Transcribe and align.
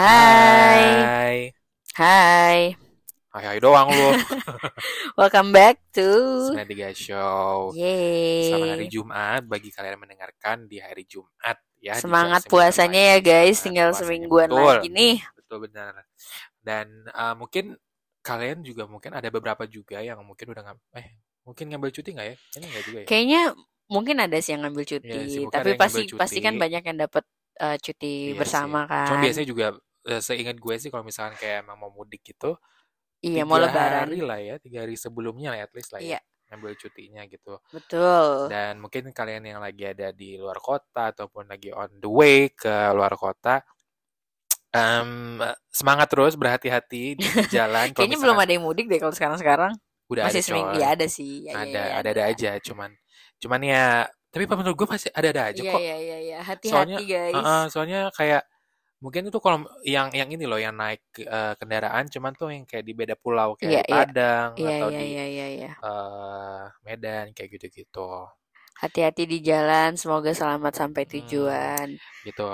Hai. 0.00 0.80
Hai. 0.80 1.36
Hai. 1.92 2.60
Hai 3.36 3.44
hai 3.44 3.58
doang 3.60 3.92
lu. 3.92 4.16
Welcome 5.20 5.52
back 5.52 5.76
to 5.92 6.08
93 6.56 6.96
Show. 6.96 7.76
Yeay. 7.76 8.48
Selamat 8.48 8.80
hari 8.80 8.88
Jumat 8.88 9.42
bagi 9.44 9.68
kalian 9.68 10.00
yang 10.00 10.02
mendengarkan 10.08 10.64
di 10.72 10.80
hari 10.80 11.04
Jumat 11.04 11.60
ya. 11.84 12.00
Semangat 12.00 12.48
jam 12.48 12.48
9 12.48 12.52
puasanya 12.56 13.02
ya 13.12 13.18
guys, 13.20 13.60
tinggal 13.60 13.92
puasanya, 13.92 14.00
semingguan 14.08 14.48
betul. 14.48 14.64
lagi 14.72 14.88
nih. 14.88 15.16
Betul 15.36 15.58
benar. 15.68 15.92
Dan 16.64 16.86
uh, 17.12 17.36
mungkin 17.36 17.76
kalian 18.24 18.64
juga 18.64 18.88
mungkin 18.88 19.12
ada 19.12 19.28
beberapa 19.28 19.68
juga 19.68 20.00
yang 20.00 20.24
mungkin 20.24 20.48
udah 20.48 20.62
ngam 20.64 20.78
eh 20.96 21.20
mungkin 21.44 21.76
ngambil 21.76 21.92
cuti 21.92 22.16
nggak 22.16 22.24
ya? 22.32 22.36
Kayaknya 22.40 22.68
nggak 22.72 22.84
juga 22.88 22.98
ya. 23.04 23.06
Kayaknya 23.12 23.42
mungkin 23.92 24.16
ada 24.16 24.36
sih 24.40 24.56
yang 24.56 24.64
ngambil 24.64 24.84
cuti, 24.96 25.12
Iya 25.12 25.22
sih, 25.28 25.44
tapi 25.52 25.76
pasti 25.76 26.08
ngambil 26.08 26.20
pasti 26.24 26.38
kan 26.40 26.54
banyak 26.56 26.82
yang 26.88 26.98
dapat 27.04 27.24
eh, 27.60 27.76
cuti 27.76 28.32
Iya 28.32 28.40
bersama 28.40 28.88
sih. 28.88 28.96
kan. 28.96 29.06
Cuma 29.12 29.20
biasanya 29.28 29.48
juga 29.52 29.66
seingat 30.20 30.56
gue 30.56 30.74
sih 30.76 30.88
kalau 30.88 31.02
misalkan 31.02 31.36
kayak 31.36 31.62
emang 31.62 31.76
mau 31.76 31.90
mudik 31.90 32.24
gitu 32.24 32.56
Iya, 33.20 33.44
mau 33.44 33.60
lebaran. 33.60 34.08
hari 34.08 34.24
lah 34.24 34.40
ya, 34.40 34.54
tiga 34.56 34.80
hari 34.80 34.96
sebelumnya 34.96 35.52
lah 35.52 35.60
at 35.60 35.72
least 35.76 35.92
lah 35.92 36.00
ya 36.00 36.16
Iya, 36.16 36.20
ngambil 36.48 36.72
cutinya 36.74 37.22
gitu. 37.28 37.60
betul. 37.68 38.48
Dan 38.48 38.80
mungkin 38.80 39.12
kalian 39.12 39.44
yang 39.44 39.60
lagi 39.60 39.84
ada 39.84 40.08
di 40.08 40.40
luar 40.40 40.56
kota 40.56 41.12
ataupun 41.12 41.44
lagi 41.46 41.68
on 41.68 42.00
the 42.00 42.08
way 42.08 42.48
ke 42.48 42.72
luar 42.96 43.12
kota, 43.14 43.60
em, 44.72 45.36
semangat 45.68 46.08
terus, 46.10 46.34
berhati-hati 46.34 47.18
di 47.18 47.26
jalan. 47.54 47.92
Kayaknya 47.92 48.18
belum 48.18 48.38
ada 48.38 48.50
yang 48.50 48.64
mudik 48.64 48.88
deh 48.88 48.96
kalau 48.96 49.12
sekarang-sekarang. 49.12 49.76
udah 50.10 50.26
Masih 50.26 50.42
ada 50.42 50.46
seminggu. 50.48 50.74
Ya 50.80 50.88
ada 50.90 51.06
sih. 51.06 51.46
Ya, 51.46 51.52
ada, 51.54 51.70
ya, 51.70 51.82
ya, 51.86 51.94
ada-ada 52.02 52.22
aja. 52.26 52.50
Cuman, 52.58 52.90
cuman 53.38 53.60
ya, 53.62 53.86
tapi 54.32 54.42
menurut 54.42 54.74
gue 54.74 54.88
pasti 54.90 55.06
ada-ada 55.14 55.54
aja 55.54 55.62
Iya, 55.62 55.70
kok. 55.70 55.78
iya, 55.78 55.96
iya, 56.02 56.18
iya. 56.18 56.38
Soalnya, 56.66 56.98
Hati-hati 56.98 57.04
guys. 57.06 57.34
uh-uh, 57.38 57.62
soalnya 57.70 58.00
kayak 58.10 58.42
mungkin 59.00 59.28
itu 59.28 59.38
kalau 59.40 59.64
yang 59.82 60.12
yang 60.12 60.28
ini 60.28 60.44
loh 60.44 60.60
yang 60.60 60.76
naik 60.76 61.02
eh, 61.18 61.54
kendaraan, 61.56 62.06
cuman 62.12 62.32
tuh 62.36 62.52
yang 62.52 62.64
kayak 62.68 62.84
di 62.84 62.92
beda 62.92 63.16
pulau 63.16 63.56
kayak 63.56 63.72
Iya, 63.72 63.82
di 63.82 63.88
iya. 63.88 63.94
Padang 63.96 64.48
Iya, 64.56 64.70
atau 64.76 64.88
iya, 64.92 65.00
di 65.00 65.06
iya, 65.08 65.24
iya, 65.26 65.46
iya. 65.56 65.72
eh, 65.80 66.62
Medan 66.84 67.26
kayak 67.32 67.50
gitu-gitu. 67.56 68.08
Hati-hati 68.80 69.28
di 69.28 69.44
jalan, 69.44 69.92
semoga 70.00 70.32
selamat 70.32 70.72
sampai 70.72 71.04
Hmm. 71.04 71.12
tujuan. 71.16 71.88
gitu 72.20 72.44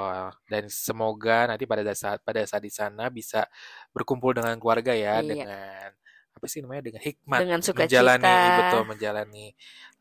dan 0.46 0.64
semoga 0.70 1.50
nanti 1.50 1.66
pada 1.66 1.82
saat 1.94 2.22
pada 2.22 2.42
saat 2.46 2.62
di 2.62 2.70
sana 2.70 3.10
bisa 3.10 3.46
berkumpul 3.90 4.30
dengan 4.34 4.54
keluarga 4.62 4.94
ya 4.94 5.18
Iya. 5.18 5.26
dengan 5.26 5.90
apa 6.36 6.46
sih 6.46 6.60
namanya 6.62 6.82
dengan 6.86 7.02
hikmat 7.02 7.40
Dengan 7.42 7.60
menjalani 7.64 8.22
sukacita. 8.22 8.58
betul 8.62 8.82
menjalani 8.86 9.46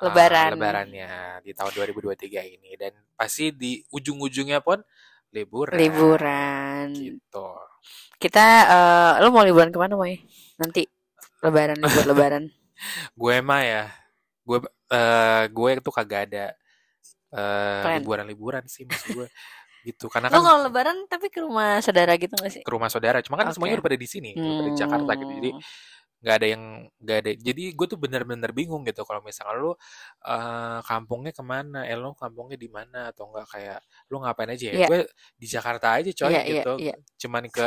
uh, 0.03 0.05
Lebaran. 0.05 0.49
lebarannya 0.53 1.09
di 1.41 1.51
tahun 1.55 1.71
2023 1.73 2.53
ini 2.59 2.71
dan 2.77 2.93
pasti 3.15 3.49
di 3.55 3.79
ujung-ujungnya 3.89 4.59
pun 4.61 4.83
liburan 5.35 5.75
Liburan. 5.75 6.87
gitu 6.95 7.47
Kita, 8.15 8.45
eh 8.65 9.11
lo 9.19 9.29
mau 9.29 9.43
liburan 9.43 9.69
ke 9.69 9.77
mana, 9.77 9.93
Moy? 9.93 10.23
Nanti 10.55 10.87
lebaran, 11.43 11.75
libur 11.77 12.03
lebaran. 12.15 12.43
gue 13.13 13.35
mah 13.39 13.61
ya 13.61 13.83
gue 14.43 14.57
eh 14.89 15.43
gue 15.47 15.69
tuh 15.79 15.93
kagak 15.93 16.31
ada 16.31 16.45
eh, 17.31 17.81
Plan. 17.83 17.99
liburan-liburan 17.99 18.63
sih 18.65 18.83
maksud 18.83 19.11
gue 19.13 19.27
gitu 19.85 20.09
karena 20.09 20.27
Lo 20.27 20.39
kan 20.39 20.43
kalau 20.43 20.59
lebaran 20.65 20.97
tapi 21.05 21.29
ke 21.29 21.39
rumah 21.39 21.77
saudara 21.79 22.17
gitu 22.17 22.33
gak 22.35 22.51
sih? 22.51 22.63
ke 22.65 22.71
rumah 22.71 22.89
saudara 22.89 23.21
cuma 23.21 23.37
kan 23.37 23.47
Oke. 23.47 23.55
semuanya 23.55 23.77
udah 23.77 23.85
pada 23.85 23.99
di 23.99 24.09
sini 24.09 24.31
udah 24.33 24.55
pada 24.57 24.69
di 24.71 24.77
Jakarta 24.77 25.11
gitu 25.15 25.31
jadi 25.37 25.51
Hmm. 25.53 25.63
Nggak 26.25 26.35
ada 26.41 26.47
yang 26.49 26.63
nggak 26.97 27.17
ada 27.21 27.31
jadi 27.37 27.63
gue 27.77 27.85
tuh 27.85 27.99
bener-bener 28.01 28.49
bingung 28.49 28.81
gitu 28.81 29.05
kalau 29.05 29.21
misalnya 29.21 29.53
lu 29.55 29.71
eh, 30.25 30.79
kampungnya 30.81 31.29
ke 31.29 31.43
mana 31.45 31.85
eh 31.85 31.93
lu 31.93 32.17
kampungnya 32.17 32.57
di 32.57 32.65
mana 32.65 33.13
atau 33.13 33.29
enggak 33.29 33.45
kayak 33.45 33.77
lu 34.09 34.25
ngapain 34.25 34.49
aja 34.49 34.65
ya 34.65 34.75
Iya. 34.81 34.87
gue 34.89 34.99
di 35.37 35.45
Jakarta 35.45 35.87
aja 36.01 36.09
coy 36.09 36.33
Iya, 36.33 36.41
iya, 36.41 36.49
gitu 36.65 36.73
iya. 36.81 36.95
cuman 37.21 37.45
ke 37.45 37.65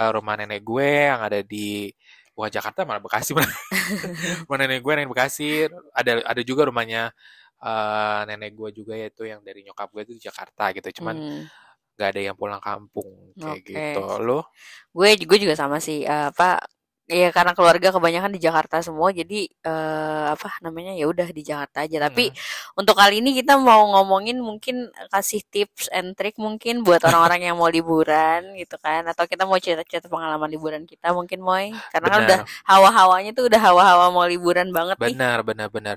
eh, 0.00 0.10
rumah 0.10 0.34
nenek 0.40 0.64
gue 0.64 0.88
yang 1.12 1.20
ada 1.20 1.44
di 1.44 1.92
Wah 2.32 2.48
Jakarta 2.48 2.88
malah 2.88 3.04
Bekasi 3.04 3.36
malah 3.36 3.44
rumah 4.48 4.58
nenek 4.58 4.80
gue 4.80 4.92
yang 4.96 5.04
di 5.04 5.10
Bekasi 5.12 5.48
ada 5.92 6.12
ada 6.24 6.40
juga 6.40 6.64
rumahnya 6.64 7.12
eh, 7.60 8.20
nenek 8.24 8.56
gue 8.56 8.68
juga 8.72 8.96
yaitu 8.96 9.28
yang 9.28 9.44
dari 9.44 9.60
nyokap 9.62 9.92
gue 9.92 10.02
itu 10.08 10.12
di 10.16 10.22
Jakarta 10.24 10.72
gitu 10.72 10.88
cuman 10.96 11.16
Hmm. 11.20 11.44
nggak 11.92 12.08
ada 12.08 12.22
yang 12.24 12.36
pulang 12.40 12.56
kampung 12.58 13.36
kayak 13.36 13.60
Oke. 13.60 13.68
gitu 13.68 14.00
lo 14.24 14.48
Gue 14.90 15.12
gue 15.20 15.38
juga 15.38 15.52
sama 15.52 15.76
sih. 15.76 16.08
eh, 16.08 16.32
apa? 16.32 16.56
Ya 17.10 17.34
karena 17.34 17.50
keluarga 17.50 17.90
kebanyakan 17.90 18.30
di 18.30 18.40
Jakarta 18.40 18.78
semua, 18.78 19.10
jadi 19.10 19.50
eh, 19.50 20.26
apa 20.38 20.54
namanya 20.62 20.94
ya 20.94 21.10
udah 21.10 21.26
di 21.34 21.42
Jakarta 21.42 21.82
aja. 21.82 21.98
Tapi 21.98 22.30
Mm. 22.30 22.78
untuk 22.78 22.94
kali 22.94 23.18
ini 23.18 23.34
kita 23.34 23.58
mau 23.58 23.90
ngomongin 23.90 24.38
mungkin 24.38 24.86
kasih 25.10 25.42
tips 25.50 25.90
and 25.90 26.14
trick 26.14 26.38
mungkin 26.38 26.86
buat 26.86 27.02
orang-orang 27.02 27.50
yang 27.50 27.58
mau 27.58 27.66
liburan 27.66 28.54
gitu 28.54 28.78
kan, 28.78 29.02
atau 29.10 29.26
kita 29.26 29.42
mau 29.50 29.58
cerita-cerita 29.58 30.06
pengalaman 30.06 30.46
liburan 30.46 30.86
kita 30.86 31.10
mungkin 31.10 31.42
Moy. 31.42 31.74
Karena 31.90 32.06
kan 32.06 32.20
udah 32.22 32.38
hawa-hawanya 32.70 33.34
tuh 33.34 33.50
udah 33.50 33.60
hawa-hawa 33.60 34.06
mau 34.14 34.22
liburan 34.30 34.70
banget 34.70 34.94
nih. 35.02 35.18
Benar, 35.18 35.42
benar, 35.42 35.68
benar. 35.74 35.96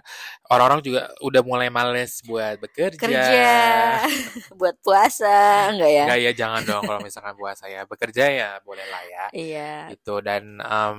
Orang-orang 0.49 0.81
juga 0.81 1.13
udah 1.21 1.41
mulai 1.45 1.69
males 1.69 2.17
buat 2.25 2.57
bekerja. 2.57 2.97
Kerja 2.97 3.53
buat 4.59 4.73
puasa 4.81 5.69
enggak 5.69 5.91
ya? 5.93 6.03
Enggak 6.09 6.21
ya, 6.25 6.31
jangan 6.33 6.61
dong 6.65 6.81
kalau 6.81 6.99
misalkan 7.05 7.37
buat 7.37 7.53
saya 7.53 7.85
bekerja 7.85 8.25
ya 8.25 8.49
boleh 8.65 8.83
lah 8.89 9.03
ya. 9.05 9.25
Iya. 9.31 9.73
Gitu 9.93 10.17
dan 10.25 10.57
em, 10.59 10.97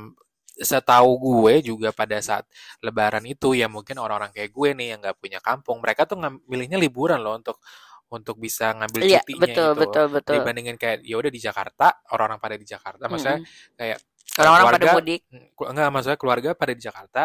setahu 0.57 1.11
gue 1.21 1.55
juga 1.65 1.93
pada 1.93 2.17
saat 2.25 2.45
Lebaran 2.81 3.25
itu 3.29 3.53
ya 3.57 3.69
mungkin 3.69 4.01
orang-orang 4.01 4.33
kayak 4.33 4.51
gue 4.53 4.69
nih 4.77 4.87
yang 4.97 5.01
nggak 5.05 5.17
punya 5.21 5.39
kampung, 5.45 5.79
mereka 5.85 6.09
tuh 6.09 6.17
milihnya 6.49 6.81
liburan 6.81 7.21
loh 7.21 7.37
untuk 7.37 7.61
untuk 8.09 8.39
bisa 8.39 8.71
ngambil 8.77 9.03
Iya, 9.03 9.21
cutinya 9.21 9.43
betul, 9.43 9.71
itu. 9.75 9.83
betul, 9.83 10.07
betul. 10.15 10.35
Dibandingin 10.39 10.77
kayak 10.79 11.03
ya 11.05 11.17
udah 11.19 11.31
di 11.33 11.41
Jakarta, 11.43 11.87
orang-orang 12.15 12.41
pada 12.41 12.57
di 12.57 12.67
Jakarta, 12.67 13.05
maksudnya 13.11 13.39
Mm-mm. 13.43 13.77
kayak 13.79 13.99
Orang-orang 14.37 14.69
pada 14.77 14.87
mudik. 14.93 15.23
Enggak 15.57 15.89
maksudnya 15.95 16.19
keluarga 16.21 16.51
pada 16.53 16.73
di 16.77 16.83
Jakarta 16.85 17.23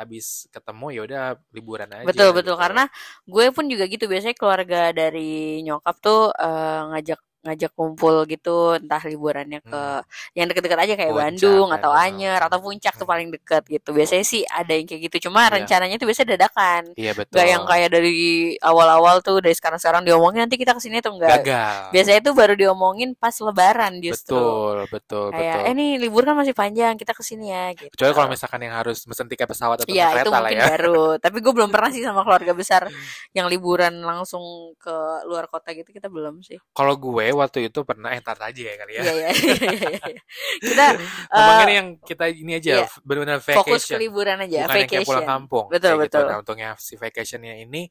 habis 0.00 0.48
ketemu 0.48 0.86
ya 0.96 1.00
udah 1.04 1.22
liburan 1.52 1.90
aja 1.92 2.06
Betul, 2.08 2.30
betul. 2.32 2.56
gitu. 2.56 2.60
Karena 2.62 2.82
gue 3.28 3.46
pun 3.52 3.64
juga 3.68 3.84
gitu. 3.84 4.04
Biasanya 4.08 4.36
keluarga 4.36 4.80
dari 4.96 5.60
nyokap 5.66 5.96
tuh 6.00 6.32
eh, 6.32 6.80
ngajak 6.94 7.20
ngajak 7.44 7.70
kumpul 7.72 8.24
gitu, 8.24 8.74
entah 8.74 8.98
liburannya 9.00 9.60
ke 9.60 9.82
Hmm. 9.94 10.02
yang 10.32 10.46
deket-deket 10.48 10.78
aja 10.80 10.94
kayak 10.94 11.12
Puncak 11.12 11.24
Bandung 11.30 11.68
atau 11.70 11.90
betul. 11.92 12.04
Anyer 12.08 12.40
atau 12.40 12.58
Puncak 12.58 12.94
tuh 12.94 13.04
Hmm. 13.04 13.12
paling 13.12 13.28
deket 13.30 13.62
gitu. 13.66 13.88
Biasanya 13.90 14.24
sih 14.24 14.42
ada 14.42 14.72
yang 14.72 14.84
kayak 14.84 15.02
gitu. 15.04 15.28
Cuma 15.28 15.44
Iya. 15.44 15.52
rencananya 15.54 15.96
tuh 15.96 16.06
biasanya 16.06 16.28
dadakan. 16.34 16.82
Iya 16.94 17.12
betul. 17.12 17.36
Gak 17.36 17.46
yang 17.46 17.62
kayak 17.64 17.88
dari 17.90 18.16
awal-awal 18.58 19.20
tuh 19.20 19.38
dari 19.38 19.52
sekarang-sekarang 19.52 20.02
diomongin 20.02 20.42
nanti 20.42 20.56
kita 20.56 20.72
ke 20.72 20.80
sini 20.80 20.98
tuh 20.98 21.12
enggak. 21.12 21.44
gagal. 21.44 21.92
Biasanya 21.92 22.20
tuh 22.22 22.32
baru 22.32 22.54
diomongin 22.54 23.12
pas 23.14 23.34
lebaran 23.34 24.00
justru. 24.00 24.34
Betul, 24.34 24.76
betul, 24.88 25.26
Kayak 25.30 25.54
betul. 25.54 25.68
eh 25.68 25.74
nih 25.74 25.90
libur 25.98 26.22
kan 26.22 26.34
masih 26.34 26.54
panjang, 26.54 26.94
kita 26.94 27.12
ke 27.12 27.20
sini 27.20 27.50
ya 27.50 27.70
gitu. 27.70 27.92
Kecuali 27.92 28.12
kalau 28.14 28.28
misalkan 28.30 28.60
yang 28.60 28.74
harus 28.74 29.04
mesen 29.04 29.26
tiket 29.26 29.44
pesawat 29.44 29.76
atau 29.78 29.90
Iya 29.90 30.08
naik 30.08 30.14
itu 30.14 30.16
kereta 30.16 30.30
lah 30.30 30.40
mungkin 30.40 30.56
ya. 30.56 30.66
baru. 30.70 31.02
Tapi 31.18 31.36
gue 31.38 31.52
belum 31.52 31.68
pernah 31.68 31.90
sih 31.90 32.00
sama 32.00 32.20
keluarga 32.22 32.52
besar 32.52 32.82
yang 33.36 33.46
liburan 33.46 34.00
langsung 34.00 34.40
ke 34.76 34.94
luar 35.26 35.44
kota 35.46 35.70
gitu 35.70 35.90
kita 35.90 36.08
belum 36.08 36.40
sih. 36.40 36.56
Kalau 36.70 36.94
gue 36.94 37.33
waktu 37.34 37.68
itu 37.68 37.80
pernah 37.82 38.10
eh 38.10 38.22
tar 38.22 38.38
aja 38.38 38.62
ya 38.62 38.74
kali 38.78 38.92
ya. 38.96 39.02
Iya 39.02 39.12
iya. 39.14 39.28
iya, 39.34 39.90
iya. 40.08 40.20
kita 40.58 40.84
Ngomongin 41.30 41.68
eh, 41.68 41.74
yang 41.76 41.88
kita 42.00 42.24
ini 42.30 42.52
aja 42.56 42.72
iya. 42.82 42.86
benar-benar 43.02 43.38
fokus 43.40 43.84
ke 43.84 43.94
vacation. 43.94 43.98
liburan 44.00 44.38
aja, 44.40 44.58
Bukan 44.64 44.76
yang 44.78 44.88
kayak 44.88 45.02
pulang 45.02 45.22
vacation. 45.22 45.34
kampung. 45.36 45.64
Betul 45.68 45.90
kayak 45.90 45.98
gitu. 45.98 46.16
betul. 46.18 46.24
Nah, 46.26 46.36
untungnya 46.40 46.70
si 46.78 46.94
vacationnya 46.94 47.54
ini 47.60 47.82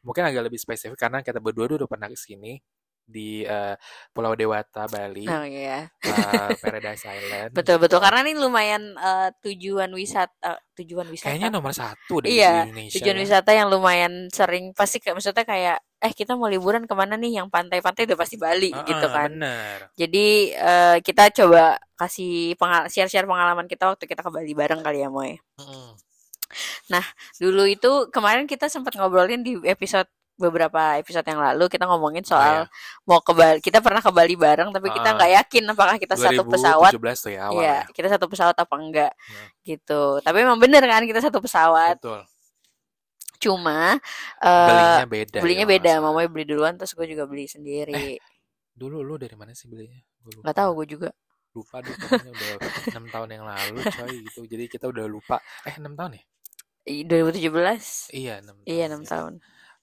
mungkin 0.00 0.22
agak 0.24 0.42
lebih 0.46 0.58
spesifik 0.58 0.98
karena 0.98 1.20
kita 1.20 1.38
berdua 1.38 1.66
dulu 1.66 1.84
udah 1.84 1.90
pernah 1.90 2.08
ke 2.08 2.16
sini 2.16 2.58
di 3.02 3.42
eh, 3.42 3.74
Pulau 4.14 4.32
Dewata, 4.32 4.86
Bali, 4.86 5.26
Oh 5.26 5.42
iya. 5.42 5.90
eh, 6.00 6.48
Paradise 6.62 7.02
Island. 7.02 7.50
Betul 7.50 7.82
betul 7.82 7.98
gitu. 7.98 8.04
karena 8.06 8.22
ini 8.22 8.38
lumayan 8.38 8.94
eh, 8.94 9.28
tujuan 9.42 9.90
wisata 9.90 10.62
tujuan 10.78 11.10
wisata. 11.10 11.28
Kayaknya 11.34 11.50
nomor 11.50 11.74
satu 11.74 12.22
deh 12.22 12.30
Iya, 12.30 12.64
di 12.64 12.70
Indonesia. 12.70 12.94
tujuan 13.02 13.18
ya. 13.18 13.22
wisata 13.26 13.50
yang 13.52 13.68
lumayan 13.68 14.12
sering 14.30 14.70
pasti 14.72 15.02
kayak 15.02 15.18
maksudnya 15.18 15.44
kayak 15.44 15.78
eh 16.02 16.10
kita 16.10 16.34
mau 16.34 16.46
liburan 16.46 16.82
ke 16.82 16.92
mana 16.92 17.14
nih 17.14 17.38
yang 17.38 17.46
pantai-pantai 17.46 18.04
udah 18.04 18.18
pasti 18.18 18.34
Bali 18.34 18.70
Ah, 18.70 18.82
gitu 18.82 19.06
kan. 19.06 19.30
Bener. 19.30 19.86
Jadi 19.94 20.26
eh, 20.50 20.96
kita 20.98 21.30
coba 21.32 21.78
kasih 21.94 22.58
pengal 22.58 22.86
share-share 22.86 23.22
pengalaman 23.24 23.64
kita 23.64 23.86
waktu 23.86 24.04
kita 24.04 24.20
ke 24.20 24.28
Bali 24.28 24.50
bareng 24.50 24.82
kali 24.82 24.98
ya 24.98 25.08
Moy. 25.08 25.38
Mm-mm. 25.56 25.94
Dulu 27.38 27.64
itu 27.64 27.90
kemarin 28.10 28.44
kita 28.44 28.66
sempat 28.66 28.92
ngobrolin 28.92 29.40
di 29.40 29.56
episode 29.64 30.04
beberapa 30.32 30.96
episode 30.96 31.22
yang 31.22 31.38
lalu 31.38 31.68
kita 31.68 31.86
ngomongin 31.86 32.24
Oh 32.24 32.34
soal 32.34 32.66
ya, 32.66 32.68
mau 33.04 33.22
ke 33.22 33.30
Bali. 33.30 33.58
Kita 33.60 33.78
pernah 33.78 34.00
ke 34.00 34.10
Bali 34.10 34.34
bareng 34.34 34.68
tapi 34.68 34.90
kita 34.90 35.08
Ah. 35.08 35.14
nggak 35.14 35.30
yakin 35.38 35.64
apakah 35.70 35.96
kita 35.96 36.14
satu 36.18 36.42
pesawat 36.44 36.92
2017 36.92 37.18
tuh 37.20 37.30
ya 37.30 37.40
awal 37.46 37.62
Iya, 37.62 37.68
ya. 37.68 37.78
kita 37.94 38.08
satu 38.10 38.26
pesawat 38.26 38.56
apa 38.58 38.74
enggak 38.74 39.12
Hmm. 39.14 39.48
gitu. 39.62 40.02
Tapi 40.18 40.36
emang 40.40 40.58
bener 40.58 40.82
kan 40.82 41.04
kita 41.06 41.20
satu 41.22 41.38
pesawat. 41.38 42.00
Betul. 42.02 42.20
Cuma 43.42 43.98
eh 44.38 44.68
Belinya 44.70 45.06
beda. 45.10 45.36
ya, 45.38 45.42
belinya 45.42 45.66
kalau 45.66 45.74
beda. 45.74 45.92
Mamanya 45.98 46.28
beli 46.30 46.44
duluan 46.46 46.74
terus 46.78 46.94
gue 46.94 47.06
juga 47.10 47.24
beli 47.26 47.50
sendiri. 47.50 48.22
Dulu 48.72 49.02
lu 49.02 49.18
dari 49.18 49.34
mana 49.34 49.50
sih 49.52 49.66
belinya? 49.66 49.98
Nggak 50.22 50.54
tahu 50.54 50.70
gue 50.82 50.86
juga. 50.94 51.10
Lupa 51.52 51.82
deh 51.84 51.92
pokoknya 51.92 52.32
udah 52.32 52.48
6 52.96 53.12
tahun 53.12 53.28
yang 53.34 53.44
lalu 53.44 53.78
coy 53.84 54.14
gitu. 54.30 54.40
Jadi 54.46 54.64
kita 54.70 54.86
udah 54.88 55.04
lupa. 55.04 55.36
Eh 55.66 55.74
6 55.74 55.92
tahun 55.92 56.16
ya? 56.16 56.22
I- 56.88 57.04
2017. 57.04 58.14
Iya 58.14 58.34
6 58.40 58.46
tahun. 58.46 58.64
Iya, 58.64 58.84
6 58.88 59.02
ya. 59.02 59.08
tahun. 59.10 59.32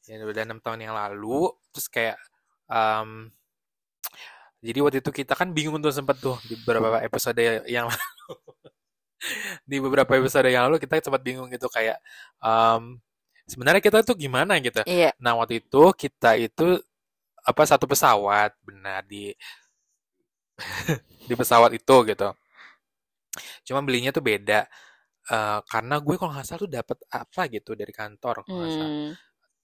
Ya 0.08 0.16
udah 0.26 0.44
6 0.50 0.66
tahun 0.66 0.80
yang 0.82 0.94
lalu 0.96 1.54
terus 1.70 1.88
kayak 1.92 2.18
em, 2.72 3.30
Jadi 4.60 4.80
waktu 4.84 4.98
itu 5.00 5.12
kita 5.14 5.40
kan 5.40 5.56
bingung 5.56 5.80
tuh 5.80 5.92
sempet 5.94 6.20
tuh 6.20 6.36
di 6.44 6.56
beberapa 6.60 7.00
episode 7.00 7.40
yang 7.70 7.88
lalu. 7.88 8.36
di 9.70 9.78
beberapa 9.80 10.12
episode 10.16 10.48
yang 10.48 10.68
lalu 10.68 10.80
kita 10.80 11.00
sempat 11.04 11.22
bingung 11.24 11.48
gitu 11.52 11.68
kayak 11.68 12.00
um, 12.40 12.98
sebenarnya 13.50 13.82
kita 13.82 14.06
tuh 14.06 14.14
gimana 14.14 14.62
gitu. 14.62 14.86
Iya. 14.86 15.12
Nah 15.18 15.34
waktu 15.42 15.66
itu 15.66 15.90
kita 15.98 16.38
itu 16.38 16.78
apa 17.42 17.64
satu 17.66 17.90
pesawat 17.90 18.54
benar 18.62 19.02
di 19.10 19.34
di 21.30 21.34
pesawat 21.34 21.74
itu 21.74 21.96
gitu. 22.06 22.30
Cuma 23.66 23.82
belinya 23.82 24.14
tuh 24.14 24.22
beda. 24.22 24.70
Uh, 25.30 25.62
karena 25.70 26.02
gue 26.02 26.16
kalau 26.18 26.34
nggak 26.34 26.46
salah 26.46 26.62
tuh 26.66 26.72
dapat 26.74 26.98
apa 27.14 27.42
gitu 27.54 27.78
dari 27.78 27.94
kantor 27.94 28.46
kalau 28.46 28.58
nggak 28.62 28.74
salah. 28.74 28.90
Hmm. 28.90 29.12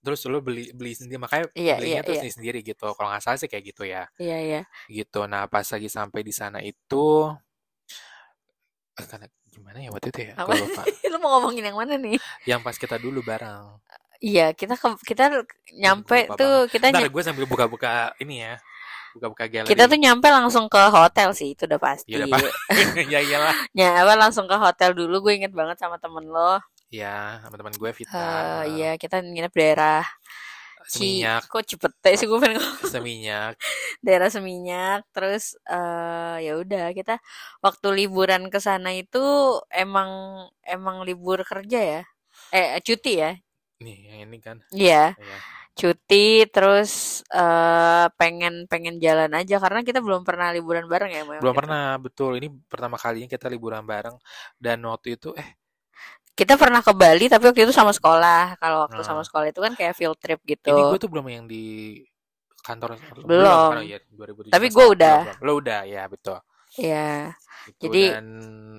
Terus 0.05 0.21
lo 0.29 0.37
beli 0.45 0.69
beli 0.77 0.93
sendiri 0.93 1.17
makanya 1.17 1.49
Iya, 1.57 1.81
belinya 1.81 2.01
iya, 2.01 2.05
tuh 2.05 2.13
iya. 2.13 2.21
sendiri 2.21 2.35
sendiri 2.37 2.59
gitu. 2.61 2.87
Kalau 2.93 3.09
nggak 3.09 3.23
salah 3.25 3.37
sih 3.41 3.49
kayak 3.49 3.63
gitu 3.73 3.83
ya. 3.85 4.03
Iya, 4.21 4.37
iya. 4.41 4.61
Gitu. 4.89 5.19
Nah 5.25 5.49
pas 5.49 5.65
lagi 5.65 5.89
sampai 5.89 6.21
di 6.21 6.33
sana 6.33 6.61
itu 6.61 7.33
eh, 8.99 9.05
karena 9.09 9.27
gimana 9.55 9.77
ya 9.79 9.89
waktu 9.89 10.11
itu 10.11 10.21
ya? 10.27 10.33
Apa? 10.35 10.51
Lupa. 10.51 10.83
Lu 11.11 11.17
mau 11.23 11.29
ngomongin 11.39 11.63
yang 11.71 11.77
mana 11.79 11.95
nih? 11.95 12.19
Yang 12.43 12.61
pas 12.61 12.75
kita 12.75 12.95
dulu 12.99 13.23
bareng. 13.23 13.79
Iya, 14.19 14.51
kita 14.55 14.75
ke, 14.79 14.87
kita 15.03 15.31
nyampe 15.75 16.27
lupa 16.27 16.39
tuh 16.39 16.55
kita 16.71 16.91
Ntar 16.91 17.07
ny- 17.07 17.11
gue 17.11 17.23
sambil 17.23 17.45
buka-buka 17.47 18.15
ini 18.19 18.43
ya. 18.43 18.55
Buka-buka 19.15 19.47
galeri. 19.47 19.71
kita 19.71 19.87
tuh 19.87 19.95
nyampe 19.95 20.27
langsung 20.27 20.67
ke 20.67 20.81
hotel 20.91 21.31
sih, 21.31 21.55
itu 21.55 21.63
udah 21.63 21.79
pasti. 21.79 22.11
Ya 22.15 22.23
udah, 22.23 22.35
Pak. 22.35 22.41
ya 23.13 23.19
iyalah. 23.23 23.55
Ya, 23.71 24.03
apa 24.03 24.13
langsung 24.19 24.47
ke 24.47 24.55
hotel 24.59 24.91
dulu. 24.91 25.23
Gue 25.23 25.39
inget 25.39 25.55
banget 25.55 25.79
sama 25.79 25.95
temen 25.99 26.27
lo. 26.27 26.59
Ya, 26.91 27.39
sama 27.43 27.55
teman 27.55 27.71
gue 27.75 27.91
Vita. 27.95 28.11
Eh, 28.11 28.63
iya, 28.75 28.91
kita 28.99 29.19
nginep 29.23 29.51
daerah 29.55 30.03
Ci, 30.93 31.05
Seminyak, 31.25 31.41
kok 31.49 31.63
Cipete 31.69 32.09
sih 32.19 32.27
gue 32.29 32.39
pengen 32.43 32.57
ngomong 32.61 32.89
seminyak. 32.93 33.55
daerah 34.05 34.29
Seminyak. 34.31 34.99
Terus 35.15 35.43
eh 35.69 36.35
ya 36.45 36.51
udah 36.61 36.83
kita 36.97 37.13
waktu 37.65 37.87
liburan 38.05 38.43
ke 38.53 38.59
sana 38.67 38.89
itu 38.95 39.19
emang 39.73 40.09
emang 40.65 40.97
libur 41.07 41.39
kerja 41.51 41.79
ya. 41.91 42.01
Eh 42.55 42.79
cuti 42.85 43.11
ya. 43.23 43.31
Nih, 43.83 43.97
yang 44.09 44.19
ini 44.31 44.37
kan. 44.45 44.57
Iya, 44.75 44.95
Ya. 45.19 45.37
cuti 45.79 46.15
terus 46.53 46.91
eh 47.35 48.05
pengen 48.19 48.53
pengen 48.71 48.95
jalan 49.05 49.31
aja 49.39 49.55
karena 49.63 49.79
kita 49.87 49.99
belum 50.05 50.21
pernah 50.27 50.47
liburan 50.55 50.85
bareng 50.91 51.11
ya, 51.17 51.21
Moy, 51.27 51.39
Belum 51.39 51.53
waktu 51.53 51.59
itu. 51.59 51.59
pernah, 51.59 51.85
betul. 51.99 52.31
Ini 52.39 52.47
pertama 52.71 52.95
kalinya 53.03 53.27
kita 53.35 53.47
liburan 53.53 53.83
bareng. 53.83 54.15
Dan 54.55 54.77
waktu 54.87 55.07
itu, 55.19 55.27
eh, 55.35 55.49
Kita 56.35 56.59
pernah 56.59 56.83
ke 56.83 56.91
Bali 56.91 57.31
tapi 57.31 57.47
waktu 57.47 57.63
itu 57.63 57.71
sama 57.71 57.95
sekolah. 57.95 58.59
Kalau 58.59 58.83
waktu 58.85 58.99
Nah. 58.99 59.07
sama 59.07 59.21
sekolah 59.23 59.47
itu 59.49 59.59
kan 59.63 59.71
kayak 59.71 59.95
field 59.95 60.19
trip 60.19 60.43
gitu. 60.43 60.67
ini 60.69 60.83
gue 60.91 60.99
tuh 60.99 61.07
belum 61.07 61.25
yang 61.31 61.45
di 61.47 62.03
kantor. 62.59 62.99
Belum. 63.23 63.71
kan, 63.71 63.87
ya, 63.87 63.99
2017. 64.11 64.51
Tapi 64.51 64.67
gue 64.67 64.85
udah. 64.91 65.17
Belum, 65.23 65.37
belum. 65.39 65.47
Lo 65.47 65.53
udah, 65.63 65.81
ya 65.87 66.03
betul. 66.11 66.37
Iya. 66.75 67.31
Gitu. 67.71 67.81
Jadi- 67.87 68.09
Dan 68.11 68.27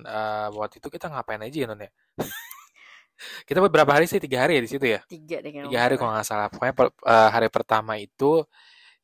eh, 0.05 0.47
waktu 0.53 0.75
itu 0.77 0.87
kita 0.87 1.09
ngapain 1.09 1.41
aja 1.41 1.57
ya, 1.57 1.65
Non 1.65 1.81
ya? 1.81 1.89
kita 3.49 3.57
beberapa 3.57 3.89
hari 3.89 4.05
sih? 4.05 4.21
Tiga 4.21 4.45
hari 4.45 4.59
ya 4.59 4.61
di 4.61 4.69
situ 4.69 4.85
ya? 4.85 5.01
Tiga 5.09 5.41
deh 5.41 5.49
Tiga 5.49 5.79
hari 5.81 5.97
kalau 5.97 6.13
nggak 6.13 6.27
salah. 6.27 6.47
Pokoknya 6.53 6.75
per- 6.77 6.93
eh, 6.93 7.29
hari 7.33 7.49
pertama 7.49 7.97
itu 7.97 8.45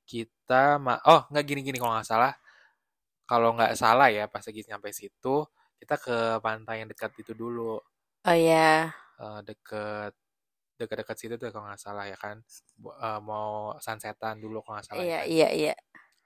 kita 0.06 0.78
ma 0.78 1.00
oh 1.08 1.26
nggak 1.32 1.42
gini-gini 1.44 1.82
kalau 1.82 1.98
nggak 1.98 2.06
salah. 2.06 2.34
Kalau 3.26 3.56
nggak 3.58 3.74
salah 3.74 4.14
ya 4.14 4.30
pas 4.30 4.46
lagi 4.46 4.62
nyampe 4.68 4.94
situ 4.94 5.48
kita 5.80 5.96
ke 5.98 6.16
pantai 6.40 6.84
yang 6.86 6.90
dekat 6.92 7.12
itu 7.18 7.34
dulu. 7.34 7.82
Oh 8.26 8.36
iya. 8.36 8.92
Eh, 9.22 9.40
deket 9.48 10.14
dekat-dekat 10.80 11.18
situ 11.20 11.36
tuh 11.42 11.50
kalau 11.54 11.66
nggak 11.70 11.82
salah 11.82 12.06
ya 12.10 12.18
kan. 12.20 12.38
Bu- 12.82 12.96
eh, 12.98 13.20
mau 13.24 13.78
sunsetan 13.86 14.36
dulu 14.44 14.60
kalau 14.66 14.80
nggak 14.80 14.88
salah. 14.90 15.04
ya 15.06 15.08
Iya, 15.08 15.20
kan. 15.22 15.28
iya, 15.30 15.48
iya. 15.54 15.74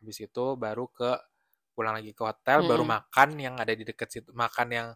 Habis 0.02 0.18
itu 0.28 0.46
baru 0.60 0.86
ke 0.92 1.12
pulang 1.76 1.94
lagi 1.98 2.12
ke 2.18 2.24
hotel 2.26 2.60
baru 2.66 2.84
Mm-mm. 2.86 2.94
makan 2.96 3.30
yang 3.38 3.56
ada 3.62 3.74
di 3.78 3.84
dekat 3.86 4.10
situ 4.10 4.30
makan 4.34 4.68
yang 4.74 4.90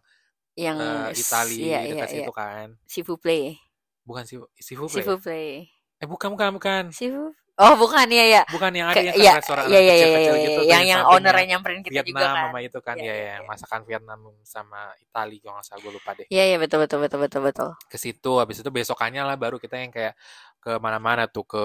Yang 0.56 0.78
eh, 0.84 1.08
Itali 1.22 1.56
iya, 1.68 1.78
iya, 1.86 1.90
dekat 1.94 2.08
iya. 2.12 2.26
situ 2.26 2.32
kan. 2.34 2.68
Sifu 2.88 3.14
play. 3.22 3.56
Bukan 4.08 4.24
si 4.26 4.34
Sifu 4.58 4.86
Sifu 4.90 5.14
play. 5.22 5.68
Eh 6.02 6.06
bukan 6.10 6.28
bukan 6.34 6.50
bukan. 6.58 6.84
Sifu. 6.92 7.32
Oh, 7.60 7.76
bukan 7.76 8.08
ya 8.08 8.24
ya. 8.40 8.42
Bukan 8.48 8.72
yang 8.72 8.88
ada 8.88 8.96
Ke- 8.96 9.12
yang 9.12 9.16
iya, 9.20 9.32
restoran 9.36 9.64
iya, 9.68 9.76
iya, 9.76 9.80
iya, 9.80 9.92
kecil-kecil 9.92 10.34
iya, 10.34 10.44
gitu 10.48 10.60
iya. 10.64 10.70
Yang 10.72 10.82
yang 10.88 11.00
sampingnya 11.04 11.12
ownernya 11.14 11.46
nyamperin 11.52 11.80
kita 11.84 11.92
Vietnam 12.00 12.08
juga 12.08 12.24
kan. 12.26 12.42
sama 12.48 12.58
itu 12.64 12.78
kan 12.80 12.96
Iya, 12.96 13.04
ya, 13.04 13.12
iya, 13.14 13.24
yang 13.36 13.42
iya. 13.44 13.50
masakan 13.52 13.80
Vietnam 13.84 14.20
sama 14.42 14.80
Itali 14.98 15.36
kalau 15.44 15.54
nggak 15.60 15.66
salah 15.68 15.80
gue 15.84 15.92
lupa 15.92 16.10
deh. 16.16 16.26
Iya, 16.32 16.44
iya, 16.48 16.56
betul, 16.56 16.78
betul, 16.80 16.98
betul, 17.04 17.18
betul, 17.20 17.40
betul. 17.44 17.68
Ke 17.92 17.96
situ 18.00 18.30
habis 18.40 18.56
itu 18.64 18.70
besokannya 18.72 19.22
lah 19.22 19.36
baru 19.36 19.60
kita 19.60 19.76
yang 19.76 19.92
kayak 19.92 20.16
ke 20.62 20.78
mana-mana 20.78 21.26
tuh 21.26 21.42
ke 21.42 21.64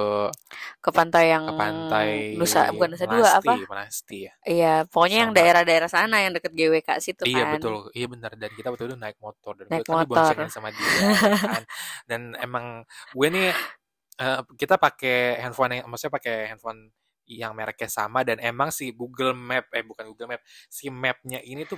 Ke 0.82 0.90
pantai 0.90 1.30
yang 1.30 1.46
ke 1.46 1.54
pantai 1.54 2.10
Nusa, 2.34 2.62
bukan 2.74 2.88
Nusa 2.98 3.06
Dua 3.06 3.30
apa? 3.38 3.54
Melasti 3.56 4.18
ya. 4.26 4.34
Iya, 4.44 4.74
pokoknya 4.90 5.18
yang 5.24 5.32
Sama. 5.32 5.38
daerah-daerah 5.40 5.90
sana 5.90 6.16
yang 6.26 6.34
deket 6.34 6.52
GWK 6.58 6.90
situ 7.00 7.24
Iya 7.30 7.46
kan. 7.46 7.54
betul, 7.62 7.76
iya 7.94 8.08
benar 8.10 8.32
dan 8.36 8.50
kita 8.58 8.68
betul 8.74 8.86
itu 8.90 8.98
naik 8.98 9.18
motor 9.22 9.54
dan 9.54 9.66
Naik 9.70 9.86
gue 9.86 9.94
kami 9.94 10.06
motor. 10.10 10.34
sama 10.50 10.70
dia 10.74 10.82
ya 10.84 11.02
kan. 11.46 11.64
Dan 12.10 12.22
emang 12.42 12.66
gue 13.14 13.28
nih 13.30 13.48
eh, 14.18 14.42
kita 14.58 14.76
pakai 14.76 15.42
handphone 15.42 15.82
yang 15.82 15.86
maksudnya 15.88 16.14
pakai 16.18 16.36
handphone 16.52 16.90
yang 17.28 17.52
mereknya 17.52 17.92
sama 17.92 18.24
dan 18.24 18.40
emang 18.40 18.72
si 18.72 18.96
Google 18.96 19.36
Map 19.36 19.68
eh 19.76 19.84
bukan 19.84 20.08
Google 20.08 20.32
Map 20.32 20.42
si 20.68 20.88
mapnya 20.88 21.44
ini 21.44 21.68
tuh 21.68 21.76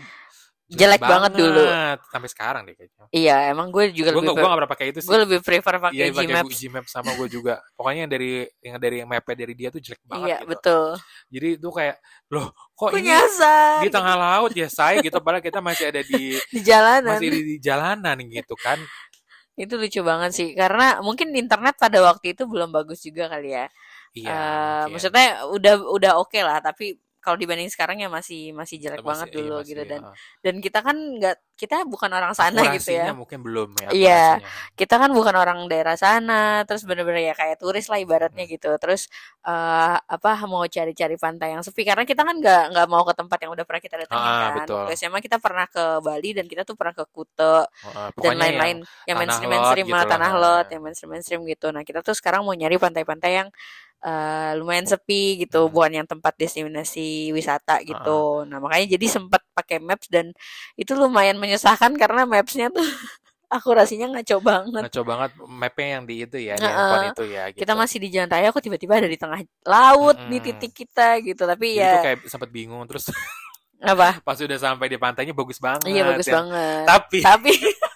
Jelek 0.70 1.02
banget 1.02 1.34
dulu. 1.34 1.66
sampai 2.14 2.30
sekarang 2.30 2.62
deh 2.62 2.78
kayaknya. 2.78 3.10
Iya, 3.10 3.50
emang 3.50 3.74
gue 3.74 3.90
juga 3.90 4.14
Gue 4.14 4.22
lebih 4.22 4.38
gue 4.38 4.46
gak 4.46 4.54
pernah 4.54 4.70
pakai 4.70 4.86
itu 4.94 5.00
sih. 5.02 5.10
gue 5.10 5.20
lebih 5.26 5.40
prefer 5.42 5.74
Iya 5.74 5.82
pakai 5.82 6.06
pakai 6.14 6.28
Gmaps. 6.30 6.58
Gmap 6.62 6.86
sama 6.86 7.10
gue 7.18 7.26
juga. 7.26 7.58
Pokoknya 7.74 8.06
yang 8.06 8.12
dari 8.14 8.32
yang 8.62 8.78
dari 8.78 8.98
mapnya 9.02 9.34
dari 9.34 9.54
dia 9.58 9.74
tuh 9.74 9.82
jelek 9.82 9.98
banget 10.06 10.30
Iya, 10.30 10.38
gitu. 10.38 10.50
betul. 10.54 10.86
Jadi 11.34 11.48
itu 11.58 11.70
kayak 11.74 11.96
loh 12.30 12.48
kok 12.78 12.90
ini 12.94 13.02
nyasar 13.10 13.82
di 13.82 13.90
tengah 13.90 14.14
laut 14.16 14.52
ya 14.54 14.68
saya 14.70 14.96
gitu 15.02 15.18
padahal 15.18 15.42
kita 15.42 15.58
masih 15.58 15.86
ada 15.90 16.02
di 16.06 16.22
di 16.54 16.60
jalanan. 16.62 17.18
masih 17.18 17.30
di, 17.34 17.40
di 17.50 17.56
jalanan 17.58 18.18
gitu 18.30 18.54
kan. 18.62 18.78
Itu 19.60 19.76
lucu 19.76 20.00
banget 20.08 20.32
sih 20.38 20.50
karena 20.56 21.04
mungkin 21.04 21.36
internet 21.36 21.76
pada 21.76 22.00
waktu 22.00 22.32
itu 22.34 22.48
belum 22.48 22.72
bagus 22.72 23.04
juga 23.04 23.28
kali 23.28 23.52
ya. 23.52 23.66
Iya. 24.16 24.32
Mungkin. 24.32 24.90
maksudnya 24.96 25.28
udah 25.54 25.74
udah 25.96 26.12
oke 26.24 26.40
lah 26.42 26.58
tapi 26.64 26.98
kalau 27.20 27.36
dibanding 27.36 27.68
sekarang 27.68 28.00
ya 28.00 28.08
masih 28.08 28.52
masih 28.52 28.76
jelek 28.78 29.00
Masih- 29.00 29.08
banget 29.08 29.28
iya, 29.28 29.36
dulu 29.36 29.56
masih, 29.56 29.68
gitu 29.68 29.84
dan 29.86 30.02
heeh. 30.02 30.16
dan 30.40 30.56
kita 30.58 30.80
kan 30.80 30.98
nggak 30.98 31.36
kita 31.54 31.76
bukan 31.84 32.08
orang 32.10 32.32
sana 32.32 32.72
gitu 32.72 32.96
ya 32.96 33.12
mungkin 33.12 33.44
belum 33.44 33.76
ya. 33.78 33.90
Iya. 33.92 34.26
kita 34.74 34.96
kan 34.96 35.12
bukan 35.12 35.36
orang 35.36 35.68
daerah 35.68 35.94
sana 35.94 36.64
terus 36.64 36.88
bener-bener 36.88 37.20
ya 37.22 37.34
kayak 37.34 37.60
turis 37.60 37.86
lah 37.86 38.00
ibaratnya 38.00 38.48
Hmm. 38.48 38.54
gitu 38.56 38.72
terus 38.78 39.12
eh 39.42 39.96
apa 40.00 40.32
mau 40.46 40.64
cari-cari 40.64 41.16
pantai 41.16 41.52
yang 41.52 41.60
sepi 41.60 41.84
karena 41.84 42.04
kita 42.04 42.24
kan 42.24 42.40
nggak 42.40 42.64
nggak 42.72 42.88
mau 42.88 43.04
ke 43.04 43.12
tempat 43.12 43.38
yang 43.40 43.52
udah 43.52 43.66
pernah 43.68 43.82
kita 43.82 43.96
datangin 43.98 44.24
Ah, 44.26 44.40
kan 44.40 44.52
betul. 44.58 44.84
SMA 44.94 45.20
kita 45.20 45.38
pernah 45.38 45.66
ke 45.66 45.84
Bali 46.00 46.30
dan 46.32 46.46
kita 46.46 46.64
tuh 46.64 46.74
pernah 46.74 46.94
ke 46.94 47.04
Kuta 47.06 47.68
Heeh, 47.68 47.92
dan 47.92 48.12
pokoknya 48.16 48.40
lain-lain 48.40 48.78
yang, 48.80 48.88
Tanah 49.10 49.20
mainstream 49.20 49.50
Lot 49.50 49.56
mainstream 49.60 49.86
gitu 49.86 50.08
tanah 50.08 50.32
lot 50.34 50.68
yang 50.70 50.82
mainstream 50.82 51.10
mainstream 51.12 51.42
gitu 51.46 51.68
nah 51.70 51.84
kita 51.84 52.00
tuh 52.00 52.14
sekarang 52.14 52.42
mau 52.42 52.54
nyari 52.54 52.78
pantai-pantai 52.78 53.32
yang 53.36 53.50
eh, 54.02 54.52
lumayan 54.56 54.86
sepi 54.86 55.22
gitu 55.40 55.62
Hmm. 55.62 55.72
bukan 55.72 55.92
yang 55.94 56.08
tempat 56.08 56.34
destinasi 56.34 57.10
wisata 57.30 57.80
gitu 57.82 58.44
nah 58.44 58.58
makanya 58.58 58.96
jadi 58.96 59.06
sempat 59.12 59.44
pakai 59.52 59.78
maps 59.78 60.08
dan 60.08 60.32
itu 60.74 60.92
lumayan 60.94 61.36
menyusahkan 61.36 61.92
karena 61.94 62.24
mapsnya 62.24 62.70
tuh 62.70 62.84
akurasinya 63.50 64.06
ngaco 64.10 64.38
banget 64.40 64.82
ngaco 64.84 65.02
banget 65.04 65.30
mapnya 65.44 65.88
yang 65.92 66.04
di 66.06 66.16
itu 66.22 66.38
ya, 66.40 66.54
di 66.54 66.62
Heeh. 66.62 66.70
handphone 66.70 67.06
itu 67.10 67.24
ya 67.28 67.44
gitu. 67.50 67.60
kita 67.60 67.74
masih 67.74 67.98
di 67.98 68.08
jalan 68.10 68.30
raya 68.30 68.48
kok 68.50 68.62
tiba-tiba 68.62 68.94
ada 68.96 69.10
di 69.10 69.18
tengah 69.18 69.40
laut 69.66 70.18
nih 70.22 70.38
Mm-mm. 70.38 70.48
titik 70.54 70.72
kita 70.78 71.18
gitu 71.20 71.44
tapi 71.44 71.74
Jadi 71.74 71.82
ya 71.82 71.92
kayak 72.00 72.20
sempat 72.24 72.50
bingung 72.50 72.86
terus 72.86 73.10
apa 73.80 74.20
pas 74.24 74.38
udah 74.38 74.54
sampai 74.56 74.86
di 74.86 74.96
pantainya 74.96 75.32
bagus 75.32 75.58
banget. 75.58 75.88
iya 75.88 76.04
bagus 76.06 76.24
yang- 76.24 76.46
banget 76.46 76.84
Tapi 76.86 77.18
tapi 77.20 77.52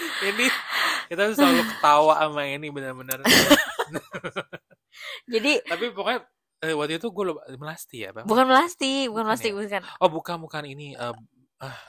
ini 0.30 0.46
kita 1.10 1.34
selalu 1.34 1.62
ketawa 1.66 2.14
sama 2.22 2.42
ini 2.46 2.70
benar-benar. 2.70 3.18
jadi 5.32 5.52
Tapi 5.66 5.84
pokoknya 5.94 6.20
eh, 6.64 6.74
waktu 6.76 7.00
itu 7.00 7.08
gue 7.10 7.24
lupa 7.32 7.42
melasti 7.56 8.04
ya, 8.04 8.10
Bang. 8.14 8.26
bukan 8.28 8.46
melasti 8.46 9.08
bukan 9.10 9.24
melasti 9.26 9.48
ya? 9.50 9.54
bukan 9.56 9.82
Oh, 10.02 10.10
bukan 10.12 10.36
bukan 10.40 10.62
ini 10.68 10.94
eh, 10.94 11.14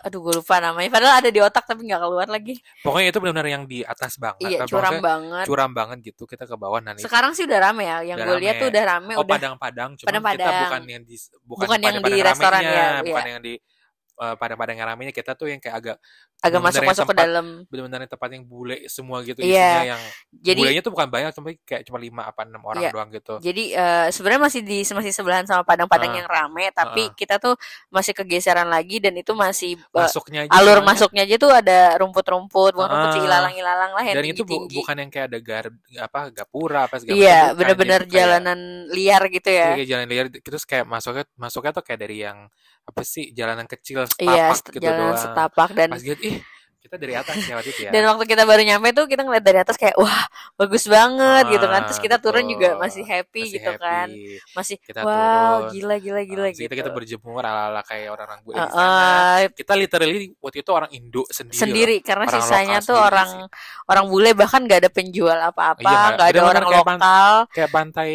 aduh 0.04 0.20
gue 0.20 0.44
lupa 0.44 0.60
namanya 0.60 0.92
padahal 0.92 1.24
ada 1.24 1.32
di 1.32 1.40
otak 1.40 1.64
tapi 1.64 1.88
nggak 1.88 2.04
keluar 2.04 2.28
lagi 2.28 2.60
pokoknya 2.84 3.16
itu 3.16 3.20
benar-benar 3.24 3.48
yang 3.48 3.64
di 3.64 3.80
atas 3.88 4.20
banget. 4.20 4.52
iya 4.52 4.68
curam 4.68 5.00
banget 5.00 5.46
curam 5.48 5.72
banget 5.72 6.12
gitu 6.12 6.28
kita 6.28 6.44
ke 6.44 6.60
bawah 6.60 6.84
dan 6.84 7.00
itu 7.00 7.08
sekarang 7.08 7.32
sih 7.32 7.48
udah 7.48 7.72
rame 7.72 7.88
ya 7.88 8.04
yang 8.04 8.20
gue 8.20 8.36
lihat 8.44 8.60
tuh 8.60 8.68
udah 8.68 8.84
rame 8.84 9.16
oh 9.16 9.24
udah 9.24 9.32
padang-padang 9.32 9.96
cuma 9.96 10.04
kita 10.04 10.08
Padang-padang. 10.12 10.62
bukan 10.68 10.84
yang 10.92 11.04
di 11.08 11.16
bukan, 11.48 11.66
Bukan 11.72 11.80
yang 11.80 11.98
di 12.04 12.14
restoran 12.20 12.62
ya, 12.68 12.88
bukan 13.00 13.24
iya. 13.24 13.32
yang 13.32 13.40
di 13.40 13.54
eh, 14.22 14.36
padang-padang 14.36 14.76
yang 14.76 14.88
ramenya 14.88 15.10
kita 15.10 15.34
tuh 15.34 15.50
yang 15.50 15.58
kayak 15.58 15.76
agak 15.76 15.98
agak 16.38 16.54
yang 16.54 16.64
masuk-masuk 16.64 17.06
ke 17.06 17.16
dalam 17.16 17.46
benar-benar 17.66 18.06
tempat 18.06 18.30
yang 18.32 18.44
bule 18.44 18.78
semua 18.86 19.22
gitu 19.22 19.42
Iya. 19.42 19.50
isinya 19.52 19.88
yang 19.90 20.02
jadi 20.32 20.60
bulenya 20.60 20.82
tuh 20.82 20.92
bukan 20.92 21.08
banyak 21.08 21.30
tapi 21.32 21.52
kayak 21.60 21.82
cuma 21.84 21.98
lima 21.98 22.22
apa 22.24 22.42
enam 22.44 22.62
orang 22.64 22.82
Iya. 22.82 22.92
doang 22.92 23.10
gitu 23.10 23.34
jadi 23.40 23.64
eh, 23.72 24.08
sebenarnya 24.10 24.42
masih 24.44 24.62
di 24.62 24.78
masih 24.84 25.12
sebelahan 25.12 25.44
sama 25.44 25.62
padang-padang 25.64 26.12
Ah, 26.12 26.18
yang 26.18 26.28
rame 26.28 26.66
tapi 26.72 27.04
ah. 27.04 27.14
kita 27.14 27.36
tuh 27.38 27.54
masih 27.88 28.14
kegeseran 28.14 28.68
lagi 28.68 28.98
dan 28.98 29.14
itu 29.14 29.34
masih 29.34 29.76
eh, 29.76 29.86
masuknya 29.92 30.46
aja 30.46 30.52
alur 30.54 30.80
masuknya 30.82 31.24
aja 31.24 31.36
tuh 31.38 31.52
ada 31.52 31.80
rumput-rumput 31.98 32.74
bukan 32.74 32.88
rumput 32.88 33.10
Ah. 33.12 33.22
ilalang-ilalang 33.22 33.92
lah 33.92 34.04
yang 34.04 34.16
dan 34.16 34.26
itu 34.28 34.44
bu- 34.44 34.66
bukan 34.68 34.96
yang 34.98 35.10
kayak 35.10 35.28
ada 35.28 35.40
gar 35.40 35.66
apa 36.00 36.20
gapura 36.32 36.86
apa 36.86 36.98
segala 36.98 37.16
iya 37.16 37.40
Jadi 37.52 37.72
tuh 37.72 37.78
kayak- 37.82 38.10
jalanan 38.12 38.60
liar 38.90 39.24
gitu 39.28 39.50
Iya, 39.50 39.62
ya 39.62 39.70
kayak 39.76 39.90
jalan 39.90 40.08
liar 40.08 40.26
terus 40.36 40.64
kayak 40.64 40.86
masuknya 40.86 41.26
masuknya 41.36 41.72
tuh 41.72 41.82
kayak 41.82 42.00
dari 42.00 42.18
yang 42.20 42.46
apa 42.82 43.02
sih 43.02 43.30
jalanan 43.32 43.66
kecil 43.66 44.04
iya 44.20 44.52
setapak 44.52 44.58
st- 44.58 44.72
gitu 44.76 44.92
jalanan 44.92 45.16
doang. 45.16 45.20
setapak 45.20 45.70
dan 45.78 45.90
pas 45.92 46.02
lihat 46.04 46.20
ih 46.24 46.36
kita 46.82 46.96
dari 46.98 47.14
atas 47.14 47.38
ya 47.40 47.54
waktu 47.54 47.70
itu 47.70 47.82
ya 47.86 47.90
dan 47.90 48.04
waktu 48.08 48.26
kita 48.26 48.44
baru 48.44 48.62
nyampe 48.62 48.90
tuh 48.92 49.06
kita 49.06 49.22
ngeliat 49.22 49.42
dari 49.42 49.60
atas 49.60 49.78
kayak 49.78 49.94
wah 49.96 50.26
bagus 50.56 50.86
banget 50.86 51.46
gitu 51.48 51.64
kan 51.64 51.82
terus 51.84 51.96
Ah, 51.96 52.04
kita 52.04 52.18
turun 52.18 52.44
juga 52.44 52.74
betul. 52.74 52.82
masih 52.82 53.04
happy 53.04 53.42
Masih 53.44 53.54
gitu 53.54 53.72
kan 53.78 54.08
happy. 54.10 54.36
masih 54.52 54.76
Kita 54.82 55.00
wow 55.02 55.14
turun. 55.62 55.72
gila 55.72 55.96
gila 55.98 56.22
gila 56.22 56.46
Habis 56.48 56.58
gitu 56.58 56.66
itu 56.66 56.76
kita 56.76 56.90
berjemur 56.90 57.40
ala-ala 57.40 57.82
kayak 57.82 58.10
orang-orang 58.10 58.40
gue 58.42 58.54
di 58.54 58.60
Uh, 58.60 58.68
sana 58.68 58.90
uh, 58.92 59.40
kita 59.52 59.74
literally 59.76 60.20
waktu 60.36 60.58
itu 60.60 60.72
orang 60.72 60.90
Indo 60.92 61.22
sendiri, 61.28 61.48
loh. 61.48 61.62
sendiri 61.62 61.96
karena 62.02 62.26
Orang 62.26 62.36
sisanya 62.36 62.78
tuh 62.80 62.92
sendiri 62.92 63.08
orang 63.08 63.30
orang 63.86 64.06
bule 64.08 64.30
bahkan 64.34 64.62
nggak 64.62 64.80
ada 64.80 64.90
penjual 64.90 65.38
apa-apa 65.38 65.86
Iya, 65.86 66.02
nggak 66.12 66.28
ada 66.28 66.42
orang 66.42 66.64
kayak 66.64 66.78
lokal 66.82 67.34
kayak 67.52 67.70
pantai 67.72 68.12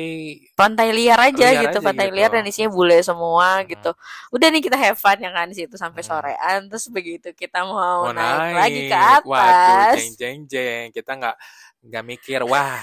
pantai 0.53 0.89
liar 0.91 1.19
aja 1.23 1.47
Liar 1.47 1.63
gitu 1.65 1.79
aja 1.79 1.87
pantai 1.87 2.07
gitu. 2.09 2.17
liar 2.17 2.31
dan 2.31 2.45
isinya 2.45 2.69
bule 2.69 2.99
semua 3.01 3.49
Hmm. 3.57 3.69
gitu 3.69 3.91
udah 4.31 4.47
nih 4.49 4.61
kita 4.61 4.75
have 4.75 4.97
fun 4.97 5.17
ya 5.17 5.31
kan 5.31 5.47
di 5.47 5.57
situ 5.57 5.75
sampai 5.75 6.01
Hmm. 6.01 6.11
sorean 6.11 6.61
terus 6.67 6.89
begitu 6.89 7.31
kita 7.31 7.63
mau 7.63 7.77
mau 8.03 8.11
naik, 8.11 8.56
lagi 8.57 8.81
ke 8.89 8.97
waduh 9.29 9.93
atas. 9.93 9.95
jeng 10.01 10.13
jeng 10.17 10.39
jeng. 10.49 10.87
Kita 10.91 11.13
nggak 11.17 11.37
nggak 11.87 12.05
mikir 12.05 12.41
wah 12.43 12.83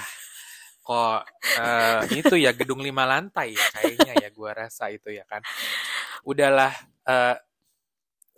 kok 0.84 1.20
eh, 1.60 2.00
itu 2.20 2.36
ya 2.36 2.52
gedung 2.52 2.84
lima 2.84 3.08
lantai 3.08 3.56
ya 3.56 3.66
kayaknya 3.72 4.14
ya 4.20 4.28
gua 4.32 4.50
rasa 4.54 4.92
itu 4.92 5.10
ya 5.10 5.24
kan. 5.26 5.42
Udahlah 6.22 6.72
eh, 7.08 7.36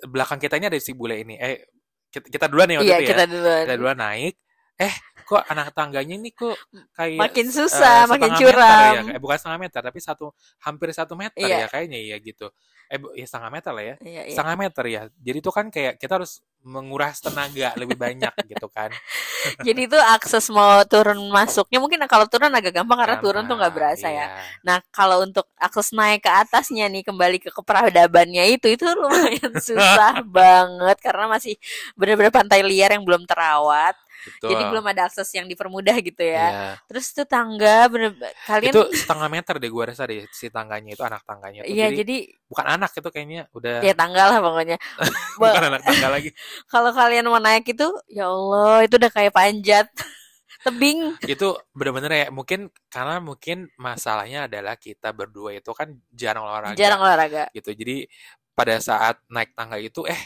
belakang 0.04 0.40
kita 0.40 0.56
ini 0.56 0.66
ada 0.70 0.78
si 0.80 0.92
bule 0.96 1.20
ini. 1.22 1.36
Eh 1.36 1.68
kita, 2.10 2.26
kita 2.32 2.46
duluan 2.48 2.72
ya 2.72 2.78
waktu 2.80 2.88
iya 2.88 2.98
itu 2.98 3.04
ya. 3.04 3.10
kita 3.12 3.24
duluan. 3.28 3.64
Kita 3.66 3.76
duluan 3.76 3.98
naik. 3.98 4.34
Eh 4.76 4.94
kok 5.26 5.42
anak 5.50 5.74
tangganya 5.74 6.14
ini 6.14 6.30
kok 6.30 6.54
kayak 6.94 7.18
makin 7.18 7.46
eh, 7.50 7.54
susah 7.58 8.06
makin 8.06 8.30
setengah 8.30 8.38
meter 8.38 8.54
curam 8.54 8.94
ya 8.94 9.02
eh, 9.10 9.20
bukan 9.20 9.36
setengah 9.36 9.60
meter 9.66 9.80
tapi 9.82 9.98
satu 9.98 10.26
hampir 10.62 10.88
satu 10.94 11.14
meter 11.18 11.42
Iya. 11.42 11.56
ya 11.56 11.66
kayaknya 11.66 11.98
ya 11.98 12.16
gitu 12.22 12.46
eh 12.86 13.02
ya 13.18 13.26
setengah 13.26 13.50
meter 13.50 13.72
lah 13.74 13.82
ya 13.82 13.96
iya, 14.06 14.22
iya. 14.30 14.34
setengah 14.38 14.54
meter 14.54 14.84
ya 14.86 15.02
jadi 15.18 15.38
itu 15.42 15.50
kan 15.50 15.66
kayak 15.74 15.98
kita 15.98 16.22
harus 16.22 16.38
menguras 16.62 17.18
tenaga 17.18 17.74
lebih 17.74 17.98
banyak 17.98 18.30
gitu 18.54 18.70
kan 18.70 18.94
jadi 19.66 19.80
itu 19.90 19.98
akses 19.98 20.46
mau 20.54 20.86
turun 20.86 21.18
masuknya 21.34 21.82
mungkin 21.82 21.98
kalau 22.06 22.30
turun 22.30 22.54
agak 22.54 22.70
gampang 22.70 22.98
karena 23.02 23.18
turun 23.18 23.42
tuh 23.50 23.58
nggak 23.58 23.74
berasa 23.74 24.06
ya 24.06 24.30
iya. 24.30 24.38
Nah, 24.62 24.82
kalau 24.90 25.22
untuk 25.22 25.46
akses 25.58 25.94
naik 25.94 26.26
ke 26.26 26.30
atasnya 26.30 26.90
nih 26.90 27.06
kembali 27.06 27.38
ke 27.38 27.50
keperadabannya 27.54 28.44
itu 28.58 28.66
itu 28.74 28.86
lumayan 28.86 29.54
susah 29.66 30.22
banget 30.26 30.96
karena 30.98 31.30
masih 31.30 31.54
benar-benar 31.94 32.34
pantai 32.34 32.66
liar 32.66 32.90
yang 32.94 33.06
belum 33.06 33.22
terawat. 33.28 33.94
Betul 34.24 34.48
Jadi 34.54 34.62
belum 34.72 34.84
ada 34.86 35.02
akses 35.10 35.28
yang 35.36 35.44
dipermudah 35.44 35.96
gitu 36.00 36.22
ya. 36.24 36.46
Iya. 36.48 36.68
Terus 36.88 37.04
itu 37.12 37.22
tangga 37.28 37.76
bener 37.92 38.10
kalian 38.48 38.72
itu 38.72 38.82
setengah 38.96 39.28
meter 39.28 39.54
deh 39.60 39.70
gua 39.70 39.84
rasa 39.92 40.08
deh 40.08 40.24
si 40.32 40.48
tangganya 40.48 40.96
itu 40.96 41.02
anak 41.04 41.22
tangganya 41.26 41.60
itu 41.66 41.74
Iya, 41.76 41.92
jadi, 41.92 41.98
jadi 42.02 42.16
bukan 42.48 42.66
anak 42.66 42.90
itu 42.96 43.08
kayaknya 43.10 43.42
udah 43.52 43.76
ya 43.84 43.94
tangga 43.94 44.22
lah 44.32 44.38
pokoknya. 44.40 44.78
Bukan 45.40 45.62
anak 45.68 45.82
tangga 45.84 46.08
lagi 46.08 46.30
kalau 46.72 46.90
kalian 46.94 47.26
mau 47.28 47.36
naik 47.42 47.68
itu, 47.68 47.88
ya 48.08 48.26
Allah, 48.30 48.86
itu 48.88 48.94
udah 48.96 49.10
kayak 49.12 49.32
panjat 49.34 49.86
tebing. 50.66 51.14
itu 51.30 51.54
bener-bener 51.76 52.10
ya 52.10 52.26
mungkin 52.34 52.72
karena 52.90 53.22
mungkin 53.22 53.70
masalahnya 53.78 54.50
adalah 54.50 54.74
kita 54.74 55.14
berdua 55.14 55.54
itu 55.54 55.70
kan 55.70 55.94
jarang 56.10 56.42
olahraga 56.42 56.74
Jarang 56.74 56.98
olahraga. 56.98 57.46
gitu 57.54 57.70
jadi 57.70 58.08
pada 58.50 58.80
saat 58.82 59.20
naik 59.30 59.54
tangga 59.54 59.76
itu 59.78 60.02
eh 60.08 60.18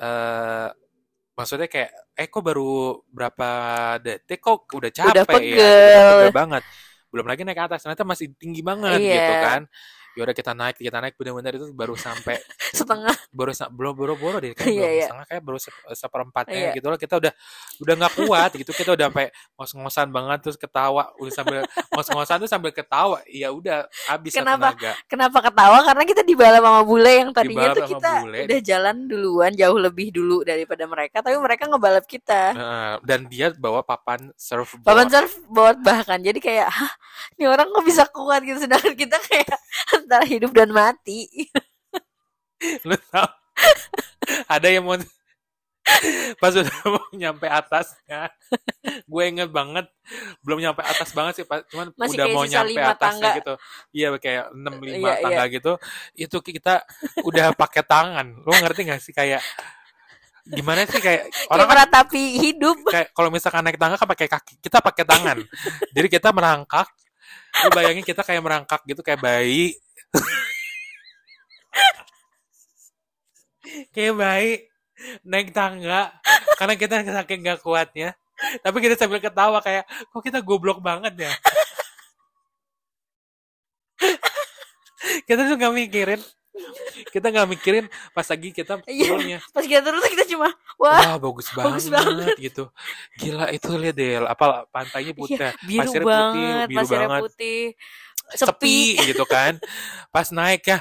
eh 0.00 0.68
maksudnya 1.34 1.66
kayak 1.66 1.90
eh 2.14 2.26
kok 2.30 2.42
baru 2.42 3.02
berapa 3.10 3.48
detik 3.98 4.38
kok 4.38 4.70
udah 4.70 4.90
capek 4.90 5.10
Udah 5.12 5.24
ya 5.26 5.34
pegel. 5.34 5.58
udah 5.58 6.12
pegel 6.14 6.34
banget 6.34 6.62
belum 7.10 7.26
lagi 7.26 7.40
naik 7.42 7.58
ke 7.58 7.64
atas 7.66 7.80
ternyata 7.82 8.02
masih 8.02 8.26
tinggi 8.38 8.62
banget 8.62 8.98
Iya. 8.98 9.14
gitu 9.18 9.34
kan 9.38 9.62
ya 10.14 10.22
udah 10.22 10.32
kita 10.32 10.52
naik 10.52 10.76
kita 10.78 10.98
naik 10.98 11.14
benar-benar 11.14 11.52
itu 11.54 11.66
baru 11.70 11.94
sampai 11.94 12.38
Setengah. 12.74 13.14
baru 13.30 13.50
belum 13.70 13.94
baru 13.94 14.14
baru 14.14 14.36
deh 14.38 14.50
kayak 14.52 14.66
Iya, 14.66 14.78
belum 14.78 14.94
iya. 14.94 15.04
setengah 15.06 15.26
kayak 15.26 15.42
baru 15.42 15.58
se- 15.58 15.84
seperempatnya 15.92 16.54
Iya. 16.54 16.74
gitu 16.74 16.86
loh 16.86 16.98
kita 16.98 17.14
udah 17.18 17.32
udah 17.78 17.94
nggak 17.98 18.14
kuat 18.20 18.50
gitu 18.54 18.70
kita 18.70 18.90
udah 18.94 19.06
sampai 19.08 19.26
ngos-ngosan 19.54 20.08
banget 20.08 20.38
terus 20.40 20.56
ketawa 20.56 21.10
udah 21.18 21.32
sambil 21.32 21.58
ngos-ngosan 21.90 22.36
tuh 22.38 22.50
sambil 22.50 22.70
ketawa 22.70 23.18
ya 23.26 23.50
udah 23.50 23.86
habis 24.06 24.32
Kenapa? 24.32 24.74
tenaga 24.74 24.92
Kenapa 25.06 25.38
ketawa? 25.40 25.78
Karena 25.82 26.04
kita 26.04 26.22
dibalap 26.22 26.62
sama 26.62 26.82
bule 26.82 27.12
yang 27.14 27.30
tadinya 27.30 27.68
Dibalap 27.68 27.76
tuh 27.76 27.86
kita 27.94 28.10
bule. 28.22 28.38
udah 28.46 28.60
jalan 28.60 28.96
duluan 29.04 29.52
jauh 29.52 29.78
lebih 29.78 30.08
dulu 30.10 30.42
daripada 30.42 30.84
mereka, 30.84 31.20
tapi 31.20 31.36
mereka 31.36 31.66
ngebalap 31.66 32.04
kita. 32.04 32.42
Heeh, 32.52 32.92
dan 33.02 33.20
dia 33.26 33.52
bawa 33.52 33.80
papan 33.80 34.30
surfboard 34.34 34.82
Papan 34.82 35.06
surfboard 35.08 35.78
bahkan 35.80 36.18
jadi 36.18 36.36
kayak, 36.36 36.68
hah, 36.68 36.92
ini 37.34 37.44
orang 37.44 37.68
kok 37.68 37.84
bisa 37.84 38.04
kuat 38.06 38.40
gitu, 38.42 38.58
sedangkan 38.58 38.94
kita 38.94 39.16
kayak 39.20 39.54
antara 40.04 40.24
hidup 40.24 40.52
dan 40.52 40.68
mati. 40.68 41.26
lu 42.88 42.96
tahu 43.10 43.28
ada 44.46 44.68
yang 44.68 44.84
mau 44.84 44.96
pas 46.40 46.48
udah 46.50 46.64
mau 46.88 47.04
nyampe 47.12 47.44
atasnya 47.44 48.32
gue 49.04 49.22
inget 49.28 49.52
banget 49.52 49.84
belum 50.40 50.64
nyampe 50.64 50.80
atas 50.80 51.12
banget 51.12 51.34
sih 51.36 51.44
pas 51.44 51.60
cuman 51.68 51.92
Masih 51.92 52.16
udah 52.16 52.24
kayak 52.24 52.32
mau 52.32 52.44
nyampe 52.48 52.80
atasnya 52.80 52.96
tangga. 52.96 53.30
gitu 53.36 53.54
iya 53.92 54.08
kayak 54.16 54.44
enam 54.50 54.74
lima 54.80 54.96
Iya, 54.96 55.12
iya. 55.12 55.20
tangga 55.20 55.44
gitu 55.52 55.72
itu 56.16 56.36
kita 56.40 56.74
udah 57.20 57.52
pakai 57.52 57.82
tangan 57.84 58.26
lo 58.40 58.52
ngerti 58.54 58.80
gak 58.88 59.00
sih 59.02 59.12
kayak 59.12 59.44
gimana 60.46 60.88
sih 60.88 61.00
kayak 61.00 61.28
Kayak 61.28 61.52
orang 61.52 61.60
kan 61.62 61.72
meratapi 61.76 62.22
hidup. 62.40 62.76
kayak 62.88 63.08
kalau 63.12 63.28
misalkan 63.28 63.60
naik 63.60 63.76
tangga 63.76 64.00
kan 64.00 64.08
pakai 64.08 64.28
kaki 64.30 64.54
kita 64.64 64.80
pakai 64.80 65.04
tangan 65.04 65.36
jadi 65.92 66.08
kita 66.08 66.32
merangkak 66.32 66.88
lu 67.60 67.68
bayangin 67.70 68.02
kita 68.02 68.24
kayak 68.24 68.40
merangkak 68.40 68.80
gitu 68.84 69.00
kayak 69.00 69.20
bayi 69.20 69.76
kayak 73.94 74.14
bayi 74.14 74.50
naik 75.24 75.50
tangga. 75.50 76.12
Karena 76.54 76.74
kita 76.78 77.02
saking 77.02 77.40
gak 77.44 77.60
kuatnya. 77.64 78.14
Tapi 78.62 78.76
kita 78.82 78.94
sambil 78.98 79.22
ketawa 79.22 79.58
kayak 79.62 79.86
kok 80.10 80.22
kita 80.22 80.38
goblok 80.42 80.82
banget 80.82 81.14
ya? 81.28 81.32
Kita 85.24 85.46
tuh 85.46 85.56
gak 85.56 85.74
mikirin. 85.74 86.20
Kita 87.10 87.34
nggak 87.34 87.50
mikirin 87.50 87.90
pas 88.14 88.22
lagi 88.22 88.54
kita 88.54 88.78
Iya. 88.86 89.10
turunnya. 89.10 89.38
Pas 89.50 89.66
kita 89.66 89.82
turun 89.82 89.98
kita 90.06 90.22
cuma, 90.30 90.54
wah, 90.78 91.02
wah 91.02 91.18
bagus 91.18 91.50
banget, 91.50 91.66
bagus 91.66 91.86
banget. 91.90 92.34
gitu. 92.38 92.64
Gila 93.18 93.50
itu 93.50 93.70
lihat 93.74 93.94
deh 93.98 94.22
apa 94.22 94.62
pantainya 94.70 95.10
putih. 95.18 95.34
iya, 95.34 95.50
biru 95.66 95.82
pasirnya 95.82 96.06
banget, 96.06 96.22
putih 96.30 96.54
biru 96.70 96.78
pasirnya 96.78 97.08
banget. 97.10 97.22
putih, 97.26 97.62
sepi. 98.30 98.96
sepi. 98.96 99.08
gitu 99.08 99.24
kan 99.24 99.60
pas 100.08 100.28
naik 100.28 100.64
ya 100.64 100.80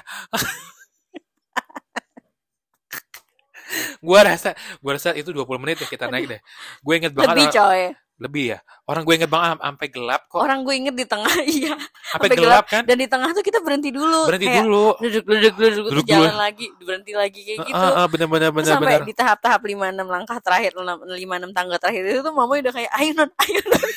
gua 4.00 4.20
rasa 4.24 4.54
gua 4.80 4.96
rasa 4.96 5.12
itu 5.12 5.30
20 5.30 5.44
menit 5.58 5.78
ya 5.80 5.88
kita 5.88 6.06
naik 6.06 6.30
deh 6.30 6.40
gue 6.80 6.94
inget 6.94 7.12
banget 7.12 7.34
Lebih 7.34 7.48
coy. 7.52 7.82
lebih 8.14 8.44
ya 8.48 8.60
orang 8.86 9.02
gue 9.02 9.16
inget 9.18 9.28
banget 9.28 9.50
am- 9.52 9.64
sampai 9.66 9.88
gelap 9.90 10.22
kok 10.30 10.38
Orang 10.38 10.62
gue 10.62 10.76
inget 10.76 10.94
di 10.94 11.04
tengah, 11.04 11.34
iya. 11.50 11.74
sampai 12.06 12.30
sampai 12.30 12.38
gelap 12.38 12.66
kan 12.70 12.84
Dan 12.86 12.96
di 12.96 13.08
tengah 13.10 13.34
tuh 13.34 13.42
kita 13.42 13.58
berhenti 13.60 13.90
dulu. 13.90 14.30
berhenti 14.30 14.46
kayak, 14.46 14.62
dulu 14.62 14.88
Duduk, 15.02 15.24
duduk, 15.26 15.54
duduk, 15.58 15.84
duduk, 15.90 16.06
jalan 16.06 16.30
dulu. 16.30 16.38
lagi, 16.38 16.66
berhenti 16.78 17.12
lagi 17.12 17.42
kayak 17.42 17.60
gitu. 17.66 17.74
Heeh, 17.74 17.90
heeh, 17.90 18.08
bener 18.08 18.28
bener 18.30 18.50
bener 18.54 18.70
sampai 18.70 18.88
bener 18.94 19.04
di 19.04 19.14
tahap-tahap 19.14 19.60
5-6 19.60 20.06
langkah 20.06 20.38
terakhir, 20.40 20.72
5-6 20.78 21.18
tangga 21.52 21.76
terakhir 21.82 22.04
itu 22.06 22.20
tuh 22.22 22.32
mama 22.32 22.54
udah 22.54 22.70
kayak, 22.72 22.92
ayo 22.94 23.12
non, 23.18 23.30
ayo 23.34 23.62
non. 23.66 23.82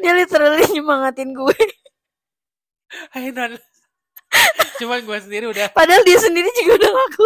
Dia 0.00 0.12
literally 0.16 0.64
nyemangatin 0.72 1.30
gue. 1.32 1.58
ayo 3.16 3.30
non 3.32 3.52
cuman 4.80 5.00
gue 5.04 5.18
sendiri 5.20 5.44
udah 5.48 5.72
Padahal 5.72 6.02
dia 6.04 6.18
sendiri 6.20 6.48
juga 6.56 6.72
udah 6.80 6.90
ngaku. 6.92 7.24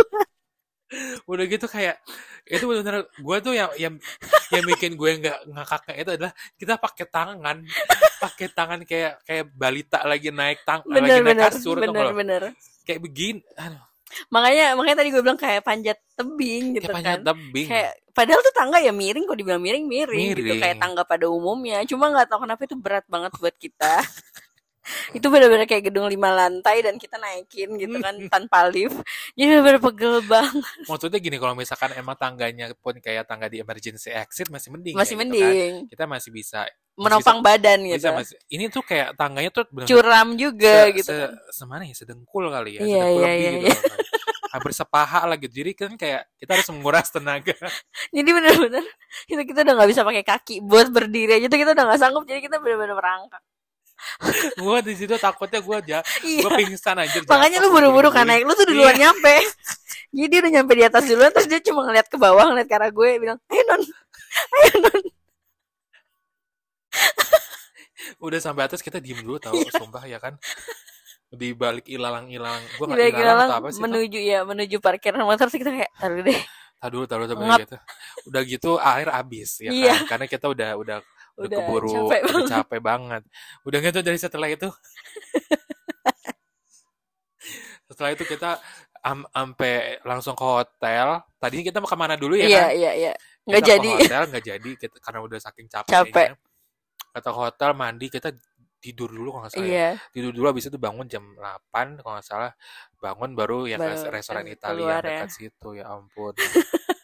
udah 1.26 1.44
gitu 1.50 1.66
kayak 1.66 1.98
itu 2.46 2.62
benar-benar 2.62 3.10
gue 3.10 3.36
tuh 3.42 3.54
yang 3.58 3.70
yang 3.74 3.94
yang 4.54 4.62
bikin 4.62 4.94
gue 4.94 5.10
nggak 5.18 5.38
ngakaknya 5.50 5.94
itu 5.98 6.10
adalah 6.14 6.32
kita 6.54 6.74
pakai 6.78 7.06
tangan 7.10 7.56
pakai 8.22 8.46
tangan 8.54 8.80
kayak 8.86 9.18
kayak 9.26 9.50
balita 9.50 10.06
lagi 10.06 10.30
naik 10.30 10.62
tang 10.62 10.86
lagi 10.86 11.18
naik 11.18 11.42
kasur 11.42 11.74
tuh 11.82 11.90
bener-bener. 11.90 12.54
kayak 12.86 13.02
begini 13.02 13.42
aduh 13.58 13.82
Makanya 14.30 14.74
makanya 14.78 14.96
tadi 15.02 15.08
gue 15.12 15.22
bilang 15.22 15.40
kayak 15.40 15.62
panjat 15.66 15.98
tebing 16.14 16.78
gitu 16.78 16.86
kayak 16.88 16.96
panjat 16.96 17.18
kan. 17.20 17.26
tebing 17.34 17.66
Kayak 17.68 17.90
padahal 18.16 18.40
tuh 18.40 18.54
tangga 18.56 18.78
ya 18.80 18.92
miring 18.94 19.24
kok 19.28 19.36
dibilang 19.36 19.60
miring 19.60 19.84
miring, 19.84 20.32
gitu 20.32 20.42
Miring. 20.46 20.62
kayak 20.62 20.76
tangga 20.80 21.02
pada 21.04 21.26
umumnya. 21.28 21.84
Cuma 21.84 22.08
nggak 22.08 22.26
tahu 22.32 22.46
kenapa 22.48 22.62
itu 22.64 22.76
berat 22.78 23.04
banget 23.10 23.32
buat 23.36 23.56
kita. 23.58 23.94
itu 25.12 25.26
benar-benar 25.26 25.66
kayak 25.66 25.90
gedung 25.90 26.06
lima 26.06 26.30
lantai 26.32 26.82
dan 26.82 26.96
kita 26.96 27.18
naikin 27.18 27.74
gitu 27.76 27.96
kan 27.98 28.14
tanpa 28.32 28.70
lift 28.70 29.02
jadi 29.34 29.58
benar-benar 29.58 29.80
pegel 29.82 30.14
banget 30.24 30.76
Maksudnya 30.86 31.18
gini, 31.18 31.36
kalau 31.36 31.54
misalkan 31.58 31.90
emang 31.98 32.16
tangganya 32.16 32.70
pun 32.78 32.96
kayak 33.02 33.26
tangga 33.26 33.50
di 33.50 33.60
emergency 33.60 34.08
exit 34.12 34.48
masih 34.48 34.70
mending. 34.72 34.94
masih 34.94 35.14
kayak 35.18 35.26
gitu 35.26 35.40
kan. 35.42 35.50
mending 35.50 35.72
Kita 35.90 36.04
masih 36.06 36.30
bisa 36.30 36.60
menopang 36.96 37.44
badan 37.44 37.84
bisa 37.84 38.08
gitu 38.08 38.08
masih. 38.16 38.36
Ini 38.48 38.64
tuh 38.72 38.82
kayak 38.86 39.08
tangganya 39.18 39.50
tuh 39.52 39.64
benar 39.68 39.86
curam 39.88 40.28
juga 40.38 40.88
gitu 40.94 41.10
se, 41.12 41.16
kan 41.16 41.30
semana 41.52 41.82
ya 41.84 41.94
sedengkul 41.94 42.44
kali 42.48 42.80
ya, 42.80 42.80
Iya, 42.80 43.02
sedengkul 43.04 43.20
iya, 43.20 43.28
lebih 43.28 43.36
iya, 43.36 43.50
gitu. 43.60 43.84
loh. 43.84 44.04
Hampir 44.56 44.72
sepaha 44.72 45.20
lah 45.28 45.36
gitu. 45.36 45.52
Jadi 45.52 45.70
kan 45.76 45.92
kayak 46.00 46.22
kita 46.40 46.50
harus 46.56 46.68
menguras 46.72 47.08
tenaga. 47.12 47.56
jadi 48.16 48.30
benar-benar 48.32 48.84
itu 49.28 49.42
kita 49.44 49.60
udah 49.66 49.74
nggak 49.76 49.90
bisa 49.92 50.02
pakai 50.06 50.24
kaki 50.24 50.56
buat 50.64 50.88
berdiri 50.88 51.36
aja 51.42 51.46
tuh 51.52 51.58
kita 51.60 51.76
udah 51.76 51.84
nggak 51.92 52.00
sanggup 52.00 52.24
jadi 52.24 52.40
kita 52.40 52.56
benar-benar 52.62 52.96
merangkak 52.96 53.42
gua 54.62 54.78
di 54.80 54.92
situ 54.94 55.16
takutnya 55.16 55.60
gua 55.60 55.80
aja 55.80 55.98
iya 56.22 56.44
gua 56.44 56.56
pingsan 56.56 56.96
aja. 57.00 57.18
makanya 57.26 57.58
lu 57.60 57.68
buru-buru 57.70 58.08
kan 58.10 58.24
naik 58.24 58.44
lu 58.44 58.52
tuh 58.52 58.68
duluan 58.68 58.94
nyampe 58.94 59.34
jadi 60.12 60.26
dia 60.28 60.38
udah 60.44 60.52
nyampe 60.60 60.72
di 60.72 60.84
atas 60.84 61.04
duluan 61.04 61.30
terus 61.32 61.48
dia 61.48 61.60
cuma 61.60 61.84
ngeliat 61.84 62.06
ke 62.06 62.16
bawah 62.16 62.44
ngeliat 62.48 62.68
ke 62.68 62.74
arah 62.76 62.90
gue 62.90 63.08
bilang 63.18 63.38
ayo 63.48 63.62
non 63.66 63.82
ayo 64.54 64.74
non 64.84 65.02
Udah 68.22 68.38
sampai 68.38 68.64
atas 68.70 68.80
kita 68.80 69.02
diem 69.02 69.18
dulu 69.18 69.36
tahu 69.36 69.58
Iya. 69.58 69.72
sumpah 69.76 70.04
ya 70.06 70.18
kan. 70.22 70.38
Di 71.26 71.52
balik 71.52 71.90
ilalang-ilalang. 71.90 72.62
Gua 72.78 72.86
nggak 72.86 73.12
ilalang 73.12 73.48
atau 73.50 73.58
apa 73.60 73.68
sih? 73.74 73.80
Tau? 73.82 73.84
menuju 73.90 74.18
ya 74.22 74.38
menuju 74.46 74.76
parkiran 74.78 75.26
motor 75.26 75.50
terus 75.50 75.58
kita 75.58 75.72
kayak 75.74 75.90
taruh 75.98 76.22
deh 76.22 76.40
Taduh, 76.76 77.02
taduh, 77.08 77.26
taduh, 77.26 77.40
Ngap. 77.42 77.58
gitu. 77.66 77.76
Udah 78.30 78.42
gitu 78.46 78.70
air 78.78 79.08
habis 79.10 79.58
ya 79.58 79.70
Iya. 79.74 79.94
kan. 80.06 80.16
Karena 80.16 80.26
kita 80.30 80.46
udah 80.46 80.70
udah 80.78 80.96
udah, 81.36 81.44
Udah 81.46 81.58
keburu 81.60 81.88
capek 81.88 82.20
udah 82.20 82.32
banget. 82.32 82.48
capek 82.48 82.80
banget. 82.80 83.22
Udah 83.62 83.78
gitu 83.80 83.98
dari 84.00 84.16
setelah 84.16 84.48
itu 84.48 84.68
setelah 87.86 88.10
itu 88.12 88.24
kita 88.26 88.58
am 89.02 89.22
ampe 89.30 90.00
langsung 90.02 90.34
ke 90.34 90.42
hotel. 90.42 91.22
Tadinya 91.38 91.64
kita 91.64 91.78
mau 91.78 91.86
ke 91.86 91.96
mana 91.96 92.14
dulu 92.18 92.34
ya 92.34 92.46
iya 92.46 92.60
kan? 92.60 92.68
iya 92.74 92.92
iya 92.94 93.12
nggak 93.46 93.62
Kita 93.62 93.70
jadi 93.70 93.88
ke 93.88 93.96
hotel 94.02 94.22
nggak 94.26 94.44
jadi 94.44 94.70
kita, 94.74 94.96
karena 94.98 95.20
udah 95.22 95.38
saking 95.38 95.66
capek. 95.70 95.90
Capek. 95.92 96.28
Kata 97.12 97.28
ke 97.30 97.38
hotel 97.38 97.70
mandi 97.72 98.06
kita 98.10 98.28
tidur 98.76 99.08
dulu 99.08 99.28
kalau 99.32 99.42
nggak 99.46 99.52
salah. 99.54 99.64
ya. 99.64 99.70
iya 99.70 99.88
Tidur 100.10 100.30
dulu 100.30 100.46
habis 100.50 100.66
itu 100.66 100.76
bangun 100.76 101.06
jam 101.06 101.22
8 101.38 102.02
kalau 102.02 102.12
nggak 102.18 102.26
salah. 102.26 102.52
Bangun 102.98 103.30
baru 103.32 103.70
yang 103.70 103.78
Baru 103.78 103.94
restoran 104.10 104.44
Italia 104.48 104.82
keluar 104.82 105.00
ya. 105.00 105.04
dekat 105.22 105.30
situ 105.30 105.68
ya 105.78 105.84
ampun. 105.94 106.34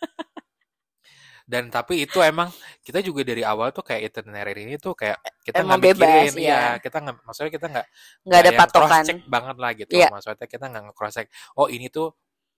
Dan 1.45 1.69
tapi 1.69 2.07
itu 2.07 2.19
emang 2.23 2.49
kita 2.83 3.03
juga 3.03 3.27
dari 3.27 3.43
awal 3.43 3.75
tuh 3.75 3.83
kayak 3.83 4.11
itinerary 4.13 4.63
ini 4.67 4.77
tuh 4.79 4.95
kayak 4.95 5.19
kita 5.43 5.63
Emang 5.63 5.79
nggak 5.79 5.99
mikirin 5.99 6.33
bebas, 6.33 6.35
ya 6.39 6.43
iya. 6.43 6.61
kita 6.79 6.97
nggak 7.03 7.17
maksudnya 7.27 7.51
kita 7.51 7.67
nggak 7.69 7.87
nggak 8.27 8.41
ada 8.41 8.51
patokan 8.55 8.89
cross 8.89 9.09
check 9.11 9.19
banget 9.27 9.57
lah 9.59 9.71
gitu 9.75 9.93
Iya. 9.93 10.09
maksudnya 10.15 10.47
kita 10.47 10.65
nggak 10.71 10.83
nge-cross 10.91 11.15
check 11.19 11.29
oh 11.59 11.67
ini 11.67 11.87
tuh 11.91 12.09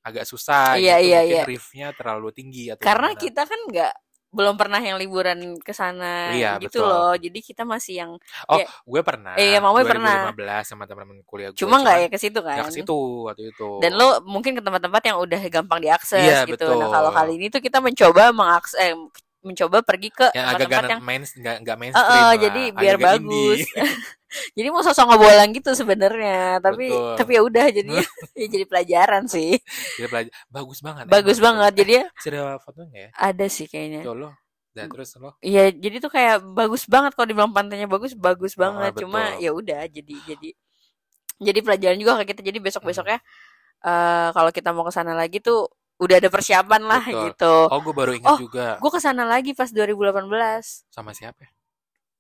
agak 0.05 0.25
susah 0.29 0.77
Iya, 0.77 1.01
gitu 1.01 1.09
iya, 1.09 1.19
mungkin 1.25 1.37
iya. 1.41 1.45
riffnya 1.49 1.87
terlalu 1.97 2.29
tinggi 2.37 2.69
atau 2.69 2.85
karena 2.85 3.09
gimana. 3.17 3.23
kita 3.25 3.43
kan 3.49 3.61
nggak 3.73 3.93
belum 4.35 4.59
pernah 4.59 4.83
yang 4.83 4.99
liburan 4.99 5.39
ke 5.63 5.71
sana 5.71 6.35
Iya, 6.35 6.59
gitu 6.59 6.83
betul. 6.83 6.91
loh 6.91 7.15
jadi 7.15 7.39
kita 7.39 7.63
masih 7.63 7.95
yang 8.03 8.11
oh 8.51 8.59
ya- 8.59 8.67
gue 8.67 9.01
pernah 9.07 9.39
Iya, 9.39 9.63
Mama 9.63 9.81
pernah. 9.87 10.27
2015 10.35 10.65
sama 10.67 10.85
teman-teman 10.85 11.23
kuliah 11.23 11.49
gue 11.55 11.59
cuma 11.63 11.79
nggak 11.79 11.97
ya 12.03 12.09
ke 12.11 12.19
situ 12.19 12.39
kan 12.43 12.59
nggak 12.59 12.69
ke 12.69 12.75
situ 12.83 12.99
waktu 13.25 13.43
itu 13.55 13.69
dan 13.79 13.93
lo 13.95 14.19
mungkin 14.27 14.59
ke 14.59 14.63
tempat-tempat 14.63 15.03
yang 15.07 15.17
udah 15.23 15.41
gampang 15.49 15.81
diakses 15.81 16.19
Iya, 16.19 16.51
gitu 16.51 16.67
nah 16.67 16.91
betul. 16.91 16.93
kalau 16.93 17.11
kali 17.15 17.33
ini 17.39 17.47
tuh 17.49 17.63
kita 17.63 17.79
mencoba 17.79 18.35
mengakses 18.35 18.75
eh, 18.77 18.95
mencoba 19.47 19.79
pergi 19.85 20.09
ke 20.11 20.27
yang 20.37 20.47
agak 20.51 20.67
gak 20.73 20.83
yang 20.91 21.03
main 21.05 21.23
nggak 21.25 21.57
nggak 21.65 21.77
Eh, 21.77 21.83
mainstream 21.83 22.27
eh, 22.27 22.35
lah, 22.35 22.37
jadi 22.43 22.63
biar 22.75 22.97
bagus 22.99 23.61
jadi 24.57 24.69
mau 24.75 24.83
sosok 24.83 25.07
ngebolang 25.15 25.51
gitu 25.55 25.71
sebenarnya 25.79 26.59
tapi 26.59 26.85
Betul. 26.91 27.15
tapi 27.15 27.31
ya 27.39 27.43
udah 27.47 27.67
jadi 27.71 27.93
ya 28.41 28.47
jadi 28.51 28.65
pelajaran 28.67 29.25
sih 29.31 29.59
Dia 29.97 30.07
belajar 30.11 30.33
bagus 30.51 30.79
banget 30.87 31.07
bagus 31.13 31.39
emang. 31.39 31.45
banget 31.47 31.73
jadi 31.81 31.93
ya 32.03 32.05
Masih 32.17 32.31
ada 32.35 32.43
fotonya 32.65 32.99
ya 33.07 33.11
ada 33.15 33.47
sih 33.51 33.67
kayaknya 33.71 34.03
tuh 34.05 34.15
lo 34.21 34.31
dan 34.77 34.87
terus 34.91 35.11
lo 35.23 35.31
Iya, 35.45 35.61
jadi 35.77 35.97
tuh 36.01 36.09
kayak 36.17 36.37
bagus 36.57 36.83
banget 36.89 37.13
kalau 37.13 37.29
dibilang 37.29 37.53
pantainya 37.53 37.85
bagus, 37.85 38.13
bagus 38.17 38.57
banget. 38.57 38.97
betul. 38.97 39.05
Cuma 39.05 39.37
ya 39.37 39.51
udah, 39.53 39.85
jadi 39.97 40.15
jadi 40.25 40.49
jadi 41.43 41.59
pelajaran 41.67 41.99
juga 42.01 42.13
ke 42.23 42.33
kita. 42.35 42.41
Jadi 42.47 42.59
besok 42.63 42.83
besoknya 42.89 43.19
eh 43.85 44.29
kalau 44.37 44.51
kita 44.57 44.71
mau 44.77 44.85
ke 44.89 44.93
sana 44.95 45.13
lagi 45.17 45.39
tuh 45.45 45.69
udah 45.97 46.17
ada 46.19 46.29
persiapan 46.29 46.83
lah 46.83 47.03
Betul. 47.03 47.23
gitu. 47.31 47.55
oh 47.71 47.79
gue 47.81 47.95
baru 47.95 48.13
ingat 48.13 48.31
Oh, 48.31 48.39
juga 48.39 48.67
Gue 48.79 48.91
ke 48.91 48.99
sana 48.99 49.23
lagi 49.23 49.53
pas 49.53 49.71
2018, 49.71 50.27
sama 50.91 51.15
siapa 51.15 51.39
ya? 51.41 51.51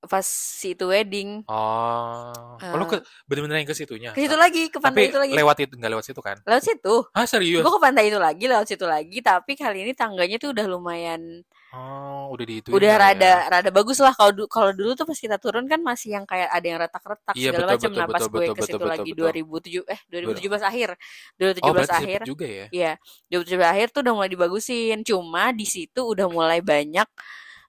pas 0.05 0.21
si 0.21 0.77
itu 0.77 0.85
wedding. 0.85 1.49
oh 1.49 2.29
oh 2.61 2.77
lo 2.77 2.85
ke 2.85 3.01
bener-bener 3.25 3.65
yang 3.65 3.69
ke 3.69 3.73
situnya 3.73 4.13
Ke 4.13 4.21
situ 4.21 4.37
lagi, 4.37 4.69
ke 4.69 4.77
pantai 4.77 5.09
tapi 5.09 5.11
itu 5.11 5.17
lagi. 5.17 5.33
lewat 5.33 5.57
itu 5.65 5.75
nggak 5.75 5.93
lewat 5.97 6.05
situ 6.05 6.21
kan 6.21 6.37
Lewat 6.45 6.61
situ. 6.63 6.95
ah 7.11 7.25
serius 7.25 7.65
Gue 7.65 7.73
ke 7.73 7.81
pantai 7.81 8.13
itu 8.13 8.21
lagi, 8.21 8.45
lewat 8.45 8.67
situ 8.69 8.85
lagi. 8.85 9.19
Tapi 9.19 9.57
kali 9.57 9.81
ini 9.81 9.93
tangganya 9.97 10.37
tuh 10.37 10.53
udah 10.53 10.67
lumayan, 10.69 11.41
oh 11.75 12.25
udah 12.35 12.45
di 12.51 12.55
itu 12.63 12.75
udah 12.75 12.93
rada 12.99 13.33
rada 13.53 13.71
bagus 13.71 13.99
lah. 14.03 14.11
Kalau 14.19 14.33
du- 14.35 14.51
kalau 14.51 14.71
dulu 14.75 14.97
tuh 14.99 15.07
pas 15.07 15.15
kita 15.15 15.37
turun 15.39 15.69
kan 15.71 15.79
masih 15.85 16.17
yang 16.19 16.25
kayak 16.27 16.49
ada 16.51 16.67
yang 16.67 16.79
retak-retak 16.83 17.37
Iya, 17.37 17.51
segala 17.53 17.65
betul, 17.67 17.77
macam. 17.77 17.91
betul, 17.91 18.03
Nah 18.03 18.09
pas 18.11 18.25
betul, 18.25 18.29
gue 18.33 18.47
betul, 18.47 18.55
ke 18.57 18.61
situ 18.65 18.83
betul, 18.83 18.89
lagi 18.89 19.11
betul, 19.11 19.15
2007 19.15 19.85
eh 19.87 20.01
2017 20.11 20.63
akhir, 20.65 20.89
2017 21.39 21.63
oh 21.63 21.73
akhir. 21.93 22.21
juga 22.25 22.47
ya 22.49 22.67
Iya, 22.75 22.93
2017 23.31 23.71
akhir 23.75 23.89
tuh 23.95 24.01
udah 24.03 24.15
mulai 24.19 24.31
dibagusin. 24.33 24.97
Cuma 25.07 25.55
di 25.55 25.67
situ 25.69 26.01
udah 26.03 26.27
mulai 26.27 26.59
banyak 26.65 27.07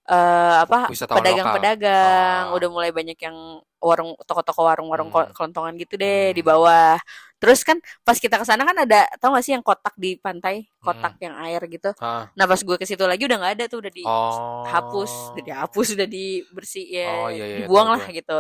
eh 0.06 0.56
apa 0.62 0.86
pedagang-pedagang, 1.10 2.54
lokal. 2.54 2.56
udah 2.62 2.70
mulai 2.70 2.92
banyak 2.94 3.18
yang 3.18 3.38
warung 3.82 4.14
toko-toko 4.26 4.62
warung-warung 4.66 5.10
Hmm. 5.10 5.30
kelontongan 5.34 5.74
gitu 5.82 5.98
deh 5.98 6.30
Hmm. 6.30 6.36
di 6.38 6.42
bawah. 6.46 6.98
Terus 7.42 7.62
kan 7.66 7.78
pas 8.06 8.18
kita 8.18 8.38
ke 8.42 8.46
sana 8.48 8.64
kan 8.66 8.78
ada 8.86 9.06
tau 9.22 9.34
gak 9.36 9.44
sih 9.46 9.54
yang 9.58 9.62
kotak 9.66 9.94
di 9.98 10.18
pantai, 10.18 10.66
Hmm. 10.82 10.86
kotak 10.86 11.14
yang 11.22 11.36
air 11.46 11.62
gitu. 11.70 11.90
ah 12.02 12.30
Nah, 12.34 12.46
pas 12.50 12.58
gue 12.62 12.76
ke 12.78 12.86
situ 12.86 13.02
lagi 13.06 13.26
udah 13.26 13.38
nggak 13.38 13.54
ada 13.62 13.66
tuh 13.70 13.82
udah 13.86 13.94
dihapus, 13.94 15.12
oh 15.12 15.32
udah 15.36 15.44
dihapus, 15.46 15.88
udah 15.98 16.08
dibersih 16.10 16.86
ya, 16.90 17.10
Oh, 17.26 17.30
iya, 17.30 17.46
iya, 17.46 17.58
dibuang 17.66 17.88
tahu 17.90 17.96
lah 17.98 18.08
gitu. 18.14 18.38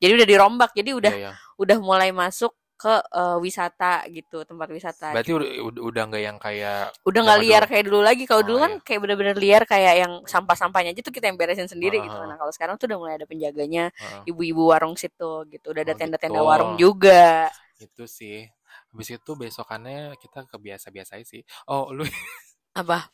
Jadi 0.00 0.12
udah 0.16 0.28
dirombak. 0.28 0.70
Jadi 0.76 0.90
udah 0.96 1.12
Iya, 1.12 1.20
iya. 1.28 1.32
udah 1.60 1.76
mulai 1.80 2.10
masuk 2.12 2.52
ke 2.76 2.94
eh, 3.00 3.36
wisata 3.40 4.04
gitu, 4.06 4.44
tempat 4.44 4.68
wisata. 4.68 5.10
berarti 5.10 5.32
udah 5.32 5.48
udah- 5.64 5.84
udah 5.88 6.02
nggak 6.06 6.22
yang 6.22 6.36
kayak 6.36 6.92
udah 7.02 7.20
nggak 7.24 7.40
liar 7.40 7.62
dulu. 7.64 7.70
kayak 7.72 7.84
dulu 7.88 8.00
lagi 8.00 8.24
kalau 8.24 8.42
Oh, 8.44 8.46
dulu 8.46 8.58
kan 8.60 8.72
iya. 8.72 8.84
kayak 8.84 9.00
bener-bener 9.00 9.36
liar 9.36 9.62
kayak 9.64 9.94
yang 9.98 10.12
sampah-sampahnya 10.22 10.92
aja 10.92 11.00
tuh 11.00 11.10
kita 11.10 11.26
yang 11.26 11.36
beresin 11.36 11.66
sendiri 11.66 11.98
gitu 11.98 12.12
Ah. 12.14 12.26
nah 12.26 12.36
kalau 12.36 12.52
sekarang 12.52 12.76
tuh 12.76 12.84
udah 12.86 12.98
mulai 12.98 13.14
ada 13.16 13.24
penjaganya 13.24 13.88
Heeh. 13.90 14.28
ibu-ibu 14.28 14.62
warung 14.66 14.92
situ 14.94 15.48
gitu 15.48 15.66
udah 15.72 15.82
ada 15.82 15.92
Oh, 15.92 15.98
tenda-tenda 15.98 16.36
gitu. 16.36 16.46
warung 16.46 16.72
juga 16.76 17.48
itu 17.76 18.04
sih 18.04 18.44
habis 18.88 19.08
itu 19.10 19.30
besokannya 19.32 20.16
kita 20.16 20.44
ke 20.44 20.56
biasa-biasa 20.56 21.16
sih 21.22 21.40
oh 21.66 21.88
lu 21.90 22.04
apa 22.76 23.08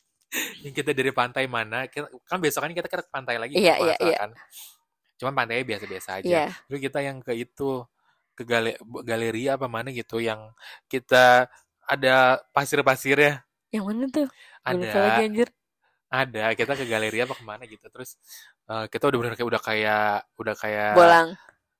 yang 0.59 0.73
kita 0.73 0.91
dari 0.91 1.13
pantai 1.13 1.47
mana 1.47 1.87
kita, 1.87 2.11
kan 2.25 2.39
besokannya 2.39 2.75
kita 2.75 2.89
ke 2.89 2.99
pantai 3.07 3.39
lagi 3.39 3.55
Iya, 3.55 3.79
iya, 3.79 3.95
iya. 4.01 4.17
kan 4.19 4.31
cuman 5.17 5.33
pantainya 5.37 5.63
biasa-biasa 5.65 6.19
aja 6.19 6.27
Iya. 6.27 6.45
Terus 6.67 6.81
kita 6.83 6.99
yang 6.99 7.23
ke 7.23 7.31
itu 7.33 7.87
ke 8.33 8.43
gale, 8.49 8.81
galeri 9.05 9.49
apa 9.49 9.69
mana 9.69 9.93
gitu 9.93 10.19
yang 10.19 10.53
kita 10.89 11.49
ada 11.85 12.41
pasir-pasirnya. 12.53 13.45
Yang 13.73 13.85
mana 13.85 14.05
tuh? 14.09 14.29
Ada. 14.63 15.01
lagi 15.01 15.23
anjir. 15.29 15.49
Ada. 16.13 16.45
Kita 16.57 16.73
ke 16.77 16.85
galeri 16.87 17.19
apa 17.25 17.35
ke 17.37 17.45
mana 17.45 17.63
gitu. 17.65 17.87
Terus 17.89 18.17
eh, 18.69 18.85
kita 18.89 19.09
udah 19.09 19.19
bener 19.19 19.35
kayak 19.37 19.49
udah 19.49 19.63
kayak 19.63 20.09
udah 20.39 20.55
kayak 20.57 20.93
bolang. 20.97 21.29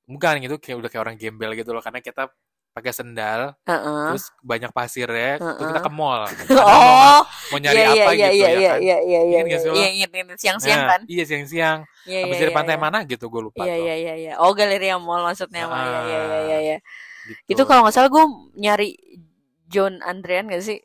Bukan 0.09 0.35
gitu 0.45 0.57
kayak 0.59 0.77
udah 0.83 0.91
kayak 0.91 1.03
orang 1.05 1.17
gembel 1.21 1.51
gitu 1.57 1.71
loh. 1.73 1.83
Karena 1.85 2.01
kita 2.01 2.29
pakai 2.73 2.93
sendal 2.97 3.53
Heeh. 3.69 4.05
terus 4.17 4.33
banyak 4.41 4.73
pasirnya 4.73 5.37
terus 5.37 5.69
kita 5.69 5.81
ke 5.85 5.93
mall. 5.93 6.25
Oh. 6.57 7.21
mau 7.53 7.59
nyari 7.61 7.77
iya 7.77 7.85
iya 7.93 8.05
apa 8.09 8.13
iya 8.17 8.29
gitu 8.33 8.37
iya 8.41 8.49
ya 8.49 8.57
iya 8.57 8.73
kan? 8.73 8.81
iya 8.81 8.99
iya 9.05 9.21
iya 9.45 9.59
lo? 9.61 9.73
iya 9.77 9.89
inget 9.93 10.11
inget 10.17 10.39
siang-siang 10.41 10.81
Nah, 10.81 10.89
kan? 10.97 11.01
iya 11.05 11.25
siang-siang. 11.29 11.79
Iya 12.09 12.19
habis 12.25 12.35
iya 12.35 12.41
dari 12.41 12.53
iya, 12.53 12.57
pantai 12.57 12.77
iya. 12.77 12.83
mana 12.83 12.99
gitu 13.05 13.25
gue 13.29 13.43
lupa 13.45 13.63
iya 13.69 13.77
iya 13.77 13.95
iya 14.01 14.15
iya. 14.17 14.33
Oh 14.41 14.57
galeri 14.57 14.89
yang 14.89 15.05
mall 15.05 15.21
maksudnya 15.21 15.69
mah 15.69 15.85
iya 15.85 16.01
iya 16.01 16.19
iya 16.25 16.39
iya 16.41 16.59
iya. 16.59 16.79
Gitu. 17.23 17.55
itu 17.55 17.63
kalau 17.69 17.85
nggak 17.87 17.95
salah 17.95 18.09
gue 18.11 18.25
nyari 18.59 18.97
John 19.69 20.01
Andrean 20.05 20.49
gak 20.49 20.65
sih? 20.65 20.81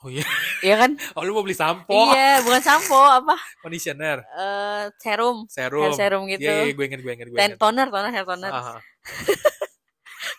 Oh 0.00 0.08
iya. 0.08 0.24
Iya 0.66 0.76
kan? 0.76 0.90
Oh 1.16 1.24
lu 1.24 1.32
mau 1.32 1.40
beli 1.44 1.56
sampo? 1.56 1.88
Iya 2.12 2.44
bukan 2.44 2.60
sampo 2.60 3.00
apa? 3.00 3.32
Conditioner. 3.64 4.20
Eh 4.24 4.82
serum. 5.00 5.48
Serum. 5.48 5.88
Hair 5.88 5.96
serum 5.96 6.22
gitu. 6.28 6.44
Iya 6.44 6.68
iya 6.68 6.74
gue 6.76 6.84
inget 6.84 7.00
gue 7.00 7.12
inget 7.12 7.28
gue 7.32 7.38
inget 7.38 7.56
toner 7.56 7.88
toner 7.88 8.10
hair 8.12 8.26
toner. 8.28 8.50
Ah, 8.52 8.76
ah. 8.76 8.80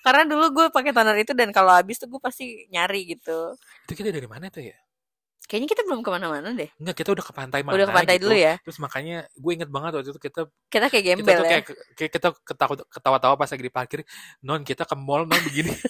karena 0.01 0.23
dulu 0.25 0.45
gue 0.51 0.65
pakai 0.69 0.91
toner 0.91 1.17
itu 1.17 1.33
dan 1.33 1.49
kalau 1.49 1.71
habis 1.71 1.97
tuh 1.97 2.09
gue 2.09 2.21
pasti 2.21 2.65
nyari 2.69 3.05
gitu 3.13 3.53
itu 3.85 3.93
kita 3.93 4.09
dari 4.09 4.25
mana 4.25 4.49
tuh 4.49 4.65
ya 4.65 4.77
kayaknya 5.45 5.67
kita 5.73 5.81
belum 5.83 5.99
ke 5.99 6.09
mana-mana 6.09 6.55
deh 6.55 6.69
Enggak, 6.79 6.95
kita 7.03 7.09
udah 7.11 7.25
ke 7.27 7.33
pantai 7.35 7.59
mana 7.59 7.75
udah 7.75 7.87
ke 7.87 7.95
pantai 7.97 8.15
gitu. 8.15 8.23
dulu 8.29 8.35
ya 8.39 8.55
Terus 8.63 8.77
makanya 8.79 9.17
gue 9.35 9.51
inget 9.51 9.67
banget 9.67 9.91
waktu 9.99 10.09
itu 10.15 10.21
kita 10.21 10.41
kita 10.71 10.85
kayak 10.87 11.03
kita 11.03 11.15
gembel 11.19 11.35
tuh 11.35 11.43
ya 11.43 11.51
kayak, 11.59 12.11
kita 12.15 12.27
ketawa 12.47 12.73
ketawa-tawa 12.87 13.33
pas 13.35 13.49
lagi 13.51 13.63
di 13.67 13.73
parkir. 13.73 13.99
Non 14.39 14.63
kita 14.63 14.87
ke 14.87 14.95
mall 14.95 15.27
non 15.27 15.41
begini. 15.43 15.75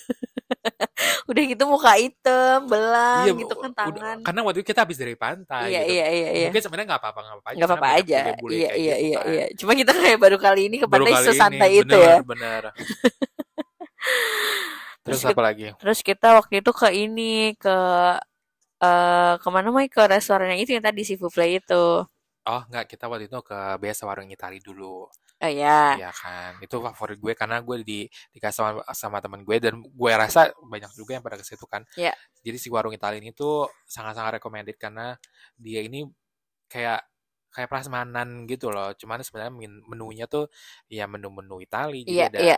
udah 1.29 1.43
gitu 1.47 1.63
muka 1.65 1.91
hitam 1.97 2.65
belang 2.67 3.25
iya, 3.25 3.31
gitu 3.33 3.53
kan 3.55 3.71
udah- 3.71 3.77
tangan 3.77 4.17
karena 4.21 4.39
waktu 4.43 4.57
itu 4.61 4.67
kita 4.73 4.81
habis 4.85 4.97
dari 4.99 5.15
pantai 5.15 5.69
iya 5.71 5.81
gitu. 5.81 5.93
iya 5.93 6.05
iya 6.09 6.29
iya 6.33 6.47
Mungkin 6.51 6.61
sebenarnya 6.61 6.87
nggak 6.91 7.01
apa-apa 7.01 7.19
nggak 7.21 7.33
apa-apa 7.37 7.49
aja. 7.49 7.57
nggak 7.57 7.69
apa-apa 7.69 7.87
aja 7.87 8.19
iya 8.51 8.69
iya 8.75 8.95
gitu 8.97 9.05
iya 9.07 9.17
kan. 9.17 9.31
iya 9.31 9.45
cuma 9.57 9.71
kita 9.77 9.91
kayak 9.95 10.19
baru 10.19 10.37
kali 10.37 10.61
ini 10.69 10.75
ke 10.77 10.87
pantai 10.89 11.13
sesantai 11.23 11.69
ini, 11.71 11.81
itu 11.81 11.87
bener, 11.87 12.01
ya 12.03 12.17
Bener. 12.25 12.61
Terus 15.05 15.21
Terus 15.21 15.31
apa 15.33 15.41
lagi? 15.41 15.67
Terus 15.81 15.99
kita 16.05 16.27
waktu 16.37 16.53
itu 16.61 16.71
ke 16.77 16.87
ini 16.93 17.57
ke 17.57 17.69
eh 18.87 19.33
ke 19.41 19.47
mana 19.55 19.67
mau 19.73 19.81
ke 19.95 20.01
restoran 20.13 20.47
yang 20.53 20.61
itu 20.63 20.71
yang 20.75 20.85
tadi 20.87 21.01
seafood 21.07 21.33
play 21.35 21.51
itu. 21.61 21.83
Oh, 22.49 22.61
enggak, 22.69 22.85
kita 22.97 23.05
waktu 23.05 23.29
itu 23.29 23.37
ke 23.45 23.57
biasa 23.77 24.01
warung 24.09 24.29
Itali 24.33 24.57
dulu. 24.65 25.05
Oh 25.41 25.49
ya. 25.49 25.97
Iya 25.97 26.09
kan, 26.13 26.51
itu 26.63 26.75
favorit 26.81 27.17
gue 27.19 27.33
karena 27.35 27.57
gue 27.67 27.77
di 27.83 27.99
dikasih 28.35 28.57
sama, 28.63 28.81
sama 28.95 29.17
teman 29.23 29.41
gue 29.47 29.57
dan 29.59 29.75
gue 29.83 30.11
rasa 30.15 30.49
banyak 30.73 30.91
juga 30.99 31.11
yang 31.19 31.23
pada 31.25 31.37
ke 31.41 31.45
situ 31.45 31.65
kan. 31.67 31.83
Iya. 31.99 32.13
Jadi 32.45 32.57
si 32.63 32.69
warung 32.73 32.93
Itali 32.95 33.19
ini 33.21 33.31
tuh 33.35 33.67
sangat-sangat 33.89 34.39
recommended 34.41 34.77
karena 34.79 35.13
dia 35.59 35.81
ini 35.85 36.07
kayak 36.71 37.03
kayak 37.53 37.69
prasmanan 37.71 38.47
gitu 38.51 38.69
loh. 38.73 38.93
Cuman 38.97 39.21
sebenarnya 39.25 39.53
men- 39.53 39.83
menunya 39.89 40.25
tuh 40.31 40.49
ya 40.89 41.05
menu-menu 41.11 41.61
Itali. 41.65 42.05
Iya, 42.09 42.25
ada 42.29 42.41
iya. 42.41 42.55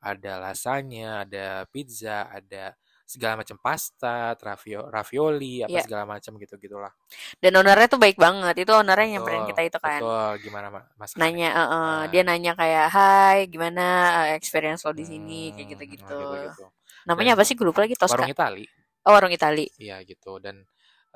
Ada 0.00 0.32
lasagna, 0.40 1.22
ada 1.28 1.68
pizza, 1.68 2.26
ada 2.32 2.72
segala 3.04 3.42
macam 3.42 3.58
pasta, 3.58 4.38
ravio- 4.38 4.86
ravioli, 4.86 5.66
apa 5.66 5.76
Iya. 5.76 5.82
segala 5.82 6.04
macam 6.06 6.32
gitu-gitulah. 6.38 6.94
Dan 7.42 7.58
ownernya 7.58 7.90
tuh 7.90 7.98
baik 7.98 8.14
banget. 8.16 8.62
Itu 8.64 8.72
ownernya 8.72 9.02
yang 9.10 9.14
nyamperin 9.20 9.44
kita 9.50 9.60
itu 9.66 9.78
kan. 9.82 9.98
betul. 9.98 10.30
Gimana 10.46 10.66
ma- 10.70 10.88
masakannya? 10.94 11.26
Nanya, 11.26 11.48
eh, 11.50 11.58
eh, 11.58 11.68
Nah. 11.74 12.02
dia 12.06 12.22
nanya 12.22 12.52
kayak, 12.54 12.86
"Hai, 12.94 13.38
gimana 13.50 13.84
eh, 14.30 14.38
experience 14.38 14.86
lo 14.86 14.94
di 14.94 15.02
sini?" 15.04 15.50
kayak 15.52 15.66
Hmm, 15.66 15.72
gitu-gitu. 15.74 16.06
nah, 16.06 16.20
gitu-gitu. 16.22 16.64
Namanya 17.04 17.32
Dan 17.34 17.36
apa 17.36 17.44
sih? 17.44 17.54
Lupa 17.58 17.80
lagi. 17.82 17.94
Tosca. 17.98 18.14
warung 18.14 18.30
Itali. 18.30 18.64
Oh, 19.04 19.12
warung 19.12 19.32
Itali. 19.34 19.66
Iya 19.80 20.00
gitu 20.06 20.38
dan 20.38 20.62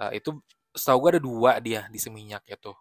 eh, 0.02 0.18
itu 0.18 0.34
setahu 0.74 1.06
gue 1.06 1.10
ada 1.16 1.22
dua 1.22 1.50
dia 1.62 1.86
di 1.86 1.98
Seminyak 2.02 2.42
itu. 2.50 2.74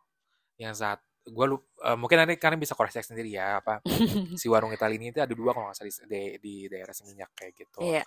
Yang 0.57 0.73
saat 0.81 0.99
gue 1.23 1.45
lu 1.47 1.55
eh, 1.79 1.95
mungkin 1.95 2.19
nanti 2.19 2.35
kalian 2.35 2.59
bisa 2.59 2.75
koreksi 2.75 2.99
sendiri 2.99 3.31
ya 3.31 3.63
apa 3.63 3.79
si 4.39 4.51
warung 4.51 4.75
Itali 4.75 4.99
ini 4.99 5.09
itu 5.09 5.23
ada 5.23 5.31
dua 5.31 5.55
kalau 5.55 5.71
nggak 5.71 5.77
salah 5.77 5.87
di, 5.87 5.95
di, 6.11 6.21
di 6.39 6.53
daerah 6.67 6.91
Seminyak 6.91 7.31
kayak 7.31 7.53
gitu. 7.55 7.79
Iya. 7.79 8.03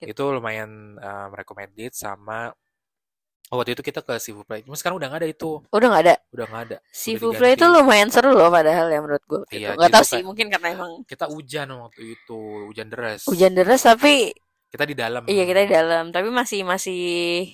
Gitu. 0.00 0.10
Itu 0.16 0.24
lumayan 0.32 0.96
um, 0.98 1.30
recommended 1.30 1.92
sama 1.92 2.50
oh, 3.48 3.56
waktu 3.60 3.76
itu 3.76 3.84
kita 3.84 4.00
ke 4.00 4.16
Seafood 4.16 4.48
Play. 4.48 4.64
Cuma 4.64 4.74
sekarang 4.74 4.96
udah 4.96 5.12
nggak 5.12 5.20
ada 5.22 5.28
itu, 5.28 5.60
Udah 5.68 5.88
nggak 5.92 6.02
ada. 6.08 6.14
udah 6.32 6.46
nggak 6.48 6.62
ada. 6.66 6.76
Seafood 6.88 7.36
play 7.36 7.52
itu 7.52 7.68
lumayan 7.68 8.08
seru 8.08 8.32
loh 8.32 8.48
padahal 8.48 8.88
ya 8.88 8.98
menurut 8.98 9.22
gue. 9.28 9.40
Gitu. 9.52 9.68
Iya, 9.68 9.76
Gak 9.76 9.92
tau 9.92 10.02
sih, 10.02 10.24
mungkin 10.24 10.48
karena 10.48 10.68
emang 10.72 11.04
Kita 11.04 11.28
hujan 11.28 11.68
waktu 11.76 12.16
itu, 12.16 12.38
hujan 12.66 12.88
deras. 12.88 13.28
hujan 13.28 13.52
deras 13.52 13.84
tapi 13.84 14.32
Kita 14.72 14.88
di 14.88 14.96
dalam. 14.96 15.28
iya 15.28 15.44
kita 15.44 15.68
di 15.68 15.70
dalam. 15.70 16.08
Tapi 16.08 16.32
masih 16.32 16.64
masih 16.64 17.00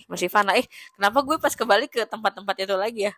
masih 0.07 0.31
fun 0.31 0.47
lah. 0.47 0.55
Eh 0.55 0.71
kenapa 0.95 1.19
gue 1.27 1.35
pas 1.37 1.51
kembali 1.51 1.91
ke 1.91 2.07
tempat-tempat 2.07 2.55
itu 2.63 2.75
lagi 2.79 3.11
ya? 3.11 3.15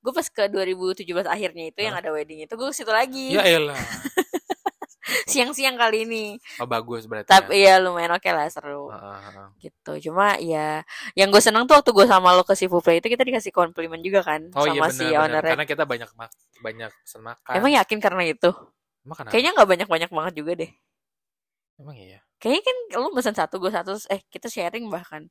Gue 0.00 0.12
pas 0.12 0.24
ke 0.24 0.42
2017 0.46 1.04
akhirnya 1.24 1.64
itu 1.68 1.80
yang 1.80 1.92
ada 1.92 2.08
wedding 2.08 2.40
itu 2.40 2.52
gue 2.52 2.66
ke 2.66 2.74
situ 2.74 2.88
lagi. 2.88 3.32
Ya 3.32 3.44
elah. 3.44 3.76
Siang-siang 5.26 5.74
kali 5.74 6.06
ini. 6.06 6.24
Oh 6.56 6.64
bagus 6.64 7.04
berarti. 7.04 7.26
Tapi 7.26 7.58
ya. 7.58 7.74
iya 7.76 7.82
lumayan 7.82 8.14
oke 8.14 8.30
lah 8.30 8.46
seru. 8.46 8.88
Heeh, 8.88 9.18
heeh. 9.26 9.48
gitu 9.60 9.92
cuma 10.10 10.38
ya 10.38 10.80
yang 11.12 11.28
gue 11.28 11.38
seneng 11.38 11.66
tuh 11.66 11.76
waktu 11.76 11.90
gue 11.90 12.06
sama 12.06 12.32
lo 12.32 12.42
ke 12.42 12.54
seafood 12.54 12.80
play 12.80 12.98
itu 12.98 13.08
kita 13.08 13.22
dikasih 13.22 13.50
komplimen 13.50 14.00
juga 14.00 14.22
kan 14.22 14.48
Oh 14.54 14.64
iya 14.64 14.80
sama 14.80 14.88
si 14.88 15.02
benar, 15.02 15.10
benar. 15.10 15.20
ownernya 15.26 15.52
Karena 15.52 15.66
kita 15.68 15.84
banyak 15.84 16.10
mak 16.14 16.30
banyak 16.60 16.90
pesan 16.96 17.20
makan. 17.22 17.54
emang 17.54 17.72
yakin 17.74 17.98
karena 17.98 18.22
itu 18.24 18.50
Emang 19.00 19.16
kenapa? 19.16 19.32
kayaknya 19.32 19.50
nggak 19.52 19.68
banyak 19.68 19.88
banyak 19.88 20.10
banget 20.10 20.32
juga 20.34 20.52
deh 20.64 20.70
Emang 21.76 21.96
iya. 21.96 22.18
kayaknya 22.36 22.62
kan 22.62 22.76
lo 22.96 23.08
pesan 23.12 23.34
satu 23.36 23.54
gue 23.58 23.70
satu 23.70 23.92
eh 24.08 24.20
kita 24.28 24.48
sharing 24.48 24.88
bahkan 24.88 25.28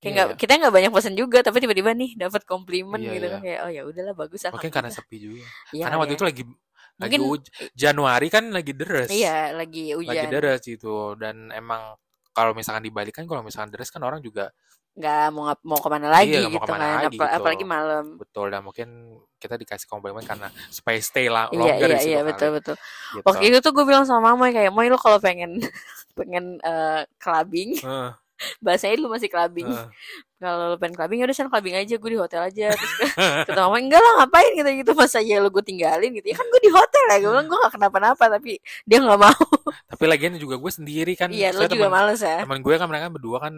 kayak 0.00 0.02
Iya, 0.02 0.10
nggak 0.10 0.26
iya. 0.26 0.36
kita 0.36 0.52
nggak 0.56 0.74
banyak 0.74 0.90
pesan 0.90 1.14
juga 1.14 1.38
tapi 1.40 1.56
tiba-tiba 1.58 1.90
nih 1.92 2.10
dapat 2.16 2.42
komplimen 2.42 2.96
Iya, 2.98 3.10
gitu 3.12 3.20
iya. 3.22 3.30
kan 3.30 3.40
kayak 3.40 3.60
oh 3.60 3.70
ya 3.70 3.82
udahlah 3.84 4.14
bagus 4.16 4.40
Mungkin 4.48 4.72
karena 4.72 4.90
sepi 4.90 5.16
juga. 5.20 5.44
Iya 5.70 5.82
karena 5.84 5.96
waktu 5.98 6.12
ya. 6.12 6.16
itu 6.16 6.24
lagi 6.24 6.42
lagi 6.42 7.16
Mungkin- 7.16 7.22
huj- 7.22 7.50
Januari 7.72 8.28
kan 8.28 8.44
lagi 8.48 8.72
deres. 8.72 9.08
iya 9.08 9.52
lagi 9.52 9.92
Lagi 9.92 10.08
hujan 10.10 10.28
deres 10.30 10.60
gitu 10.62 10.94
dan 11.14 11.48
emang 11.50 11.96
kalau 12.30 12.52
misalkan 12.52 12.80
dibalik 12.80 13.12
kan 13.12 13.24
kalau 13.24 13.40
misalkan 13.40 13.68
deres 13.68 13.88
kan 13.88 14.00
orang 14.00 14.20
juga 14.20 14.48
nggak 14.90 15.26
mau 15.30 15.46
ngap- 15.46 15.64
mau 15.64 15.78
ke 15.78 15.88
mana 15.88 16.08
lagi 16.08 16.28
Iya, 16.30 16.40
nggak 16.40 16.50
mau 16.50 16.56
gitu 16.56 16.66
ke 16.66 16.72
mana 16.72 16.82
kan 16.82 16.92
lagi 16.98 17.06
Apa- 17.06 17.24
gitu. 17.26 17.36
apalagi 17.36 17.64
malam 17.64 18.04
betul 18.16 18.46
dan 18.48 18.60
mungkin 18.60 18.88
kita 19.36 19.54
dikasih 19.56 19.86
komplimen 19.86 20.20
karena 20.20 20.48
supaya 20.68 20.98
stay 20.98 21.26
lah 21.26 21.46
iya 21.48 21.56
longer 21.56 21.88
iya 21.88 21.96
situ 21.96 22.10
iya 22.10 22.18
kali, 22.18 22.28
betul 22.28 22.48
betul 22.52 22.74
gitu. 23.14 23.24
waktu 23.24 23.44
itu 23.46 23.58
tuh 23.60 23.72
gue 23.72 23.84
bilang 23.86 24.04
sama 24.04 24.32
mama 24.32 24.48
kayak 24.48 24.68
Moy 24.68 24.88
lo 24.88 24.96
kalau 24.96 25.16
pengen 25.18 25.56
pengen 26.18 26.58
eh, 26.60 27.00
clubbing 27.16 27.78
Heeh, 27.78 28.10
bahasanya 28.64 28.96
lu 28.98 29.08
masih 29.08 29.26
clubbing 29.26 29.66
heeh. 29.66 29.88
kalau 30.36 30.72
lu 30.72 30.76
pengen 30.76 30.94
clubbing 30.94 31.18
ya 31.20 31.26
udah 31.26 31.36
sana 31.36 31.48
clubbing 31.48 31.76
aja 31.76 31.94
gue 31.94 32.10
di 32.10 32.18
hotel 32.18 32.40
aja 32.42 32.68
terus 32.78 33.12
kata 33.44 33.60
mama 33.60 33.78
enggak 33.78 33.98
lah 33.98 34.12
ngapain 34.20 34.50
gitu 34.52 34.70
gitu 34.76 34.92
masa 34.94 35.18
ya 35.18 35.38
lu 35.38 35.48
gue 35.48 35.60
tinggalin 35.60 36.10
gitu 36.12 36.26
ya 36.26 36.36
kan 36.36 36.46
gue 36.46 36.60
di 36.60 36.70
hotel 36.70 37.04
ya 37.06 37.16
gue 37.18 37.30
bilang 37.30 37.46
gue 37.46 37.58
gak 37.58 37.72
kenapa-napa 37.74 38.24
tapi 38.30 38.58
dia 38.84 38.98
nggak 38.98 39.20
mau 39.20 39.44
Tapi 39.90 40.04
lagian 40.06 40.34
juga 40.36 40.56
gue 40.56 40.72
sendiri 40.72 41.12
kan. 41.14 41.28
iya 41.28 41.50
lu 41.50 41.64
juga 41.64 41.86
temen- 41.86 41.92
males 41.92 42.20
ya 42.20 42.40
teman 42.40 42.58
gue 42.58 42.74
kan 42.74 42.86
mereka 42.86 43.06
berdua 43.08 43.38
kan 43.40 43.54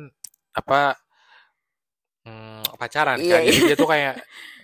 apa 0.52 0.98
hmm, 2.26 2.62
pacaran 2.76 3.18
Iya, 3.18 3.30
kan 3.30 3.40
jadi 3.42 3.52
iya. 3.54 3.66
dia 3.68 3.76
tuh 3.76 3.88
kayak 3.88 4.14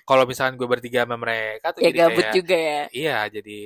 kalau 0.02 0.24
misalkan 0.24 0.56
gue 0.56 0.64
bertiga 0.64 1.04
sama 1.04 1.16
mereka 1.16 1.70
tuh 1.70 1.80
ya 1.80 1.88
jadi 1.88 1.98
gabut 2.00 2.24
kayak 2.24 2.34
juga 2.34 2.56
ya 2.56 2.82
iya 2.90 3.18
jadi 3.28 3.60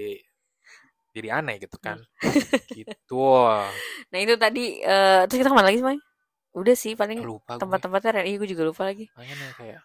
jadi 1.12 1.28
aneh 1.38 1.56
gitu 1.60 1.76
kan 1.78 1.98
Hmm. 2.22 2.40
gitu 2.72 3.28
nah 4.08 4.18
itu 4.18 4.34
tadi 4.34 4.64
eh 4.78 5.20
terus 5.26 5.38
kita 5.38 5.50
ke 5.50 5.56
mana 5.56 5.68
lagi 5.68 5.78
sih? 5.78 5.98
Udah 6.52 6.74
sih 6.76 6.92
paling 6.92 7.24
lupa 7.24 7.56
tempat-tempatnya 7.56 8.22
iya 8.28 8.36
gue 8.36 8.48
juga 8.48 8.64
lupa 8.68 8.82
lagi. 8.88 9.08
Makanya 9.16 9.48
kayak 9.56 9.80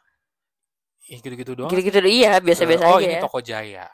ya 1.07 1.15
gitu-gitu 1.23 1.51
doang 1.55 1.71
gitu-gitu 1.71 1.99
iya 2.03 2.43
biasa-biasa 2.43 2.83
Eh, 2.83 2.91
oh 2.91 2.97
aja 2.99 3.05
ini 3.07 3.15
ya. 3.15 3.21
Toko 3.23 3.39
Jaya. 3.39 3.87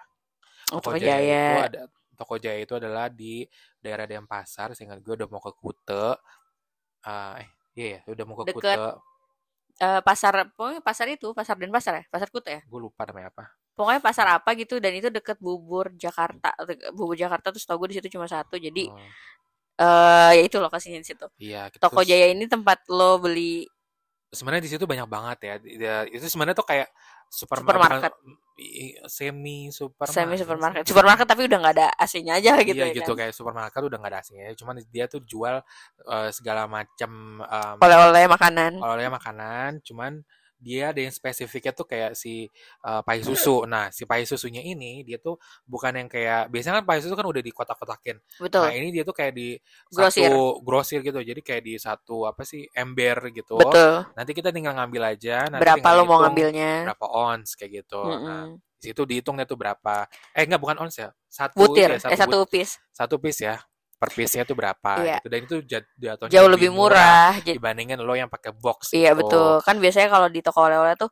Oh 0.74 0.82
Toko 0.82 0.98
Toko 0.98 0.98
Jaya 0.98 1.18
itu 1.22 1.30
Jaya. 1.30 1.66
ada 1.70 1.82
Toko 2.18 2.36
Jaya 2.42 2.60
itu 2.66 2.74
adalah 2.74 3.06
di 3.14 3.46
daerah 3.78 4.06
Denpasar 4.10 4.74
sehingga 4.74 4.98
gue 4.98 5.14
udah 5.14 5.28
mau 5.30 5.42
ke 5.42 5.54
Kute. 5.54 6.06
Ah, 7.06 7.38
eh 7.38 7.50
iya 7.78 7.88
ya 8.00 8.00
udah 8.10 8.26
mau 8.26 8.36
ke 8.42 8.50
Deket. 8.50 8.78
Kute 8.78 9.14
Eh, 9.82 10.02
pasar 10.06 10.54
pokoknya 10.54 10.86
pasar 10.86 11.10
itu 11.10 11.34
pasar 11.34 11.58
dan 11.58 11.74
pasar 11.74 11.94
ya? 11.98 12.04
Pasar 12.06 12.30
Kuta 12.30 12.50
ya? 12.54 12.62
Gue 12.70 12.78
lupa 12.78 13.10
namanya 13.10 13.34
apa. 13.34 13.44
Pokoknya 13.74 14.02
pasar 14.06 14.30
apa 14.30 14.54
gitu 14.54 14.78
dan 14.78 14.94
itu 14.94 15.10
deket 15.10 15.42
bubur 15.42 15.90
Jakarta 15.98 16.54
bubur 16.94 17.18
Jakarta 17.18 17.50
terus 17.50 17.66
tau 17.66 17.82
gue 17.82 17.90
di 17.90 17.98
situ 17.98 18.06
cuma 18.14 18.30
satu 18.30 18.62
jadi 18.62 18.94
Oh, 18.94 19.02
eh 19.84 20.32
ya 20.40 20.44
itu 20.48 20.58
lokasinya 20.64 21.00
di 21.04 21.08
situ. 21.08 21.28
Iya 21.36 21.68
kita 21.68 21.84
Toko 21.92 22.02
Jaya 22.08 22.32
ini 22.32 22.48
tempat 22.48 22.88
lo 22.88 23.20
beli 23.20 23.68
sebenarnya 24.34 24.64
di 24.66 24.72
situ 24.74 24.84
banyak 24.90 25.08
banget 25.08 25.38
ya. 25.46 25.56
Dia- 25.62 26.06
itu 26.10 26.26
sebenarnya 26.26 26.58
tuh 26.58 26.68
kayak 26.68 26.90
super 27.30 27.62
Supermarket. 27.62 28.14
semi 29.10 29.74
supermarket. 29.74 30.14
Semi 30.14 30.36
supermarket. 30.38 30.84
Supermarket 30.86 31.28
tapi 31.30 31.42
udah 31.50 31.58
nggak 31.58 31.76
ada 31.78 31.88
AC-nya 31.98 32.38
aja 32.38 32.54
gitu 32.62 32.78
iya 32.78 32.90
ya 32.90 32.96
gitu. 32.98 33.12
kan? 33.14 33.26
Kayak 33.26 33.34
supermarket 33.34 33.82
udah 33.82 33.98
nggak 33.98 34.12
ada 34.14 34.20
aslinya 34.22 34.54
cuman 34.58 34.76
dia 34.94 35.06
tuh 35.10 35.22
jual 35.26 35.56
eh, 36.06 36.30
segala 36.30 36.70
macam 36.70 37.42
um, 37.42 37.76
oleh-oleh 37.82 38.26
makanan. 38.30 38.72
oleh 38.78 39.08
makanan. 39.10 39.82
Cuman 39.82 40.22
dia 40.64 40.96
ada 40.96 41.04
yang 41.04 41.12
spesifiknya 41.12 41.76
tuh 41.76 41.84
kayak 41.84 42.16
si 42.16 42.48
eh, 42.88 43.02
pai 43.04 43.20
susu. 43.20 43.68
Nah 43.68 43.92
si 43.92 44.08
pai 44.08 44.24
susunya 44.24 44.64
ini 44.64 45.04
dia 45.04 45.20
tuh 45.20 45.36
bukan 45.68 45.92
yang 46.00 46.08
kayak 46.08 46.48
biasanya 46.48 46.80
kan 46.80 46.86
pai 46.88 47.04
susu 47.04 47.14
kan 47.20 47.28
udah 47.28 47.44
dikotak-kotakin. 47.44 48.18
Betul. 48.40 48.64
Nah 48.64 48.72
ini 48.72 48.96
dia 48.96 49.04
tuh 49.04 49.12
kayak 49.12 49.34
di 49.36 49.60
Grosir. 49.92 50.32
satu 50.32 50.64
grosir 50.64 51.00
gitu. 51.04 51.20
Jadi 51.20 51.42
kayak 51.44 51.64
di 51.68 51.76
satu 51.76 52.24
apa 52.24 52.48
sih 52.48 52.64
ember 52.72 53.36
gitu. 53.36 53.60
Betul. 53.60 54.08
Nanti 54.16 54.32
kita 54.32 54.56
tinggal 54.56 54.80
ngambil 54.80 55.20
aja 55.20 55.52
nanti 55.52 55.60
berapa 55.68 55.88
lo 56.00 56.04
mau 56.08 56.24
ngambilnya? 56.24 56.88
berapa 56.88 57.06
ons 57.12 57.60
kayak 57.60 57.84
gitu. 57.84 58.00
Nah 58.00 58.48
Mm-mm. 58.48 58.80
di 58.80 58.84
situ 58.88 59.04
dihitungnya 59.04 59.44
tuh 59.44 59.60
berapa. 59.60 60.08
Eh 60.32 60.48
enggak 60.48 60.64
bukan 60.64 60.80
ons 60.88 60.96
ya. 60.96 61.12
Satu 61.28 61.60
butir. 61.60 62.00
ya, 62.00 62.08
eh 62.08 62.16
satu 62.16 62.48
piece. 62.48 62.80
satu 62.96 63.20
piece 63.20 63.44
ya 63.44 63.58
per 64.04 64.12
piece-nya 64.12 64.44
tuh 64.44 64.52
berapa 64.54 64.92
Iya. 65.00 65.16
gitu 65.18 65.28
dan 65.32 65.40
itu 65.40 65.56
jat- 65.64 65.92
jatuhnya 65.96 66.28
jauh 66.30 66.50
lebih 66.52 66.70
murah 66.70 67.40
Jadi- 67.40 67.56
dibandingin 67.56 67.96
lo 67.98 68.12
yang 68.14 68.28
pakai 68.28 68.52
box 68.52 68.92
iya 68.92 69.16
gitu. 69.16 69.24
betul 69.24 69.64
kan 69.64 69.80
biasanya 69.80 70.12
kalau 70.12 70.28
di 70.28 70.44
toko 70.44 70.60
oleh-oleh 70.62 71.00
tuh 71.00 71.08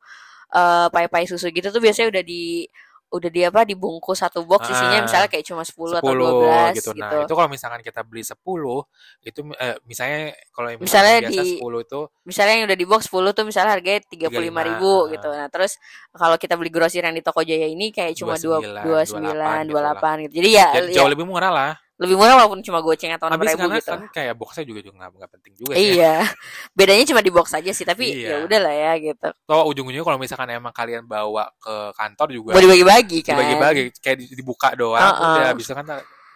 eh 0.51 0.87
pai-pai 0.91 1.23
susu 1.23 1.47
gitu 1.47 1.71
tuh 1.71 1.79
biasanya 1.79 2.11
udah 2.11 2.23
di 2.27 2.67
udah 3.11 3.27
di 3.27 3.43
apa 3.43 3.63
dibungkus 3.63 4.23
satu 4.23 4.43
box 4.43 4.71
isinya 4.71 4.99
Ah, 4.99 5.03
misalnya 5.03 5.27
kayak 5.27 5.43
cuma 5.43 5.67
10, 5.67 5.99
10 5.99 5.99
atau 5.99 6.15
12 6.15 6.75
gitu. 6.79 6.91
gitu. 6.95 7.03
Nah, 7.03 7.27
itu 7.27 7.33
kalau 7.35 7.49
misalkan 7.51 7.79
kita 7.79 8.07
beli 8.07 8.23
10 8.23 8.87
itu 9.21 9.39
eh, 9.53 9.75
misalnya 9.83 10.19
kalau 10.49 10.67
yang 10.71 10.79
Misalnya 10.79 11.15
biasa 11.21 11.43
di- 11.43 11.59
10 11.59 11.79
itu 11.81 11.99
Misalnya 12.23 12.53
yang 12.55 12.65
udah 12.71 12.79
di 12.79 12.87
box 12.87 13.01
10 13.11 13.31
tuh 13.33 13.43
misalnya 13.43 13.71
harganya 13.75 13.99
35 14.07 14.31
ribu 14.63 14.93
35, 15.07 15.11
gitu. 15.11 15.27
Nah, 15.29 15.47
terus 15.51 15.71
kalau 16.09 16.35
kita 16.35 16.55
beli 16.55 16.71
grosir 16.71 17.03
yang 17.03 17.11
di 17.11 17.19
toko 17.19 17.43
Jaya 17.43 17.67
ini 17.67 17.91
kayak 17.91 18.15
cuma 18.15 18.39
29, 18.39 18.79
29, 18.79 19.27
29, 19.27 19.63
28 19.67 20.23
gitu. 20.23 20.33
Jadi 20.39 20.49
ya, 20.49 20.67
jadi 20.71 20.87
ya 20.87 20.95
jauh 20.95 21.09
lebih 21.11 21.25
murah 21.25 21.51
lah. 21.51 21.71
Lebih 22.01 22.17
murah 22.17 22.33
walaupun 22.33 22.65
cuma 22.65 22.81
goceng 22.81 23.13
atau 23.13 23.29
6 23.29 23.37
Habis 23.37 23.53
ribu 23.53 23.67
gitu. 23.71 23.91
kan 23.93 24.01
kayak 24.09 24.33
boxnya 24.33 24.65
juga 24.65 24.79
juga 24.81 24.95
nggak 25.05 25.31
penting 25.31 25.53
juga 25.53 25.71
ya. 25.71 25.79
Iya. 25.79 26.15
Bedanya 26.73 27.05
cuma 27.05 27.21
di 27.21 27.29
box 27.29 27.53
aja 27.53 27.69
sih, 27.69 27.85
tapi 27.85 28.09
ya 28.09 28.41
Iya. 28.41 28.49
udahlah 28.49 28.73
ya 28.73 28.91
gitu. 28.97 29.29
Toh 29.45 29.63
ujung-ujungnya 29.69 30.01
kalau 30.01 30.17
misalkan 30.17 30.49
emang 30.49 30.73
kalian 30.73 31.05
bawa 31.05 31.53
ke 31.55 31.75
kantor 31.93 32.27
juga 32.31 32.51
Mau 32.51 32.61
dibagi-bagi 32.61 33.19
kan. 33.21 33.37
dibagi-bagi 33.37 33.81
kayak 33.95 34.17
di- 34.17 34.33
dibuka 34.33 34.73
doang 34.73 34.97
Uh-uh. 34.97 35.35
udah 35.37 35.53
bisa 35.53 35.71
kan 35.71 35.85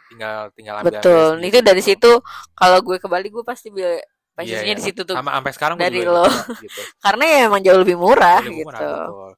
tinggal 0.06 0.38
tinggal 0.54 0.75
ambil 0.80 1.01
Betul. 1.01 1.34
Itu 1.41 1.60
dari 1.60 1.82
situ 1.82 2.12
kalau 2.54 2.78
gue 2.80 3.01
ke 3.01 3.08
Bali 3.10 3.28
gue 3.28 3.41
pasti 3.41 3.73
beli 3.73 3.97
pai 4.32 4.45
Iya, 4.45 4.67
iya. 4.67 4.73
di 4.75 4.84
situ 4.84 5.01
tuh. 5.01 5.15
sama 5.15 5.34
sampai 5.34 5.51
sekarang 5.56 5.75
Dari 5.80 6.04
lo. 6.04 6.28
gitu, 6.28 6.67
gitu. 6.67 6.82
Karena 7.08 7.23
ya 7.25 7.39
emang 7.47 7.63
jauh 7.63 7.80
lebih 7.82 7.95
murah 7.95 8.43
Lebih 8.43 8.67
murah, 8.67 8.80
gitu. 8.80 8.91
betul. 8.91 9.32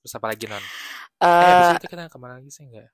Terus 0.00 0.12
apa 0.16 0.26
lagi 0.30 0.44
non? 0.46 0.64
Eh, 1.18 1.26
Eh, 1.26 1.42
habis 1.44 1.68
itu 1.76 1.88
kita 1.90 2.06
ke 2.06 2.16
mana 2.16 2.38
lagi 2.38 2.48
sih 2.48 2.64
enggak? 2.64 2.88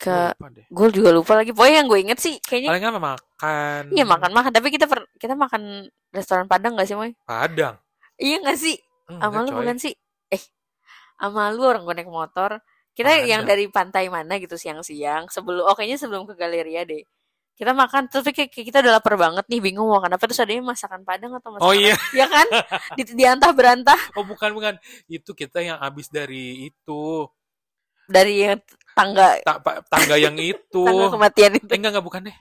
Ke 0.00 0.32
gue 0.72 0.88
juga 0.96 1.12
lupa 1.12 1.36
lagi. 1.36 1.52
Pokoknya 1.52 1.84
yang 1.84 1.88
gue 1.92 2.00
inget 2.00 2.18
sih 2.18 2.40
kayaknya 2.40 2.72
Paling 2.72 2.84
apa 2.88 3.00
makan? 3.12 3.82
iya 3.92 4.04
makan 4.08 4.30
makan. 4.32 4.50
Tapi 4.56 4.68
kita 4.72 4.88
per, 4.88 5.04
kita 5.20 5.36
makan 5.36 5.84
restoran 6.10 6.48
Padang 6.48 6.72
gak 6.80 6.88
sih 6.88 6.96
Moy? 6.96 7.12
Padang. 7.28 7.76
iya 8.16 8.40
gak 8.40 8.56
sih? 8.56 8.80
Enggak, 9.12 9.28
sama 9.28 9.38
lu 9.44 9.50
bukan 9.60 9.76
sih? 9.76 9.92
Eh 10.32 10.40
sama 11.20 11.52
lu 11.52 11.68
orang 11.68 11.84
gue 11.84 11.94
naik 12.00 12.08
motor. 12.08 12.64
Kita 12.96 13.12
Padang. 13.12 13.28
yang 13.28 13.42
dari 13.44 13.68
pantai 13.68 14.08
mana 14.08 14.40
gitu 14.40 14.56
siang-siang. 14.56 15.28
Sebelum 15.28 15.68
oh 15.68 15.76
kayaknya 15.76 16.00
sebelum 16.00 16.24
ke 16.24 16.32
Galeria 16.32 16.88
deh. 16.88 17.04
Kita 17.60 17.76
makan 17.76 18.08
tapi 18.08 18.32
kayak 18.32 18.48
kayak 18.56 18.66
kita 18.72 18.78
udah 18.80 18.92
lapar 18.96 19.20
banget 19.20 19.44
nih 19.52 19.60
bingung 19.60 19.84
mau 19.84 20.00
makan 20.00 20.16
apa. 20.16 20.24
Terus 20.24 20.40
adanya 20.40 20.64
masakan 20.64 21.04
Padang 21.04 21.36
atau 21.36 21.52
masakan 21.52 21.68
Oh 21.68 21.76
iya. 21.76 21.92
ya 22.16 22.24
kan? 22.24 22.48
Di, 22.96 23.04
diantah 23.04 23.52
berantah 23.52 24.00
Oh 24.16 24.24
bukan 24.24 24.56
bukan. 24.56 24.74
Itu 25.12 25.36
kita 25.36 25.60
yang 25.60 25.76
habis 25.76 26.08
dari 26.08 26.72
itu. 26.72 27.28
Dari 28.10 28.34
yang 28.42 28.58
tangga 28.90 29.38
Ta- 29.40 29.62
tangga 29.86 30.16
yang 30.16 30.34
itu. 30.52 30.82
tangga 30.82 31.06
kematian 31.08 31.52
itu 31.54 31.66
Eh, 31.66 31.78
enggak 31.78 31.90
enggak 31.94 32.04
bukan 32.04 32.22
deh. 32.26 32.36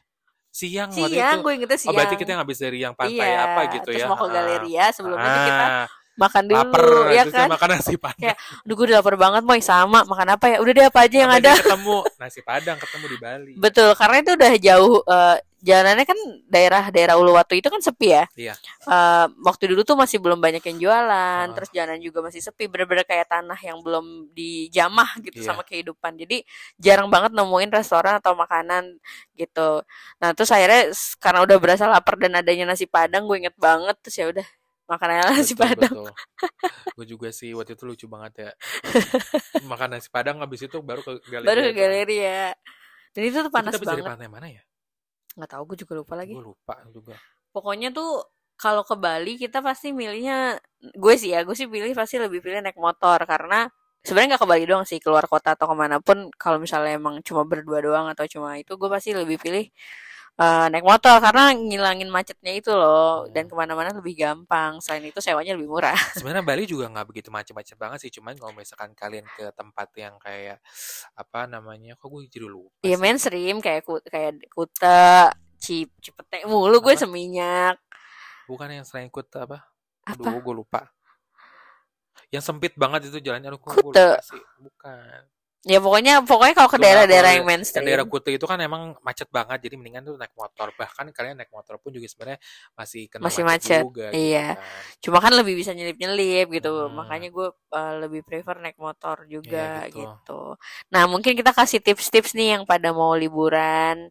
Siang 0.50 0.90
waktu 0.90 1.14
siang 1.14 1.38
itu. 1.38 1.46
gue 1.46 1.54
ingetnya 1.56 1.78
siang 1.78 1.90
Oh 1.90 1.96
berarti 1.96 2.16
kita 2.18 2.30
yang 2.34 2.42
habis 2.42 2.58
dari 2.58 2.78
yang 2.82 2.94
pantai 2.94 3.22
iya, 3.22 3.40
apa 3.48 3.62
gitu 3.70 3.86
terus 3.88 4.02
ya. 4.02 4.10
mau 4.10 4.18
ke 4.18 4.26
Ah. 4.26 4.34
Galeria 4.34 4.86
sebelumnya 4.90 5.30
tuh 5.30 5.44
kita 5.46 5.66
Ah, 5.70 5.86
makan 6.20 6.44
dulu 6.46 6.60
lapar 6.60 6.84
ya 7.10 7.24
kan 7.26 7.48
makan 7.48 7.70
nasi 7.72 7.96
padang. 7.96 8.20
Kayak, 8.20 8.38
Aduh 8.62 8.74
gue 8.76 8.86
udah 8.86 8.98
lapar 9.00 9.16
banget 9.16 9.44
Moy 9.44 9.62
sama 9.62 10.04
makan 10.04 10.28
apa 10.30 10.46
ya 10.46 10.58
udah 10.60 10.72
deh 10.72 10.86
apa 10.86 11.00
aja 11.02 11.18
yang 11.18 11.32
Apa 11.32 11.40
ada 11.40 11.52
ketemu 11.64 11.98
nasi 12.16 12.40
padang 12.42 12.78
ketemu 12.78 13.06
di 13.08 13.18
Bali. 13.18 13.52
betul 13.56 13.90
karena 13.94 14.16
itu 14.20 14.32
udah 14.34 14.54
jauh 14.58 14.96
eh, 15.02 15.38
jalanannya 15.60 16.06
kan 16.06 16.16
daerah-daerah 16.48 17.16
Uluwatu 17.16 17.52
itu 17.52 17.68
kan 17.68 17.80
sepi 17.80 18.08
ya 18.10 18.24
Iya. 18.34 18.54
Eh, 18.82 19.26
waktu 19.42 19.68
dulu 19.68 19.84
tuh 19.84 19.94
masih 19.94 20.16
belum 20.18 20.38
banyak 20.38 20.64
yang 20.64 20.78
jualan 20.80 21.12
Ah. 21.42 21.52
terus 21.52 21.68
jalanan 21.70 22.00
juga 22.00 22.20
masih 22.22 22.40
sepi 22.40 22.66
bener-bener 22.66 23.04
kayak 23.04 23.28
tanah 23.28 23.60
yang 23.60 23.80
belum 23.80 24.06
dijamah 24.32 25.20
gitu 25.20 25.40
Iya. 25.40 25.46
sama 25.46 25.64
kehidupan 25.64 26.16
jadi 26.18 26.48
jarang 26.76 27.08
banget 27.08 27.32
nemuin 27.34 27.72
restoran 27.72 28.18
atau 28.18 28.34
makanan 28.34 29.04
gitu 29.34 29.84
nah 30.18 30.32
terus 30.32 30.48
akhirnya 30.50 30.92
karena 31.18 31.40
udah 31.42 31.58
berasa 31.58 31.86
lapar 31.86 32.16
dan 32.16 32.36
adanya 32.36 32.64
nasi 32.66 32.84
padang 32.86 33.24
gue 33.24 33.40
inget 33.40 33.56
banget 33.56 33.96
terus 34.00 34.16
ya 34.16 34.28
udah 34.30 34.48
makan 34.90 35.10
nasi 35.22 35.54
padang 35.54 35.94
betul. 35.94 36.10
Gue 36.98 37.06
juga 37.06 37.30
sih 37.30 37.54
waktu 37.54 37.78
itu 37.78 37.84
lucu 37.86 38.06
banget 38.10 38.34
ya. 38.42 38.52
Makan 39.72 39.90
nasi 39.96 40.10
padang 40.10 40.42
habis 40.42 40.66
itu 40.66 40.78
baru 40.82 41.06
ke 41.06 41.22
galeri. 41.30 41.46
baru 41.48 41.62
ke 41.70 41.74
galeri 41.74 42.18
ya 42.20 42.44
dan 43.10 43.22
itu 43.26 43.38
tuh 43.40 43.54
panas 43.54 43.74
Kita 43.74 43.86
banget 43.86 44.06
pantai 44.06 44.30
mana 44.30 44.48
ya? 44.50 44.62
nggak 45.38 45.50
tahu 45.50 45.64
gue 45.72 45.78
juga 45.86 45.94
lupa 46.02 46.14
lagi 46.18 46.34
Gue 46.34 46.46
lupa 46.52 46.76
juga. 46.90 47.16
pokoknya 47.54 47.94
tuh 47.94 48.26
kalau 48.60 48.84
ke 48.84 48.98
Bali 48.98 49.40
kita 49.40 49.64
pasti 49.64 49.94
milihnya 49.96 50.58
gue 50.94 51.14
sih 51.16 51.32
ya 51.32 51.46
gue 51.48 51.56
sih 51.56 51.70
pilih 51.70 51.94
pasti 51.96 52.20
lebih 52.20 52.44
pilih 52.44 52.60
naik 52.60 52.76
motor 52.76 53.24
karena 53.24 53.70
sebenarnya 54.04 54.36
nggak 54.36 54.42
ke 54.44 54.50
Bali 54.50 54.64
doang 54.68 54.84
sih 54.84 55.00
keluar 55.00 55.24
kota 55.26 55.56
atau 55.56 55.70
ke 55.72 55.76
mana 55.78 56.02
pun 56.04 56.28
kalau 56.36 56.60
misalnya 56.60 56.98
emang 56.98 57.24
cuma 57.24 57.48
berdua 57.48 57.80
doang 57.80 58.06
atau 58.12 58.28
cuma 58.28 58.58
itu 58.60 58.74
gue 58.76 58.90
pasti 58.92 59.16
lebih 59.16 59.40
pilih 59.40 59.70
eh, 60.40 60.66
naik 60.72 60.86
motor 60.88 61.20
karena 61.20 61.52
ngilangin 61.52 62.08
macetnya 62.08 62.54
itu 62.56 62.72
loh 62.72 63.28
dan 63.36 63.46
ke 63.52 63.56
mana-mana 63.60 63.92
lebih 63.92 64.16
gampang 64.16 64.80
selain 64.80 65.04
itu 65.06 65.20
sewanya 65.20 65.54
lebih 65.60 65.68
murah 65.68 65.96
Sebenarnya 66.18 66.44
Bali 66.48 66.64
juga 66.64 66.88
nggak 66.88 67.08
begitu 67.12 67.30
macam-macam 67.30 67.76
banget 67.76 68.00
sih, 68.08 68.12
cuman 68.16 68.34
kalau 68.40 68.54
misalkan 68.56 68.92
kalian 68.96 69.28
ke 69.36 69.52
tempat 69.54 69.88
yang 70.00 70.16
kayak 70.18 70.58
apa 71.16 71.40
namanya, 71.46 72.00
kok 72.00 72.08
gue 72.08 72.26
jadi 72.32 72.48
lupa 72.48 72.80
Iya 72.84 72.96
mainstream 72.98 73.60
kayak 73.60 73.82
ku- 73.84 74.04
kayak 74.08 74.40
Kuta 74.52 75.32
Cip 75.60 75.92
Cipete 76.00 76.48
mulu 76.48 76.80
gue 76.80 76.96
Apa? 76.96 77.04
seminyak 77.04 77.76
Bukan 78.48 78.72
yang 78.72 78.86
selain 78.88 79.12
Kuta 79.12 79.46
apa? 79.46 79.62
apa 80.08 80.16
Aduh, 80.18 80.42
gue 80.42 80.56
lupa. 80.56 80.90
Yang 82.34 82.44
sempit 82.50 82.74
banget 82.78 83.10
itu 83.10 83.18
jalannya, 83.22 83.54
Kuta. 83.58 84.18
lupa 84.18 84.22
sih. 84.26 84.42
Bukan. 84.58 85.22
Ya 85.68 85.84
pokoknya 85.84 86.24
pokoknya 86.24 86.56
kalau 86.56 86.70
ke 86.72 86.80
daerah-daerah 86.80 87.32
yang 87.36 87.44
mainstream 87.44 87.84
daerah 87.84 88.08
Kuta 88.08 88.32
itu 88.32 88.48
kan 88.48 88.56
emang 88.64 88.96
macet 89.04 89.28
banget, 89.28 89.60
jadi 89.60 89.76
mendingan 89.76 90.08
tuh 90.08 90.16
naik 90.16 90.32
motor. 90.40 90.72
Bahkan 90.72 91.12
kalian 91.12 91.36
naik 91.36 91.52
motor 91.52 91.76
pun 91.84 91.92
juga 91.92 92.08
sebenarnya 92.08 92.40
masih 92.80 93.12
kena 93.12 93.28
Masih 93.28 93.44
macet, 93.44 93.84
macet, 93.84 93.84
juga. 93.84 94.08
gitu 94.16 94.24
iya. 94.24 94.48
kan. 94.56 94.64
cuma 95.04 95.18
kan 95.20 95.34
lebih 95.36 95.54
bisa 95.60 95.72
nyelip-nyelip 95.76 96.48
gitu 96.56 96.72
Hmm. 96.88 96.96
makanya 96.96 97.28
gue 97.28 97.48
uh, 97.76 97.94
lebih 98.00 98.22
prefer 98.24 98.56
naik 98.64 98.80
motor 98.80 99.28
juga 99.28 99.84
Iya, 99.84 99.92
gitu. 99.92 100.00
gitu 100.16 100.42
nah 100.94 101.04
mungkin 101.12 101.36
kita 101.36 101.52
kasih 101.52 101.84
tips-tips 101.84 102.32
nih 102.40 102.56
yang 102.60 102.64
pada 102.64 102.96
mau 102.96 103.12
liburan 103.20 104.08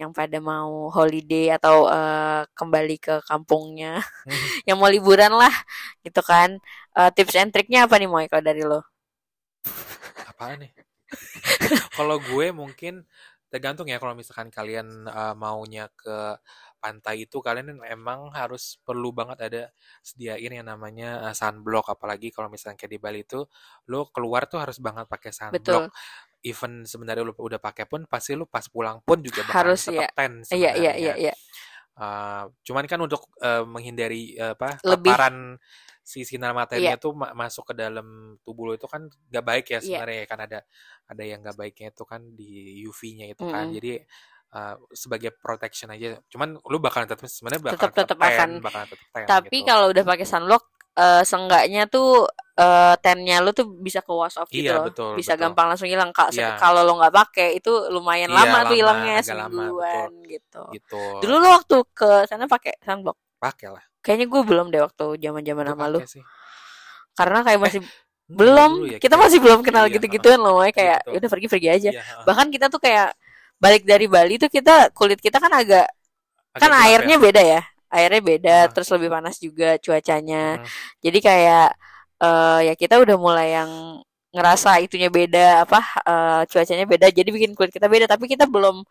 yang 0.00 0.12
pada 0.16 0.36
mau 0.40 0.88
holiday 0.92 1.52
atau 1.56 1.84
uh, 1.88 2.44
kembali 2.56 2.96
ke 3.00 3.14
kampungnya 3.24 4.00
yang 4.68 4.76
mau 4.80 4.88
liburan 4.92 5.32
lah 5.32 5.52
gitu 6.04 6.20
kan 6.24 6.60
Uh, 6.90 7.06
tips 7.14 7.38
and 7.38 7.54
triknya 7.54 7.86
apa 7.86 7.94
nih 8.02 8.10
Moy 8.10 8.26
kalau 8.26 8.42
dari 8.42 8.66
lo 8.66 8.82
Apaan 10.26 10.58
nih? 10.66 10.70
kalau 11.98 12.22
gue 12.22 12.54
mungkin 12.54 13.04
tergantung 13.50 13.90
ya 13.90 13.98
kalau 13.98 14.14
misalkan 14.14 14.46
kalian 14.48 15.10
uh, 15.10 15.34
maunya 15.34 15.90
ke 15.98 16.38
pantai 16.80 17.26
itu 17.28 17.42
kalian 17.42 17.82
emang 17.82 18.30
harus 18.32 18.78
perlu 18.86 19.12
banget 19.12 19.38
ada 19.42 19.62
sediain 20.00 20.48
yang 20.48 20.70
namanya 20.70 21.20
uh, 21.28 21.34
sunblock 21.34 21.92
apalagi 21.92 22.30
kalau 22.30 22.46
misalkan 22.48 22.78
kayak 22.78 22.94
di 22.94 22.98
Bali 23.02 23.20
itu 23.26 23.42
lo 23.90 24.08
keluar 24.14 24.46
tuh 24.46 24.62
harus 24.62 24.78
banget 24.78 25.10
pakai 25.10 25.30
betul 25.50 25.90
sunblock 25.90 25.92
even 26.46 26.86
sebenarnya 26.88 27.26
lo 27.26 27.34
udah 27.36 27.60
pakai 27.60 27.84
pun 27.84 28.06
pasti 28.08 28.38
lo 28.38 28.48
pas 28.48 28.64
pulang 28.70 29.02
pun 29.04 29.20
juga 29.20 29.44
bakal 29.44 29.74
Harus, 29.74 29.82
tetap 29.84 30.08
iya. 30.08 30.08
ten 30.16 30.32
iya 30.40 30.56
iya 30.56 30.70
sebenarnya. 30.72 30.94
iya 30.96 31.14
iya 31.28 31.34
Uh, 32.00 32.48
cuman 32.64 32.88
kan 32.88 32.96
untuk 33.04 33.28
uh, 33.44 33.60
menghindari 33.68 34.32
uh, 34.40 34.56
apa 34.56 34.80
Lebih. 34.80 35.12
paparan 35.12 35.60
si 36.10 36.26
sinar 36.26 36.50
Iya. 36.74 36.98
tuh 36.98 37.14
ma- 37.14 37.30
masuk 37.30 37.70
ke 37.70 37.74
dalam 37.78 38.34
tubuh 38.42 38.66
lo 38.66 38.72
itu 38.74 38.90
kan 38.90 39.06
gak 39.30 39.44
baik 39.46 39.66
ya 39.70 39.78
Iya. 39.78 39.82
sebenarnya 40.02 40.18
ya. 40.18 40.26
kan 40.26 40.38
ada 40.42 40.58
ada 41.06 41.22
yang 41.22 41.38
gak 41.46 41.54
baiknya 41.54 41.94
itu 41.94 42.02
kan 42.02 42.20
di 42.34 42.82
UV-nya 42.90 43.30
itu 43.30 43.46
kan 43.46 43.70
Mm-mm. 43.70 43.76
jadi 43.78 43.92
uh, 44.58 44.74
sebagai 44.90 45.30
protection 45.38 45.94
aja 45.94 46.18
cuman 46.26 46.58
lu 46.66 46.78
bakalan 46.82 47.06
tetap 47.06 47.22
sebenarnya 47.30 47.62
bakal 47.70 47.90
tetep 47.94 48.18
tan, 48.18 48.26
akan. 48.34 48.50
bakalan 48.58 48.86
tetep 48.90 49.08
tan 49.14 49.26
tapi 49.30 49.56
gitu. 49.62 49.68
kalau 49.70 49.86
udah 49.94 50.02
pakai 50.02 50.26
sunblock 50.26 50.64
uh, 50.98 51.22
seenggaknya 51.22 51.86
tuh 51.86 52.26
uh, 52.58 52.94
tennya 52.98 53.38
lu 53.44 53.54
tuh 53.54 53.66
bisa 53.70 54.02
ke 54.02 54.10
wash 54.10 54.36
off 54.42 54.50
gitu 54.50 54.66
Iya, 54.66 54.82
loh 54.82 54.90
betul, 54.90 55.14
bisa 55.14 55.34
betul. 55.34 55.42
gampang 55.46 55.66
langsung 55.70 55.88
hilang 55.90 56.10
Iya. 56.10 56.58
kalau 56.58 56.82
lo 56.82 56.98
nggak 56.98 57.14
pakai 57.14 57.48
itu 57.62 57.70
lumayan 57.94 58.30
Iya, 58.30 58.36
lama 58.42 58.58
tuh 58.66 58.66
lama, 58.66 58.74
hilangnya 58.78 59.16
agak 59.22 59.36
lama, 59.38 59.46
semingguan 59.50 60.10
gitu 60.26 60.62
gitu 60.74 61.02
dulu 61.22 61.34
lo 61.38 61.48
waktu 61.54 61.76
ke 61.94 62.10
sana 62.26 62.44
pakai 62.50 62.74
sunblock 62.82 63.18
pakai 63.38 63.68
lah 63.70 63.84
kayaknya 64.00 64.26
gue 64.26 64.40
belum 64.42 64.66
deh 64.68 64.80
waktu 64.80 65.04
zaman 65.18 65.42
zaman 65.42 65.64
sama 65.66 65.84
lu 65.86 66.00
sih. 66.04 66.22
karena 67.14 67.38
kayak 67.42 67.60
masih 67.60 67.80
Hmm, 68.30 68.38
belum 68.38 68.70
ya, 68.86 68.98
kita 69.02 69.18
masih 69.18 69.42
belum 69.42 69.58
kenal 69.58 69.90
Iya, 69.90 69.98
gitu-gituan 69.98 70.38
loh 70.38 70.62
kayak 70.62 71.02
Gitu. 71.02 71.18
udah 71.18 71.28
pergi 71.28 71.46
pergi 71.50 71.68
aja 71.68 71.90
iya, 71.90 72.02
bahkan 72.22 72.46
kita 72.46 72.70
tuh 72.70 72.78
kayak 72.78 73.10
balik 73.58 73.82
dari 73.82 74.06
Bali 74.06 74.38
tuh 74.38 74.46
kita 74.46 74.94
kulit 74.94 75.18
kita 75.18 75.36
kan 75.36 75.50
agak 75.50 75.90
Agak 76.54 76.62
kan 76.62 76.70
gelap 76.70 76.86
airnya 76.86 77.16
ya. 77.18 77.22
beda 77.26 77.42
ya 77.42 77.60
airnya 77.90 78.22
beda 78.22 78.56
Ah. 78.56 78.70
terus 78.70 78.86
lebih 78.94 79.10
panas 79.10 79.34
juga 79.36 79.74
cuacanya 79.76 80.62
Hmm. 80.62 80.66
jadi 81.02 81.18
kayak 81.18 81.66
eh 82.22 82.58
ya 82.70 82.74
kita 82.78 83.02
udah 83.02 83.16
mulai 83.18 83.50
yang 83.50 83.98
ngerasa 84.30 84.78
itunya 84.78 85.10
beda 85.10 85.66
apa 85.66 85.82
eh, 86.00 86.42
cuacanya 86.46 86.86
beda 86.86 87.10
jadi 87.10 87.26
bikin 87.26 87.58
kulit 87.58 87.74
kita 87.74 87.90
beda 87.90 88.06
tapi 88.06 88.30
kita 88.30 88.46
belum 88.46 88.86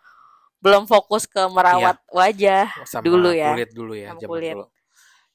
belum 0.59 0.83
fokus 0.83 1.23
ke 1.23 1.39
merawat 1.47 1.95
wajah 2.11 2.67
sama 2.83 3.07
dulu 3.07 3.31
ya. 3.31 3.55
kulit 3.55 3.71
dulu 3.71 3.95
ya 3.95 4.11
Sama 4.11 4.19
kulit. 4.27 4.51
dulu 4.51 4.67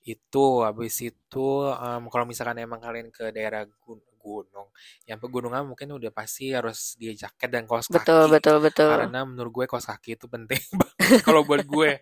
itu 0.04 0.44
habis 0.60 0.94
itu 1.00 1.46
em, 1.72 2.02
kalau 2.12 2.24
misalkan 2.28 2.60
emang 2.60 2.80
kalian 2.80 3.08
ke 3.08 3.32
daerah 3.32 3.64
gun- 3.64 4.04
gunung 4.24 4.68
yang 5.04 5.20
pegunungan 5.20 5.68
mungkin 5.68 5.92
udah 6.00 6.08
pasti 6.08 6.52
harus 6.56 6.96
dia 6.96 7.12
jaket 7.12 7.48
dan 7.52 7.68
kaos 7.68 7.92
kaki 7.92 8.00
betul 8.00 8.22
betul 8.32 8.56
betul 8.64 8.88
karena 8.88 9.20
menurut 9.28 9.52
gue 9.52 9.64
kaos 9.68 9.84
kaki 9.84 10.16
itu 10.16 10.24
penting 10.28 10.60
banget 10.80 11.20
kalau 11.24 11.44
buat 11.44 11.60
gue 11.64 12.00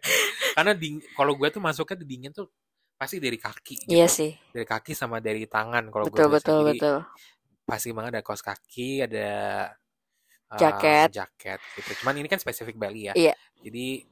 karena 0.55 0.73
ding- 0.79 1.03
kalau 1.19 1.35
gue 1.35 1.49
tuh 1.51 1.59
masuknya 1.59 1.99
di 2.03 2.07
dingin 2.07 2.31
tuh 2.31 2.47
pasti 2.95 3.19
dari 3.19 3.35
kaki 3.39 3.75
gitu. 3.87 3.91
iya 3.91 4.07
sih 4.07 4.31
dari 4.55 4.67
kaki 4.67 4.95
sama 4.95 5.19
dari 5.19 5.51
tangan 5.51 5.91
kalau 5.91 6.07
gue 6.07 6.15
betul 6.15 6.31
biasa. 6.31 6.47
betul 6.47 6.59
Jadi, 6.63 6.71
betul 6.79 6.97
pasti 7.67 7.89
banget 7.91 8.11
ada 8.19 8.23
kaos 8.23 8.43
kaki 8.43 8.89
ada 9.03 9.29
Jaket. 10.53 11.09
jaket 11.17 11.61
gitu 11.81 12.05
cuman 12.05 12.21
ini 12.21 12.29
kan 12.29 12.37
spesifik 12.37 12.77
Bali 12.77 13.09
ya 13.09 13.15
Iya. 13.17 13.35
jadi 13.65 14.05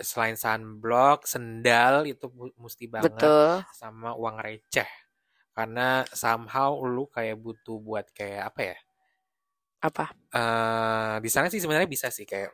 selain 0.00 0.36
sunblock 0.36 1.24
sendal 1.28 2.04
itu 2.08 2.28
mesti 2.60 2.84
banget. 2.88 3.12
Betul. 3.12 3.64
Sama 3.76 4.12
uang 4.16 4.36
receh. 4.40 4.88
Karena 5.56 6.04
somehow 6.12 6.76
lu 6.84 7.08
kayak 7.08 7.36
butuh 7.40 7.80
buat 7.80 8.06
kayak 8.12 8.52
apa 8.52 8.60
ya? 8.74 8.78
Apa? 9.80 10.04
Eh 10.36 11.16
di 11.24 11.30
sana 11.32 11.48
sih 11.48 11.60
sebenarnya 11.62 11.88
bisa 11.88 12.08
sih 12.12 12.26
kayak 12.28 12.50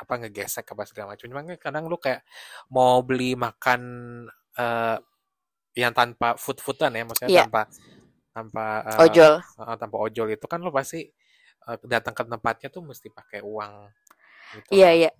apa 0.00 0.12
ngegesek 0.24 0.66
apa 0.72 0.82
segala 0.88 1.14
macam. 1.14 1.26
Cuman 1.30 1.44
kan 1.54 1.58
kadang 1.70 1.84
lu 1.86 1.96
kayak 2.00 2.24
mau 2.72 3.02
beli 3.04 3.36
makan 3.38 3.80
eh 4.58 4.98
yang 5.78 5.94
tanpa 5.94 6.34
food 6.34 6.58
foodan 6.58 6.90
ya 6.98 7.06
maksudnya 7.06 7.30
Iya. 7.30 7.44
tanpa 7.46 7.62
tanpa 8.34 8.64
eh, 8.86 8.98
ojol. 9.06 9.34
eh, 9.62 9.76
tanpa 9.78 9.96
ojol 10.02 10.28
itu 10.34 10.46
kan 10.50 10.58
lu 10.62 10.70
pasti 10.74 11.06
eh, 11.68 11.76
datang 11.86 12.14
ke 12.16 12.22
tempatnya 12.26 12.68
tuh 12.74 12.82
mesti 12.82 13.08
pakai 13.14 13.40
uang 13.46 13.72
gitu. 14.58 14.70
Iya 14.74 14.90
iya 14.98 15.10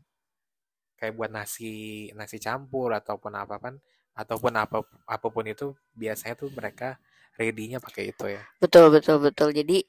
kayak 1.00 1.16
buat 1.16 1.32
nasi 1.32 2.06
nasi 2.12 2.36
campur 2.36 2.92
ataupun 2.92 3.32
apa 3.32 3.56
kan 3.56 3.74
ataupun 4.12 4.52
apa 4.60 4.84
apa 5.08 5.26
pun 5.32 5.48
itu 5.48 5.72
biasanya 5.96 6.36
tuh 6.36 6.52
mereka 6.52 7.00
ready-nya 7.40 7.80
pakai 7.80 8.12
itu 8.12 8.28
ya. 8.28 8.44
Betul 8.60 8.92
betul 8.92 9.16
betul. 9.24 9.48
Jadi 9.56 9.80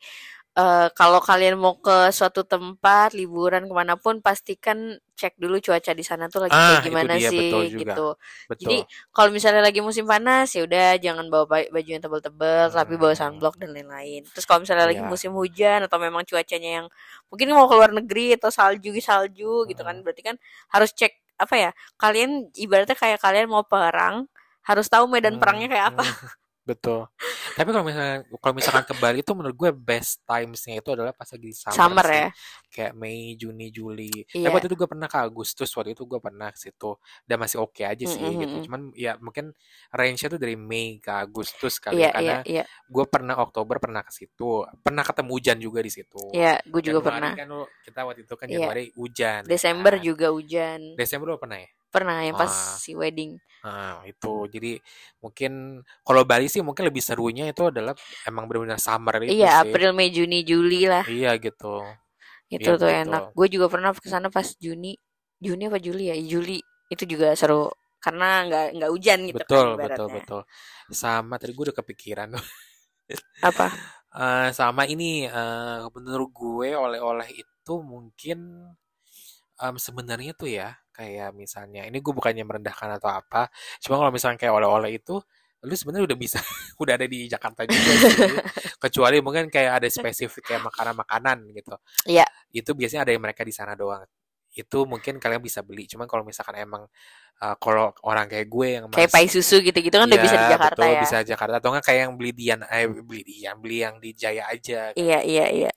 eh, 0.52 0.88
kalau 0.92 1.20
kalian 1.24 1.56
mau 1.56 1.80
ke 1.80 2.12
suatu 2.12 2.44
tempat 2.44 3.16
liburan 3.16 3.66
ke 3.70 3.74
mana 3.74 3.96
pun 3.96 4.20
pastikan 4.20 5.00
cek 5.16 5.38
dulu 5.38 5.62
cuaca 5.62 5.94
di 5.94 6.02
sana 6.04 6.28
tuh 6.28 6.44
lagi 6.44 6.58
Ah, 6.58 6.82
kayak 6.82 6.84
gimana 6.92 7.14
dia, 7.16 7.30
sih 7.30 7.38
betul 7.40 7.64
juga. 7.70 7.80
gitu. 7.86 8.08
Betul. 8.50 8.60
Jadi 8.60 8.78
kalau 9.14 9.30
misalnya 9.32 9.62
lagi 9.62 9.80
musim 9.80 10.04
panas 10.10 10.50
ya 10.52 10.66
udah 10.66 10.98
jangan 10.98 11.26
bawa 11.32 11.46
ba- 11.48 11.70
baju 11.72 11.90
yang 11.90 12.04
tebel-tebel 12.04 12.66
tapi 12.74 12.94
bawa 12.98 13.14
Hmm. 13.14 13.22
sunblock 13.38 13.56
dan 13.62 13.70
lain-lain. 13.72 14.22
Terus 14.28 14.44
kalau 14.44 14.60
misalnya 14.66 14.86
lagi 14.90 15.00
Iya. 15.00 15.08
musim 15.08 15.32
hujan 15.32 15.80
atau 15.86 15.98
memang 16.02 16.26
cuacanya 16.26 16.70
yang 16.84 16.88
mungkin 17.30 17.48
mau 17.54 17.70
keluar 17.70 17.94
negeri 17.94 18.36
atau 18.36 18.50
salju 18.52 18.92
salju 19.00 19.64
gitu 19.70 19.82
kan 19.86 19.96
Hmm. 19.96 20.04
berarti 20.04 20.22
kan 20.26 20.36
harus 20.74 20.92
cek 20.92 21.14
apa 21.38 21.56
ya? 21.58 21.72
Kalian 21.96 22.50
ibaratnya 22.54 22.98
kayak 22.98 23.22
kalian 23.22 23.48
mau 23.48 23.64
perang 23.64 24.26
harus 24.68 24.86
tahu 24.90 25.06
medan 25.10 25.38
Hmm, 25.38 25.42
perangnya 25.42 25.68
kayak 25.70 25.86
apa. 25.96 26.04
hmm, 26.06 26.30
betul. 26.62 27.10
Tapi 27.52 27.68
kalau 27.68 27.84
misalnya 27.84 28.24
kalau 28.40 28.54
misalkan 28.56 28.86
ke 28.86 28.96
Bali 28.96 29.20
itu 29.20 29.34
menurut 29.36 29.52
gue 29.54 29.72
best 29.74 30.24
timesnya 30.24 30.80
itu 30.80 30.90
adalah 30.94 31.12
pas 31.12 31.28
lagi 31.28 31.52
summer, 31.52 31.76
Summer 31.76 32.06
sih. 32.08 32.16
ya. 32.16 32.28
Kayak 32.72 32.94
Mei, 32.96 33.36
Juni, 33.36 33.68
Juli. 33.70 34.08
Tapi 34.24 34.40
Iya. 34.40 34.50
waktu 34.50 34.68
itu 34.70 34.78
gue 34.78 34.88
pernah 34.88 35.06
ke 35.06 35.20
Agustus, 35.20 35.68
waktu 35.76 35.92
itu 35.92 36.08
gue 36.08 36.20
pernah 36.22 36.48
ke 36.48 36.60
situ. 36.60 36.96
Dan 37.28 37.38
masih 37.38 37.60
oke 37.60 37.84
aja 37.84 38.00
sih 38.00 38.16
Mm, 38.18 38.32
mm, 38.32 38.40
gitu. 38.40 38.56
Cuman 38.70 38.82
ya 38.96 39.20
mungkin 39.20 39.52
range-nya 39.92 40.32
tuh 40.32 40.40
dari 40.40 40.56
Mei 40.56 40.98
ke 40.98 41.12
Agustus 41.12 41.76
kali 41.76 42.00
Iya, 42.00 42.08
ya. 42.08 42.12
Karena 42.14 42.32
iya, 42.32 42.40
iya. 42.48 42.64
gue 42.88 43.06
pernah 43.06 43.36
Oktober 43.38 43.76
pernah 43.78 44.02
ke 44.02 44.12
situ. 44.12 44.64
Pernah 44.80 45.04
ketemu 45.04 45.30
hujan 45.36 45.58
juga 45.60 45.80
di 45.82 45.92
situ. 45.92 46.24
Iya, 46.32 46.56
gue 46.64 46.82
juga 46.82 47.04
Januari 47.04 47.10
pernah. 47.20 47.32
kan 47.36 47.48
lo, 47.50 47.62
kita 47.84 48.00
waktu 48.06 48.22
itu 48.24 48.34
kan 48.34 48.48
Iya. 48.48 48.56
Januari 48.58 48.86
hujan. 48.96 49.42
Desember 49.44 49.94
kan. 49.94 50.04
juga 50.06 50.28
hujan. 50.30 50.80
Desember 50.96 51.28
lo 51.28 51.38
pernah 51.38 51.60
ya? 51.60 51.68
Pernah 51.94 52.18
yang 52.28 52.38
pas 52.42 52.52
Wah. 52.52 52.82
si 52.84 52.92
wedding. 53.00 53.32
Nah, 53.66 54.02
itu 54.10 54.28
jadi 54.54 54.70
mungkin 55.24 55.52
kalau 56.08 56.24
Bali 56.30 56.46
sih 56.54 56.62
mungkin 56.68 56.86
lebih 56.90 57.04
serunya 57.06 57.44
itu 57.52 57.64
adalah 57.72 57.94
emang 58.30 58.46
benar-benar 58.50 58.82
summer 58.82 59.16
itu 59.32 59.46
Iya, 59.46 59.50
sih. 59.60 59.76
April, 59.76 59.90
Mei, 59.98 60.10
Juni, 60.16 60.38
Juli 60.50 60.82
lah. 60.92 61.06
Iya 61.12 61.30
gitu. 61.44 61.66
Itu 62.56 62.68
Iya 62.68 62.74
tuh 62.82 62.90
betul. 62.92 63.02
enak. 63.02 63.24
Gue 63.38 63.48
juga 63.54 63.68
pernah 63.72 63.92
ke 63.96 64.08
sana 64.14 64.28
pas 64.36 64.48
Juni. 64.64 64.94
Juni 65.42 65.64
apa 65.70 65.80
Juli 65.82 66.04
ya? 66.12 66.16
Juli. 66.32 66.60
Itu 66.92 67.04
juga 67.12 67.34
seru 67.40 67.72
karena 68.04 68.26
nggak 68.50 68.66
nggak 68.78 68.92
hujan 68.94 69.20
gitu 69.30 69.44
Betul, 69.46 69.68
kan 69.78 69.78
betul, 69.84 70.08
betul. 70.12 70.42
Sama 70.92 71.40
tadi 71.40 71.52
gue 71.56 71.66
udah 71.72 71.78
kepikiran. 71.80 72.30
Apa? 73.42 73.82
Eh, 74.12 74.50
sama 74.52 74.84
ini 74.92 75.24
eh, 75.24 75.80
menurut 75.96 76.30
gue 76.36 76.70
oleh-oleh 76.76 77.30
itu 77.32 77.74
mungkin 77.80 78.38
em, 79.62 79.76
sebenarnya 79.80 80.32
tuh 80.36 80.50
ya 80.52 80.68
kayak 81.02 81.34
misalnya 81.34 81.90
ini 81.90 81.98
gue 81.98 82.14
bukannya 82.14 82.46
merendahkan 82.46 83.02
atau 83.02 83.10
apa. 83.10 83.50
Cuma 83.82 83.98
kalau 83.98 84.14
misalnya 84.14 84.38
kayak 84.38 84.54
oleh-oleh 84.54 85.02
itu 85.02 85.18
lu 85.62 85.74
sebenarnya 85.78 86.06
udah 86.10 86.18
bisa 86.18 86.38
udah 86.82 86.94
ada 86.98 87.06
di 87.10 87.26
Jakarta 87.26 87.66
juga 87.66 87.92
sih. 87.98 88.38
Kecuali 88.78 89.18
mungkin 89.26 89.50
kayak 89.50 89.82
ada 89.82 89.88
spesifik 89.90 90.54
kayak 90.54 90.62
makanan-makanan 90.70 91.50
gitu. 91.58 91.74
Iya. 92.06 92.26
Itu 92.54 92.78
biasanya 92.78 93.10
ada 93.10 93.12
yang 93.18 93.22
mereka 93.26 93.42
di 93.42 93.54
sana 93.54 93.74
doang. 93.74 94.06
Itu 94.52 94.84
mungkin 94.86 95.18
kalian 95.18 95.42
bisa 95.42 95.62
beli. 95.66 95.86
Cuman 95.88 96.06
kalau 96.10 96.22
misalkan 96.26 96.58
emang 96.60 96.84
eh, 97.42 97.56
kalau 97.62 97.94
orang 98.06 98.26
kayak 98.30 98.48
gue 98.50 98.68
yang 98.78 98.84
Kayak 98.90 99.10
pai 99.14 99.26
susu 99.30 99.62
gitu-gitu 99.62 99.96
kan 99.96 100.06
udah 100.10 100.22
bisa 100.22 100.36
di 100.38 100.46
Iya, 100.46 100.54
Jakarta 100.58 100.82
betul, 100.82 100.94
ya. 100.94 101.02
bisa 101.02 101.18
Jakarta 101.26 101.56
atau 101.62 101.70
enggak 101.74 101.86
kayak 101.90 102.00
yang 102.06 102.14
beli 102.18 102.32
Dian 102.38 102.62
eh 102.68 102.86
beli 102.90 103.22
Dian, 103.26 103.56
beli 103.62 103.78
yang 103.82 103.96
di 103.98 104.10
Jaya 104.14 104.44
aja 104.50 104.92
Iya, 104.94 105.20
iya, 105.26 105.46
iya. 105.50 105.72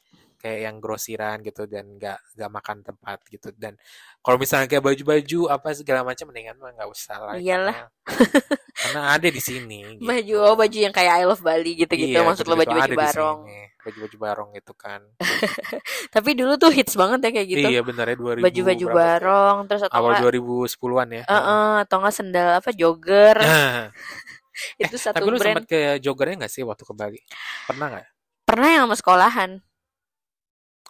Kayak 0.45 0.61
yang 0.61 0.77
grosiran 0.77 1.41
gitu 1.41 1.65
dan 1.65 1.97
nggak 1.97 2.21
nggak 2.37 2.51
makan 2.53 2.85
tempat 2.85 3.19
gitu 3.27 3.49
dan 3.57 3.81
kalau 4.21 4.37
misalnya 4.37 4.69
kayak 4.69 4.85
baju-baju 4.85 5.41
apa 5.49 5.73
segala 5.73 6.05
macam 6.05 6.29
mendingan 6.29 6.61
mah 6.61 6.77
nggak 6.77 6.91
usah 6.93 7.17
lah 7.17 7.35
Iyalah. 7.41 7.89
karena, 8.05 8.29
karena 8.77 9.01
ada 9.17 9.29
di 9.29 9.41
sini 9.41 9.79
gitu. 9.97 10.05
Baju 10.05 10.35
oh 10.45 10.55
baju 10.55 10.77
yang 10.77 10.93
kayak 10.93 11.13
I 11.17 11.25
love 11.25 11.41
Bali 11.41 11.73
gitu-gitu 11.75 12.13
Iya, 12.13 12.21
maksud 12.21 12.45
lo 12.45 12.55
baju-baju 12.55 12.93
barong. 12.93 13.41
baju-baju 13.81 14.17
barong 14.21 14.51
itu 14.53 14.73
kan 14.77 15.01
Tapi 16.15 16.31
dulu 16.33 16.53
tuh 16.55 16.69
hits 16.71 16.93
banget 16.95 17.25
ya 17.25 17.31
kayak 17.33 17.49
gitu. 17.49 17.67
iya 17.67 17.81
benar 17.81 18.05
ya 18.05 18.17
2000 18.17 18.45
Baju-baju 18.45 18.87
barong 18.93 19.57
terus 19.65 19.83
atau 19.83 19.97
awal 19.97 20.13
enggak 20.15 20.37
2010-an 20.37 21.09
ya 21.11 21.23
eh, 21.25 21.35
eh, 21.35 21.73
atau 21.83 21.97
enggak 21.99 22.15
sendal 22.15 22.49
apa 22.61 22.71
jogger. 22.71 23.37
Nah, 23.41 23.89
Itu 24.79 24.95
satu 24.95 25.19
tapi 25.19 25.27
lu 25.27 25.37
brand. 25.37 25.57
sempat 25.59 25.65
ke 25.67 25.81
joggernya 25.99 26.47
nggak 26.47 26.53
sih 26.53 26.63
waktu 26.63 26.85
ke 26.85 26.95
Bali 26.95 27.19
pernah 27.67 27.89
nggak 27.91 28.07
Pernah 28.45 28.69
yang 28.71 28.83
sama 28.85 28.95
sekolahan. 28.95 29.51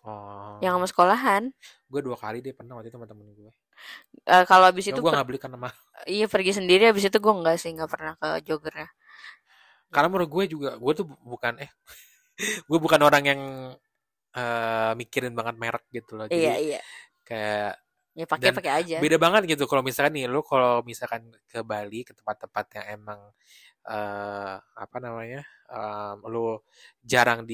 Oh 0.05 0.62
Yang 0.62 0.73
sama 0.75 0.87
sekolahan. 0.90 1.43
gue 1.93 2.01
dua 2.07 2.17
kali 2.23 2.38
deh 2.45 2.55
pernah 2.59 2.75
waktu 2.77 2.88
itu 2.93 2.97
sama 3.01 3.09
temen 3.11 3.29
gue 3.38 3.51
Eh, 4.29 4.45
kalau 4.51 4.64
habis 4.69 4.87
Cuma 4.87 4.97
itu 4.97 5.01
gue 5.03 5.11
nggak 5.12 5.27
beli 5.29 5.38
karena 5.43 5.59
mahal. 5.61 5.77
iya 6.14 6.27
pergi 6.33 6.53
sendiri 6.59 6.83
habis 6.88 7.05
itu 7.09 7.19
gue 7.25 7.33
enggak 7.38 7.57
sih 7.61 7.71
enggak 7.75 7.90
pernah 7.95 8.12
ke 8.21 8.29
joggernya. 8.49 8.88
Karena 9.93 10.09
menurut 10.11 10.31
gue 10.31 10.45
juga, 10.51 10.71
gue 10.75 10.93
tuh 10.99 11.07
bu- 11.07 11.23
bukan 11.37 11.55
eh, 11.62 11.71
gue 12.71 12.79
bukan 12.81 13.01
orang 13.05 13.25
yang 13.31 13.40
eh, 14.37 14.93
mikirin 15.01 15.35
banget 15.38 15.57
merek 15.62 15.85
gitu 15.95 16.12
loh. 16.19 16.29
Jadi 16.31 16.37
Iya, 16.37 16.53
iya. 16.61 16.81
kayak 17.27 17.79
Ya 18.19 18.27
pakai 18.33 18.51
pakai 18.57 18.73
aja. 18.81 19.01
beda 19.03 19.17
banget 19.23 19.43
gitu. 19.57 19.64
Kalau 19.71 19.83
misalkan 19.87 20.14
nih, 20.19 20.27
lo 20.31 20.40
kalau 20.47 20.83
misalkan 20.87 21.33
ke 21.51 21.61
Bali 21.67 22.03
ke 22.09 22.12
tempat-tempat 22.19 22.67
yang 22.81 22.87
emang 23.03 23.21
eh 23.88 24.55
apa 24.85 24.97
namanya, 25.05 25.43
em, 25.73 26.17
lo 26.33 26.64
jarang 27.05 27.45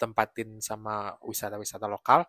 ditempatin 0.00 0.64
sama 0.64 1.12
wisata-wisata 1.20 1.84
lokal, 1.84 2.24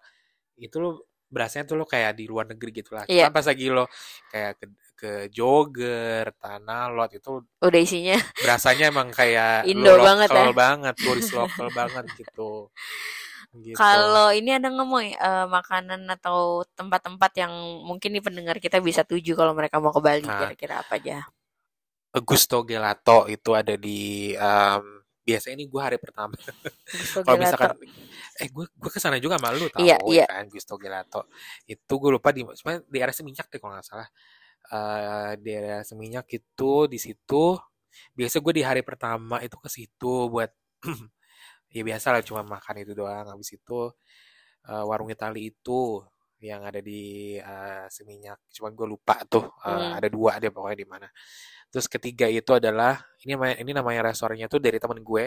itu 0.60 0.76
lo 0.76 1.08
berasanya 1.32 1.64
tuh 1.64 1.80
lo 1.80 1.88
kayak 1.88 2.20
di 2.20 2.28
luar 2.28 2.52
negeri 2.52 2.84
gitu 2.84 2.92
lah. 2.92 3.08
Iya. 3.08 3.32
Cuman 3.32 3.40
pas 3.40 3.48
lagi 3.48 3.66
lo 3.72 3.88
kayak 4.28 4.52
ke, 4.60 4.66
ke 5.00 5.12
jogger, 5.32 6.28
tanah 6.36 6.92
lot 6.92 7.08
itu 7.16 7.40
Udah 7.64 7.80
isinya 7.80 8.20
berasanya 8.44 8.92
emang 8.92 9.16
kayak 9.16 9.64
Indo 9.72 9.96
lo 9.96 10.04
banget 10.04 10.28
lokal 10.28 10.52
ya. 10.52 10.54
banget, 10.54 10.96
turis 11.00 11.32
lokal 11.32 11.68
banget 11.72 12.06
gitu. 12.20 12.68
Gitu. 13.52 13.76
Kalau 13.76 14.32
ini 14.32 14.56
ada 14.56 14.68
nggak 14.72 14.88
mau 14.88 15.00
eh, 15.04 15.48
makanan 15.48 16.08
atau 16.08 16.64
tempat-tempat 16.72 17.32
yang 17.36 17.52
mungkin 17.84 18.16
nih 18.16 18.24
pendengar 18.24 18.56
kita 18.60 18.80
bisa 18.80 19.04
tuju 19.04 19.36
kalau 19.36 19.52
mereka 19.56 19.80
mau 19.80 19.92
ke 19.92 20.00
Bali 20.00 20.24
Nah. 20.28 20.36
kira-kira 20.40 20.84
apa 20.84 20.96
aja? 21.00 21.28
Gusto 22.12 22.68
Gelato 22.68 23.28
itu 23.28 23.56
ada 23.56 23.76
di 23.80 24.32
em, 24.36 25.01
biasanya 25.22 25.56
ini 25.62 25.66
gue 25.70 25.82
hari 25.82 25.98
pertama. 26.02 26.34
Kalau 27.14 27.38
misalkan 27.38 27.78
eh 28.42 28.50
gue 28.50 28.66
gue 28.66 28.92
ke 28.92 29.00
sana 29.00 29.22
juga 29.22 29.38
sama 29.38 29.54
lu 29.54 29.70
tahu 29.70 29.86
Iya, 29.86 29.98
iya. 30.10 30.26
kan 30.26 30.50
Gusto 30.50 30.76
Gelato. 30.82 31.30
Itu 31.70 31.94
gue 32.02 32.12
lupa 32.18 32.34
di 32.34 32.42
sebenarnya 32.44 32.82
di 32.90 32.98
area 33.00 33.16
Seminyak 33.16 33.48
deh 33.50 33.60
kalau 33.62 33.78
nggak 33.78 33.88
salah. 33.88 34.10
Eh 34.72 35.32
di 35.42 35.52
area 35.54 35.80
Seminyak 35.86 36.26
itu 36.34 36.72
di 36.90 36.98
situ 36.98 37.58
biasa 38.16 38.40
gue 38.40 38.54
di 38.56 38.64
hari 38.64 38.82
pertama 38.88 39.44
itu 39.44 39.60
ke 39.60 39.70
situ 39.70 40.32
buat 40.32 40.52
ya 41.76 41.82
biasa 41.84 42.16
lah 42.16 42.22
cuma 42.24 42.42
makan 42.44 42.84
itu 42.84 42.92
doang 42.96 43.28
habis 43.28 43.52
itu 43.56 43.92
eh, 44.68 44.84
warung 44.88 45.12
Itali 45.12 45.52
itu 45.52 46.00
yang 46.42 46.62
ada 46.66 46.82
di 46.82 47.36
eh, 47.38 47.86
Seminyak 47.92 48.50
cuman 48.54 48.72
gue 48.74 48.88
lupa 48.90 49.16
tuh 49.30 49.46
eh, 49.66 49.70
Hmm. 49.72 49.98
ada 49.98 50.08
dua 50.10 50.32
deh 50.42 50.50
pokoknya 50.50 50.78
di 50.82 50.88
mana 50.90 51.08
terus 51.72 51.88
ketiga 51.88 52.28
itu 52.28 52.52
adalah 52.52 53.00
ini 53.24 53.38
namanya 53.38 53.56
ini 53.64 53.72
namanya 53.72 54.02
restorannya 54.12 54.48
tuh 54.52 54.60
dari 54.60 54.78
temen 54.82 55.00
gue 55.06 55.26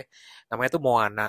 namanya 0.50 0.70
tuh 0.76 0.82
Moana 0.82 1.26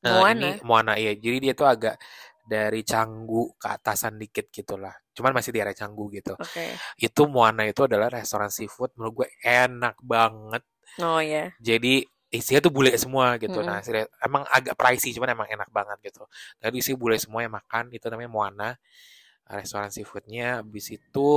Eh, 0.00 0.08
Moana? 0.08 0.32
ini 0.32 0.50
Moana 0.64 0.92
iya 0.96 1.12
jadi 1.12 1.36
dia 1.44 1.52
tuh 1.52 1.68
agak 1.68 2.00
dari 2.40 2.80
Canggu 2.88 3.52
ke 3.60 3.68
atasan 3.68 4.16
dikit 4.16 4.48
gitu 4.48 4.80
lah 4.80 4.96
cuman 5.12 5.36
masih 5.36 5.52
di 5.52 5.60
area 5.60 5.76
Canggu 5.76 6.08
gitu 6.16 6.32
Oke. 6.40 6.64
itu 6.96 7.22
Moana 7.28 7.68
itu 7.68 7.84
adalah 7.84 8.08
restoran 8.08 8.48
seafood 8.48 8.96
menurut 8.96 9.14
gue 9.24 9.28
enak 9.44 9.96
banget 10.00 10.62
Oh 11.00 11.20
ya. 11.20 11.52
jadi 11.60 12.04
isinya 12.30 12.60
tuh 12.66 12.72
bule 12.74 12.92
semua 12.98 13.36
gitu. 13.42 13.60
Mm-mm. 13.60 13.66
Nah, 13.66 13.82
seri- 13.84 14.08
emang 14.22 14.46
agak 14.50 14.74
pricey 14.78 15.10
cuman 15.16 15.34
emang 15.36 15.48
enak 15.50 15.68
banget 15.74 15.98
gitu. 16.12 16.22
Jadi 16.62 16.76
isi 16.82 16.92
bule 16.98 17.16
semua 17.18 17.42
yang 17.46 17.54
makan 17.54 17.90
itu 17.94 18.06
namanya 18.10 18.30
Moana. 18.32 18.70
Restoran 19.50 19.90
seafoodnya 19.90 20.62
habis 20.62 20.86
itu 20.94 21.28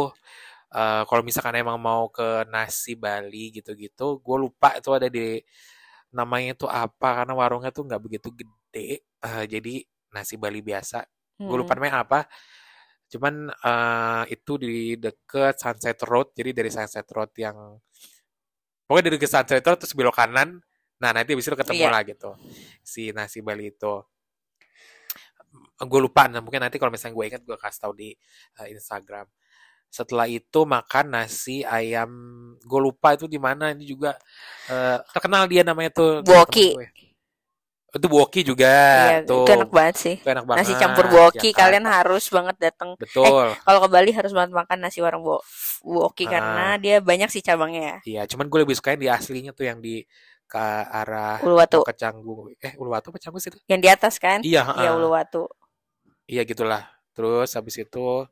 eh, 0.73 1.03
kalau 1.10 1.21
misalkan 1.25 1.56
emang 1.60 1.77
mau 1.82 2.10
ke 2.13 2.45
nasi 2.53 2.93
Bali 2.97 3.53
gitu-gitu, 3.58 4.19
gue 4.21 4.38
lupa 4.39 4.77
itu 4.79 4.89
ada 4.95 5.08
di 5.12 5.41
namanya 6.13 6.53
itu 6.58 6.65
apa 6.69 7.10
karena 7.23 7.34
warungnya 7.38 7.71
tuh 7.75 7.84
nggak 7.89 8.01
begitu 8.06 8.29
gede. 8.36 9.03
Eh, 9.23 9.43
jadi 9.49 9.73
nasi 10.15 10.36
Bali 10.41 10.62
biasa. 10.65 11.06
Gue 11.45 11.58
lupa 11.62 11.73
Hmm. 11.73 11.77
namanya 11.77 12.03
apa. 12.06 12.19
Cuman 13.12 13.36
eh, 13.53 14.23
itu 14.36 14.53
di 14.62 14.95
deket 14.99 15.56
Sunset 15.62 15.99
Road. 16.10 16.34
Jadi 16.38 16.51
dari 16.58 16.69
Sunset 16.73 17.08
Road 17.15 17.32
yang 17.39 17.58
pokoknya 18.88 19.06
dari 19.12 19.17
ke 19.19 19.27
Sunset 19.27 19.63
Road 19.67 19.79
terus 19.82 19.95
belok 19.97 20.15
kanan. 20.17 20.49
Nah 20.97 21.10
nanti 21.12 21.34
habis 21.34 21.45
itu 21.45 21.56
ketemu 21.56 21.84
Iya. 21.84 21.91
lah 21.91 22.01
gitu 22.03 22.29
si 22.82 23.10
nasi 23.12 23.39
Bali 23.39 23.71
itu. 23.71 23.93
Gue 25.84 25.99
lupa. 25.99 26.25
Nah 26.32 26.39
mungkin 26.39 26.63
nanti 26.63 26.79
kalau 26.79 26.89
misalnya 26.89 27.13
gue 27.13 27.25
ingat 27.27 27.41
gue 27.43 27.58
kasih 27.60 27.79
tahu 27.82 27.93
di 27.93 28.10
eh, 28.62 28.67
Instagram. 28.71 29.27
Setelah 29.93 30.25
itu 30.25 30.65
makan 30.65 31.06
nasi 31.12 31.62
ayam. 31.62 32.10
Gue 32.63 32.79
lupa 32.82 33.13
itu 33.13 33.27
di 33.27 33.38
mana. 33.38 33.75
Ini 33.75 33.84
juga 33.84 34.15
eh, 34.70 34.97
terkenal 35.11 35.45
dia 35.45 35.61
namanya 35.61 35.91
tuh. 35.91 36.24
Buoki. 36.24 36.74
gue. 36.78 36.88
Itu 37.93 38.09
Buoki 38.09 38.41
juga. 38.41 38.74
Iya, 39.22 39.22
tuh. 39.22 39.45
itu 39.45 39.51
enak 39.53 39.70
banget 39.70 39.95
sih. 40.01 40.15
Itu 40.18 40.30
enak 40.34 40.45
banget. 40.49 40.65
Nasi 40.65 40.74
campur 40.82 41.05
buoki 41.13 41.53
Jakarta. 41.53 41.61
kalian 41.61 41.86
harus 41.86 42.26
banget 42.26 42.55
datang. 42.57 42.89
Betul. 42.97 43.53
Kalau 43.53 43.80
ke 43.86 43.89
Bali 43.93 44.09
harus 44.09 44.34
banget 44.34 44.49
makan 44.49 44.78
nasi 44.82 44.97
warung 44.97 45.22
bu 45.22 45.38
buoki 45.86 46.26
Ah. 46.26 46.30
karena 46.39 46.65
dia 46.82 46.97
banyak 46.97 47.30
sih 47.30 47.45
cabangnya 47.45 47.82
ya. 47.86 47.97
Iya, 48.01 48.22
cuman 48.34 48.49
gue 48.49 48.59
lebih 48.65 48.74
suka 48.74 48.97
yang 48.97 49.01
di 49.03 49.09
aslinya 49.13 49.51
tuh 49.53 49.70
yang 49.70 49.78
di 49.78 50.01
ke 50.54 50.62
arah 50.88 51.41
Uluwatu 51.41 51.82
ke 51.82 51.93
Canggu. 51.93 52.54
Eh, 52.56 52.78
Uluwatu 52.78 53.10
apa 53.10 53.18
Canggu 53.18 53.41
sih 53.41 53.49
itu? 53.49 53.58
yang 53.66 53.82
di 53.82 53.89
atas 53.89 54.22
kan 54.22 54.39
Iya, 54.39 54.62
Iya 54.70 54.86
heeh. 54.86 54.93
Uluwatu 54.93 55.49
Iya 56.24 56.41
gitulah. 56.43 56.86
Terus 57.12 57.49
habis 57.51 57.76
itu 57.76 58.30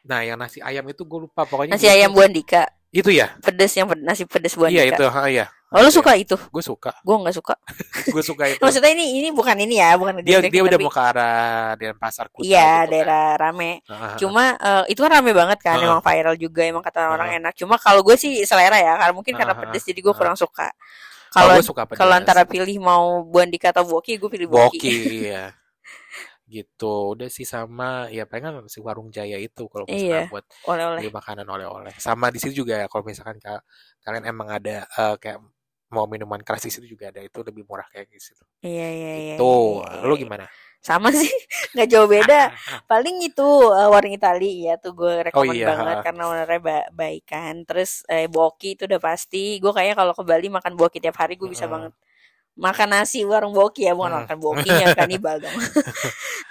nah 0.00 0.22
yang 0.22 0.34
nasi 0.34 0.58
ayam 0.60 0.86
itu 0.86 1.02
gue 1.02 1.20
lupa 1.20 1.42
pokoknya 1.42 1.74
nasi 1.74 1.84
ayam 1.84 2.08
Bu 2.08 2.22
Andika 2.22 2.64
Itu 2.88 3.10
ya? 3.10 3.34
pedes 3.38 3.70
yang 3.72 3.84
ped- 3.84 4.00
nasi 4.00 4.22
pedes 4.24 4.54
Bu 4.54 4.64
Iya 4.64 4.86
itu, 4.88 5.04
ha, 5.04 5.26
iya. 5.26 5.46
oh 5.68 5.78
lu 5.78 5.90
suka 5.90 6.14
itu 6.14 6.38
Gue 6.48 6.58
suka. 6.60 6.94
gue 6.96 7.16
nggak 7.16 7.36
suka 7.36 7.54
Gue 8.08 8.22
suka 8.24 8.44
itu. 8.48 8.58
maksudnya 8.58 8.90
ini 8.90 9.20
ini 9.20 9.28
bukan 9.28 9.54
ini 9.56 9.76
ya 9.76 9.94
bukan 9.94 10.22
Dia 10.22 10.40
dia 10.40 10.62
udah 10.64 10.72
tapi- 10.72 10.82
mau 10.82 10.90
ke 10.90 11.02
arah 11.04 11.38
Denpasar 11.76 12.26
Kuta 12.26 12.42
iya 12.42 12.82
gitu 12.82 12.96
daerah 12.96 13.36
rame 13.36 13.82
kan. 13.84 13.92
Ah, 13.92 14.02
ah, 14.06 14.16
cuma 14.16 14.44
eh, 14.56 14.84
itu 14.88 15.00
kan 15.00 15.10
rame 15.12 15.30
banget 15.30 15.58
kan 15.60 15.76
Heeh. 15.76 15.86
emang 15.86 16.00
viral 16.00 16.34
juga 16.34 16.62
emang 16.64 16.80
kata 16.80 17.00
orang 17.08 17.28
Heeh. 17.28 17.40
enak 17.44 17.52
cuma 17.54 17.74
kalau 17.76 18.00
gue 18.00 18.16
sih 18.16 18.42
selera 18.42 18.78
ya 18.78 18.94
karena 18.96 19.12
mungkin 19.12 19.34
karena 19.36 19.54
pedes 19.54 19.84
jadi 19.84 20.00
gue 20.00 20.14
kurang 20.16 20.34
suka 20.34 20.70
Kalau 21.30 21.62
kalau 21.94 22.14
antara 22.18 22.42
pilih 22.42 22.76
mau 22.82 23.22
Bu 23.22 23.38
Andika 23.38 23.70
atau 23.70 23.86
Boki 23.86 24.18
gue 24.18 24.30
pilih 24.30 24.48
Boki, 24.50 24.82
Boki, 24.82 24.98
iya. 25.30 25.54
Gitu. 26.50 26.94
Udah 27.14 27.30
sih 27.30 27.46
sama 27.46 28.10
ya 28.10 28.26
palingan 28.26 28.66
si 28.66 28.82
Warung 28.82 29.14
Jaya 29.14 29.38
itu 29.38 29.70
kalau 29.70 29.86
misalkan 29.86 30.10
Iya. 30.10 30.22
buat 30.26 30.44
oleh-oleh 30.66 31.00
beli 31.06 31.10
makanan 31.14 31.46
oleh-oleh. 31.46 31.94
Sama 32.02 32.34
di 32.34 32.42
situ 32.42 32.66
juga 32.66 32.82
ya 32.82 32.86
kalau 32.90 33.06
misalkan 33.06 33.38
ka- 33.38 33.62
kalian 34.02 34.26
emang 34.26 34.48
ada 34.50 34.82
eh, 34.90 35.14
kayak 35.22 35.38
mau 35.94 36.06
minuman 36.10 36.42
keras 36.42 36.66
di 36.66 36.70
situ 36.74 36.86
juga 36.86 37.10
ada 37.14 37.22
itu 37.22 37.38
lebih 37.46 37.62
murah 37.66 37.86
kayak 37.90 38.10
gitu. 38.10 38.42
iya 38.66 38.86
iya 38.90 39.12
iya 39.14 39.34
Tuh, 39.38 39.82
iya, 39.86 40.02
iya, 40.02 40.06
lu 40.06 40.14
iya. 40.14 40.22
gimana? 40.26 40.46
Sama 40.80 41.08
sih 41.20 41.30
nggak 41.76 41.88
jauh 41.92 42.08
beda. 42.08 42.50
Paling 42.90 43.16
itu 43.28 43.42
eh, 43.78 43.88
warung 43.92 44.14
Itali 44.16 44.66
ya 44.66 44.74
tuh 44.80 44.92
gue 44.96 45.12
rekomend 45.28 45.60
iya, 45.60 45.66
banget 45.70 45.96
karena 46.04 46.22
ownernya 46.30 46.60
ba 46.64 46.76
baik 46.94 47.24
kan. 47.28 47.54
Terus 47.68 48.02
eh, 48.10 48.26
Boki 48.32 48.76
itu 48.76 48.84
udah 48.88 49.00
pasti. 49.02 49.60
Gue 49.62 49.72
kayaknya 49.76 49.96
kalau 50.00 50.12
ke 50.18 50.22
Bali 50.24 50.48
makan 50.52 50.74
Boki 50.80 50.98
tiap 51.04 51.16
hari 51.20 51.34
gue 51.40 51.48
bisa 51.48 51.66
Mm-mm. 51.66 51.72
banget 51.72 51.92
makan 52.58 52.88
nasi 52.94 53.24
warung 53.28 53.54
Boki 53.56 53.86
ya. 53.88 53.92
Bukan 53.98 54.12
Mm. 54.12 54.26
makan 54.26 54.38
Bokinya 54.40 54.88
kanibal 54.98 55.36
dong. 55.42 55.56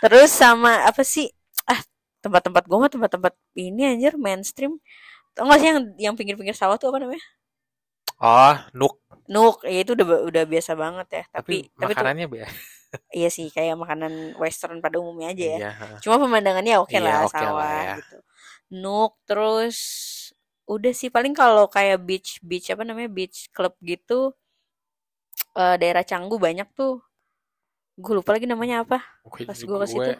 Terus 0.04 0.30
sama 0.32 0.84
apa 0.88 1.04
sih? 1.04 1.28
Ah 1.68 1.82
tempat-tempat 2.24 2.64
gue 2.68 2.78
mah 2.80 2.92
tempat-tempat 2.92 3.34
ini 3.60 3.82
anjir 3.96 4.14
mainstream. 4.20 4.80
Tau 5.36 5.48
gak 5.50 5.60
sih 5.62 5.70
yang 5.72 5.80
yang 6.00 6.16
pinggir-pinggir 6.20 6.56
sawah 6.58 6.78
tuh 6.82 6.92
apa 6.94 7.00
namanya? 7.04 7.24
Oh, 8.22 8.56
Nuk. 8.74 8.96
Nuk 9.34 9.56
ya 9.74 9.80
itu 9.84 9.92
udah 9.96 10.08
udah 10.30 10.44
biasa 10.52 10.72
banget 10.84 11.08
ya. 11.18 11.24
Tapi 11.36 11.54
Tapi, 11.54 11.56
tapi, 11.80 11.94
tuh 12.00 12.08
makanannya 12.08 12.26
be. 12.32 12.40
Iya 13.12 13.30
sih 13.30 13.50
kayak 13.50 13.78
makanan 13.78 14.34
western 14.36 14.80
pada 14.80 14.98
umumnya 14.98 15.30
aja 15.32 15.46
ya 15.46 15.58
Iya. 15.60 15.72
Cuma 16.02 16.18
pemandangannya 16.18 16.76
oke 16.78 16.92
Iya, 16.92 17.02
lah 17.02 17.16
oke 17.24 17.34
lah 17.34 17.44
sawah 17.46 17.72
ya. 17.76 17.96
gitu. 18.02 18.18
Nuk 18.76 19.12
terus 19.24 19.78
udah 20.66 20.94
sih 20.94 21.10
paling 21.10 21.34
kalau 21.34 21.66
kayak 21.66 21.98
beach 22.00 22.38
beach 22.42 22.70
apa 22.70 22.82
namanya 22.82 23.10
beach 23.10 23.50
club 23.50 23.74
gitu 23.82 24.34
eh, 25.54 25.76
daerah 25.78 26.02
Canggu 26.02 26.38
banyak 26.38 26.70
tuh. 26.74 27.02
Gue 27.94 28.14
lupa 28.16 28.34
lagi 28.34 28.46
namanya 28.46 28.82
apa. 28.86 29.02
Gue 29.24 29.44
Pas 29.44 29.60
gua 29.60 29.84
ke 29.84 29.90
situ. 29.90 30.12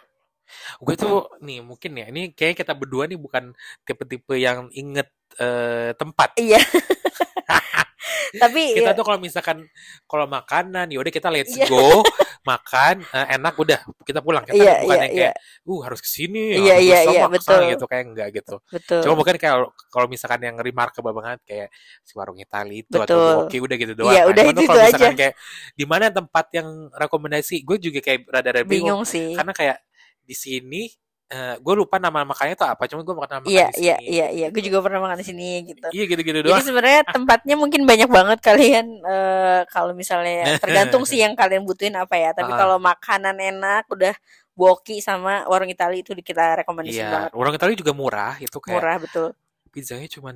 gue 0.82 0.96
tuh 0.98 1.30
nih 1.40 1.62
mungkin 1.62 1.94
ya 1.94 2.10
ini 2.10 2.34
kayak 2.34 2.58
kita 2.58 2.74
berdua 2.74 3.06
nih 3.06 3.22
bukan 3.22 3.54
tipe-tipe 3.86 4.34
yang 4.34 4.66
inget 4.74 5.06
eh, 5.38 5.94
tempat. 5.94 6.34
Iya. 6.36 6.58
Tapi 8.42 8.78
Kita 8.78 8.94
ya, 8.94 8.98
tuh 8.98 9.02
kalau 9.04 9.18
misalkan 9.18 9.66
kalau 10.06 10.26
makanan 10.26 10.90
ya 10.90 10.98
udah 10.98 11.10
kita 11.10 11.30
let's 11.30 11.54
Iya. 11.54 11.66
go 11.66 12.02
makan 12.42 12.96
eh, 13.04 13.28
enak 13.36 13.54
udah 13.56 13.80
kita 14.02 14.20
pulang 14.20 14.44
kita 14.48 14.56
Iya, 14.56 14.74
bukan 14.82 14.96
iya, 14.96 15.04
yang 15.06 15.14
kayak 15.14 15.36
uh 15.64 15.80
harus 15.84 16.00
ke 16.00 16.10
sini 16.10 16.44
Iya, 16.56 16.74
harus 16.76 16.86
iya, 16.88 16.98
sama 17.04 17.14
iya, 17.14 17.24
ke 17.28 17.40
sana," 17.40 17.56
betul. 17.60 17.62
gitu 17.72 17.86
kayak 17.86 18.04
enggak 18.10 18.28
gitu. 18.34 18.56
betul. 18.72 19.02
Cuma 19.04 19.14
mungkin 19.20 19.36
kalau 19.38 19.68
kalau 19.90 20.08
misalkan 20.08 20.40
yang 20.42 20.56
remarkable 20.58 21.14
banget 21.14 21.40
kayak 21.44 21.68
si 22.02 22.12
warung 22.16 22.38
Itali 22.38 22.84
itu 22.84 22.96
atau 22.96 23.04
Betul. 23.06 23.34
Boki 23.46 23.58
udah 23.60 23.76
gitu 23.78 23.94
doang. 23.94 24.12
Iya, 24.12 24.22
kan. 24.24 24.32
udah 24.32 24.44
itu- 24.44 24.62
kalau 24.66 24.80
misalkan 24.82 25.14
aja. 25.14 25.20
kayak 25.20 25.34
di 25.74 25.86
mana 25.86 26.06
tempat 26.10 26.46
yang 26.56 26.68
rekomendasi, 26.92 27.56
gue 27.62 27.78
juga 27.80 28.00
kayak 28.00 28.20
rada-rada 28.26 28.64
bingung 28.64 29.02
Bingung 29.02 29.04
sih. 29.06 29.36
karena 29.36 29.54
kayak 29.54 29.78
di 30.24 30.36
sini 30.36 30.84
gue 31.32 31.74
lupa 31.78 31.96
nama 31.98 32.26
makannya 32.26 32.54
tuh 32.54 32.66
apa, 32.66 32.84
cuma 32.86 33.02
gue 33.02 33.14
makan 33.14 33.30
nama 33.38 33.46
Iya, 33.46 33.68
di 33.70 33.80
iya, 33.80 33.96
sini. 33.96 34.10
iya, 34.10 34.28
iya. 34.30 34.48
Gue 34.50 34.62
juga 34.62 34.82
pernah 34.82 35.00
makan 35.00 35.18
di 35.18 35.26
sini 35.26 35.48
gitu. 35.64 35.88
Iya 35.90 36.04
gitu-gitu 36.06 36.38
Jadi 36.42 36.50
doang. 36.50 36.66
sebenarnya 36.66 37.02
tempatnya 37.06 37.56
mungkin 37.56 37.82
banyak 37.86 38.10
banget 38.10 38.40
kalian 38.42 38.86
eh, 39.00 39.62
kalau 39.70 39.94
misalnya 39.94 40.58
tergantung 40.64 41.06
sih 41.06 41.22
yang 41.22 41.38
kalian 41.38 41.62
butuhin 41.64 41.94
apa 41.94 42.18
ya. 42.18 42.34
Tapi 42.34 42.50
Ah. 42.50 42.58
kalau 42.58 42.78
makanan 42.78 43.38
enak 43.38 43.86
udah 43.88 44.14
Boki 44.52 45.00
sama 45.00 45.48
warung 45.48 45.70
Itali 45.70 46.04
itu 46.04 46.12
kita 46.14 46.66
rekomendasi 46.66 46.98
Iya, 46.98 47.08
banget. 47.08 47.32
warung 47.32 47.56
Itali 47.56 47.74
juga 47.74 47.94
murah, 47.94 48.36
itu 48.38 48.58
kayak 48.60 48.76
Murah 48.76 48.98
betul. 49.00 49.28
Pizzanya 49.74 50.08
cuman 50.10 50.36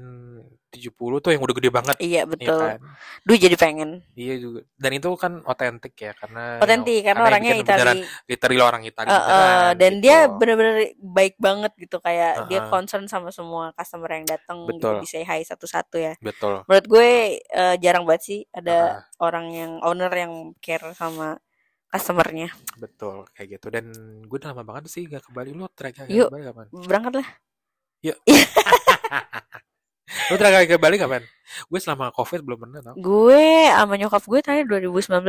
70 0.73 1.17
tuh 1.23 1.31
yang 1.33 1.41
udah 1.45 1.55
gede 1.57 1.69
banget. 1.73 1.97
Iya 1.99 2.21
Iya 2.23 2.29
betul. 2.31 2.59
kan? 2.61 2.79
Duh 3.27 3.37
jadi 3.37 3.55
pengen. 3.59 3.89
Iya 4.13 4.33
juga. 4.37 4.59
Dan 4.77 4.91
itu 4.97 5.09
kan 5.17 5.33
otentik 5.49 5.93
ya 5.97 6.11
karena 6.13 6.61
Otentik 6.61 7.01
karena 7.01 7.19
yang 7.19 7.27
orangnya 7.27 7.53
Itali. 7.65 7.97
literally 8.29 8.61
orang 8.61 8.81
Itali 8.85 9.09
Eh, 9.09 9.13
eh, 9.13 9.21
beneran, 9.25 9.73
dan 9.81 9.91
gitu. 9.93 10.03
dia 10.05 10.17
bener-bener 10.29 10.75
baik 11.01 11.35
banget 11.41 11.71
gitu 11.81 11.97
kayak 11.99 12.33
dia 12.49 12.59
Heeh. 12.61 12.69
concern 12.71 13.05
sama 13.09 13.29
semua 13.33 13.73
customer 13.75 14.09
yang 14.15 14.25
datang 14.29 14.57
gitu 14.69 14.87
di 15.01 15.07
say 15.09 15.23
hi 15.25 15.41
satu-satu 15.43 15.95
ya. 15.97 16.13
betul. 16.21 16.61
Menurut 16.69 16.85
gue 16.87 17.09
eh, 17.41 17.75
jarang 17.83 18.03
banget 18.07 18.23
sih 18.29 18.39
ada 18.53 18.71
Heeh. 18.93 19.01
orang 19.19 19.45
yang 19.51 19.71
owner 19.83 20.11
yang 20.13 20.33
care 20.61 20.93
sama 20.95 21.41
customernya. 21.91 22.49
Betul 22.79 23.25
kayak 23.33 23.47
gitu 23.59 23.67
dan 23.73 23.85
gue 24.29 24.37
udah 24.39 24.49
lama 24.53 24.63
banget 24.65 24.89
sih 24.93 25.03
gak 25.09 25.25
ke 25.25 25.31
Bali 25.35 25.51
lu 25.53 25.65
terakhir 25.73 26.05
ke 26.09 26.29
Bali 26.29 26.43
kapan? 26.47 26.67
Berangkat 26.73 27.13
lah. 27.21 27.27
Lu 30.29 30.35
terakhir 30.35 30.67
ke 30.67 30.75
Bali 30.75 30.99
kapan? 30.99 31.23
Gue 31.71 31.79
selama 31.79 32.11
covid 32.11 32.43
belum 32.43 32.67
pernah 32.67 32.83
tau. 32.83 32.95
Gue 32.99 33.71
sama 33.71 33.95
nyokap 33.95 34.23
gue 34.27 34.39
terakhir 34.43 34.67
2019. 34.67 35.23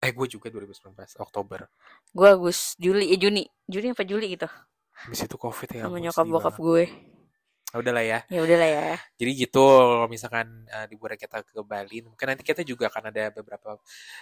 Eh 0.00 0.10
gue 0.12 0.26
juga 0.28 0.48
2019 0.52 1.20
Oktober. 1.20 1.68
Gue 2.12 2.28
Agus, 2.32 2.76
Juli, 2.80 3.12
eh 3.12 3.20
Juni, 3.20 3.44
Juni 3.68 3.92
apa 3.92 4.04
Juli 4.04 4.36
gitu. 4.36 4.48
Habis 4.96 5.28
itu 5.28 5.36
covid 5.36 5.68
ya. 5.76 5.88
sama 5.88 6.00
nyokap 6.00 6.24
bokap 6.24 6.56
gue. 6.56 6.88
Ah, 7.76 7.80
Udah 7.84 7.92
lah 7.92 8.00
ya. 8.00 8.18
Ya 8.32 8.40
udahlah 8.40 8.68
ya. 8.72 8.96
Jadi 9.20 9.30
gitu 9.36 9.60
kalau 9.60 10.08
misalkan 10.08 10.64
uh, 10.66 10.88
liburan 10.88 11.14
kita 11.14 11.44
ke 11.44 11.60
Bali, 11.60 12.00
mungkin 12.00 12.24
nanti 12.24 12.40
kita 12.40 12.64
juga 12.64 12.88
akan 12.88 13.12
ada 13.12 13.28
beberapa 13.30 13.76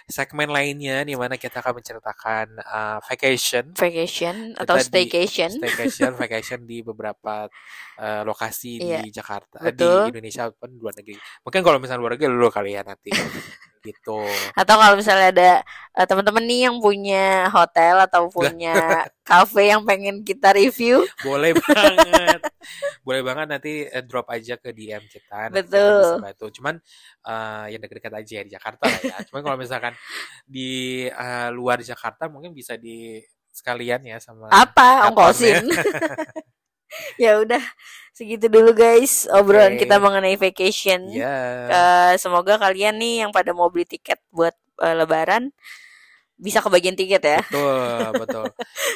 segmen 0.05 0.51
lainnya 0.51 1.01
di 1.01 1.15
mana 1.15 1.39
kita 1.39 1.63
akan 1.63 1.79
menceritakan 1.79 2.45
uh, 2.59 2.99
vacation, 3.01 3.71
Vacation 3.71 4.51
Kita 4.53 4.61
atau 4.61 4.75
di- 4.75 4.83
staycation. 4.83 5.49
staycation, 5.55 6.11
vacation 6.21 6.59
di 6.63 6.83
beberapa 6.83 7.47
uh, 7.95 8.21
lokasi 8.23 8.83
Iya, 8.83 8.99
di 8.99 9.09
Jakarta, 9.09 9.63
eh, 9.63 9.71
betul. 9.71 10.11
di 10.11 10.19
Indonesia 10.19 10.51
pun 10.51 10.69
luar 10.75 10.91
negeri. 10.93 11.15
Mungkin 11.41 11.61
kalau 11.63 11.79
misalnya 11.79 12.01
luar 12.03 12.13
negeri 12.19 12.27
lu 12.29 12.51
kali 12.51 12.75
ya 12.75 12.83
nanti. 12.83 13.09
gitu. 13.85 14.25
Atau 14.57 14.75
kalau 14.81 14.97
misalnya 14.97 15.29
ada 15.29 15.51
eh, 15.93 16.05
teman-teman 16.09 16.41
nih 16.41 16.61
yang 16.65 16.81
punya 16.81 17.45
hotel 17.53 18.01
atau 18.09 18.25
punya 18.33 19.05
cafe 19.29 19.69
yang 19.69 19.85
pengen 19.85 20.25
kita 20.25 20.57
review, 20.57 21.05
Boleh 21.21 21.53
banget. 21.53 22.41
Boleh 23.05 23.21
banget 23.21 23.47
nanti 23.47 23.73
eh, 23.85 24.01
drop 24.01 24.25
aja 24.33 24.57
ke 24.57 24.73
DM 24.73 25.05
kita. 25.05 25.53
Betul. 25.53 26.17
bantu. 26.25 26.49
Cuman 26.49 26.81
eh, 27.21 27.65
yang 27.77 27.81
dekat-dekat 27.85 28.13
aja 28.17 28.33
ya 28.41 28.43
di 28.43 28.51
Jakarta 28.57 28.83
lah 28.89 29.01
ya. 29.05 29.17
Cuman 29.29 29.41
kalau 29.45 29.57
misalkan 29.61 29.93
di 30.49 31.05
eh, 31.05 31.49
luar 31.53 31.85
Jakarta 31.85 32.25
mungkin 32.25 32.51
bisa 32.57 32.73
di 32.73 33.21
sekalian 33.55 34.03
ya 34.03 34.17
sama 34.19 34.51
apa 34.51 35.07
ongkosin? 35.07 35.69
ya 37.23 37.39
udah 37.39 37.61
segitu 38.11 38.47
dulu 38.47 38.71
guys 38.71 39.27
obrolan 39.27 39.75
Oke. 39.75 39.83
kita 39.83 39.99
mengenai 39.99 40.35
vacation. 40.35 41.11
Iya. 41.11 41.35
Eh, 41.67 42.13
semoga 42.15 42.55
kalian 42.55 42.95
nih 42.95 43.27
yang 43.27 43.31
pada 43.31 43.51
mau 43.51 43.67
beli 43.67 43.83
tiket 43.83 44.23
buat 44.31 44.55
eh, 44.79 44.95
Lebaran 44.95 45.51
bisa 46.35 46.59
kebagian 46.59 46.95
tiket 46.95 47.23
ya. 47.23 47.39
Betul, 47.43 48.11
betul. 48.23 48.45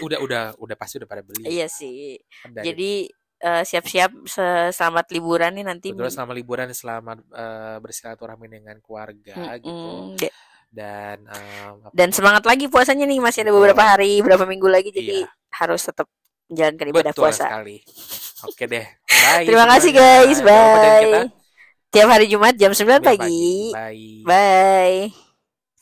Udah 0.04 0.20
udah 0.20 0.44
udah 0.56 0.76
pasti 0.76 1.00
udah 1.00 1.08
pada 1.08 1.24
beli. 1.24 1.48
Iya 1.48 1.68
sih. 1.68 2.16
Kan 2.44 2.52
dari- 2.56 2.66
Jadi 2.72 2.92
eh, 3.40 3.64
siap-siap 3.64 4.12
se- 4.24 4.72
selamat 4.72 5.12
liburan 5.12 5.52
nih 5.56 5.66
nanti. 5.68 5.88
Betul, 5.92 6.12
selama 6.12 6.32
liburan 6.36 6.68
selamat 6.72 7.20
eh, 7.32 7.78
bersilaturahmi 7.80 8.48
dengan 8.48 8.76
keluarga 8.80 9.56
gitu. 9.56 9.68
Mm-mm. 9.72 10.16
De- 10.16 10.36
Dan 10.70 11.26
apa- 11.28 11.92
Dan 11.92 12.12
semangat 12.12 12.44
lagi 12.46 12.68
puasanya 12.68 13.04
nih 13.04 13.20
masih 13.20 13.42
ada 13.42 13.52
beberapa 13.52 13.84
hari, 13.84 14.20
beberapa 14.22 14.46
minggu 14.46 14.68
lagi 14.70 14.92
jadi 14.92 15.24
Iya. 15.24 15.32
harus 15.56 15.82
tetap 15.82 16.06
menjalankan 16.50 16.86
ibadah 16.90 17.14
betul 17.14 17.24
puasa. 17.30 17.46
sekali. 17.48 17.78
Oke 18.50 18.64
deh. 18.66 18.86
Bye. 19.06 19.46
Terima 19.46 19.66
kasih 19.70 19.92
semuanya. 19.94 20.10
guys. 20.26 20.38
Dengerin 20.42 21.00
kita 21.06 21.22
Bye. 21.24 21.38
Tiap 21.90 22.08
hari 22.10 22.26
Jumat 22.30 22.54
jam 22.54 22.70
9 22.70 22.78
sembilan 22.78 23.02
pagi. 23.02 23.74
Bye. 23.74 24.22
Bye. 24.26 25.29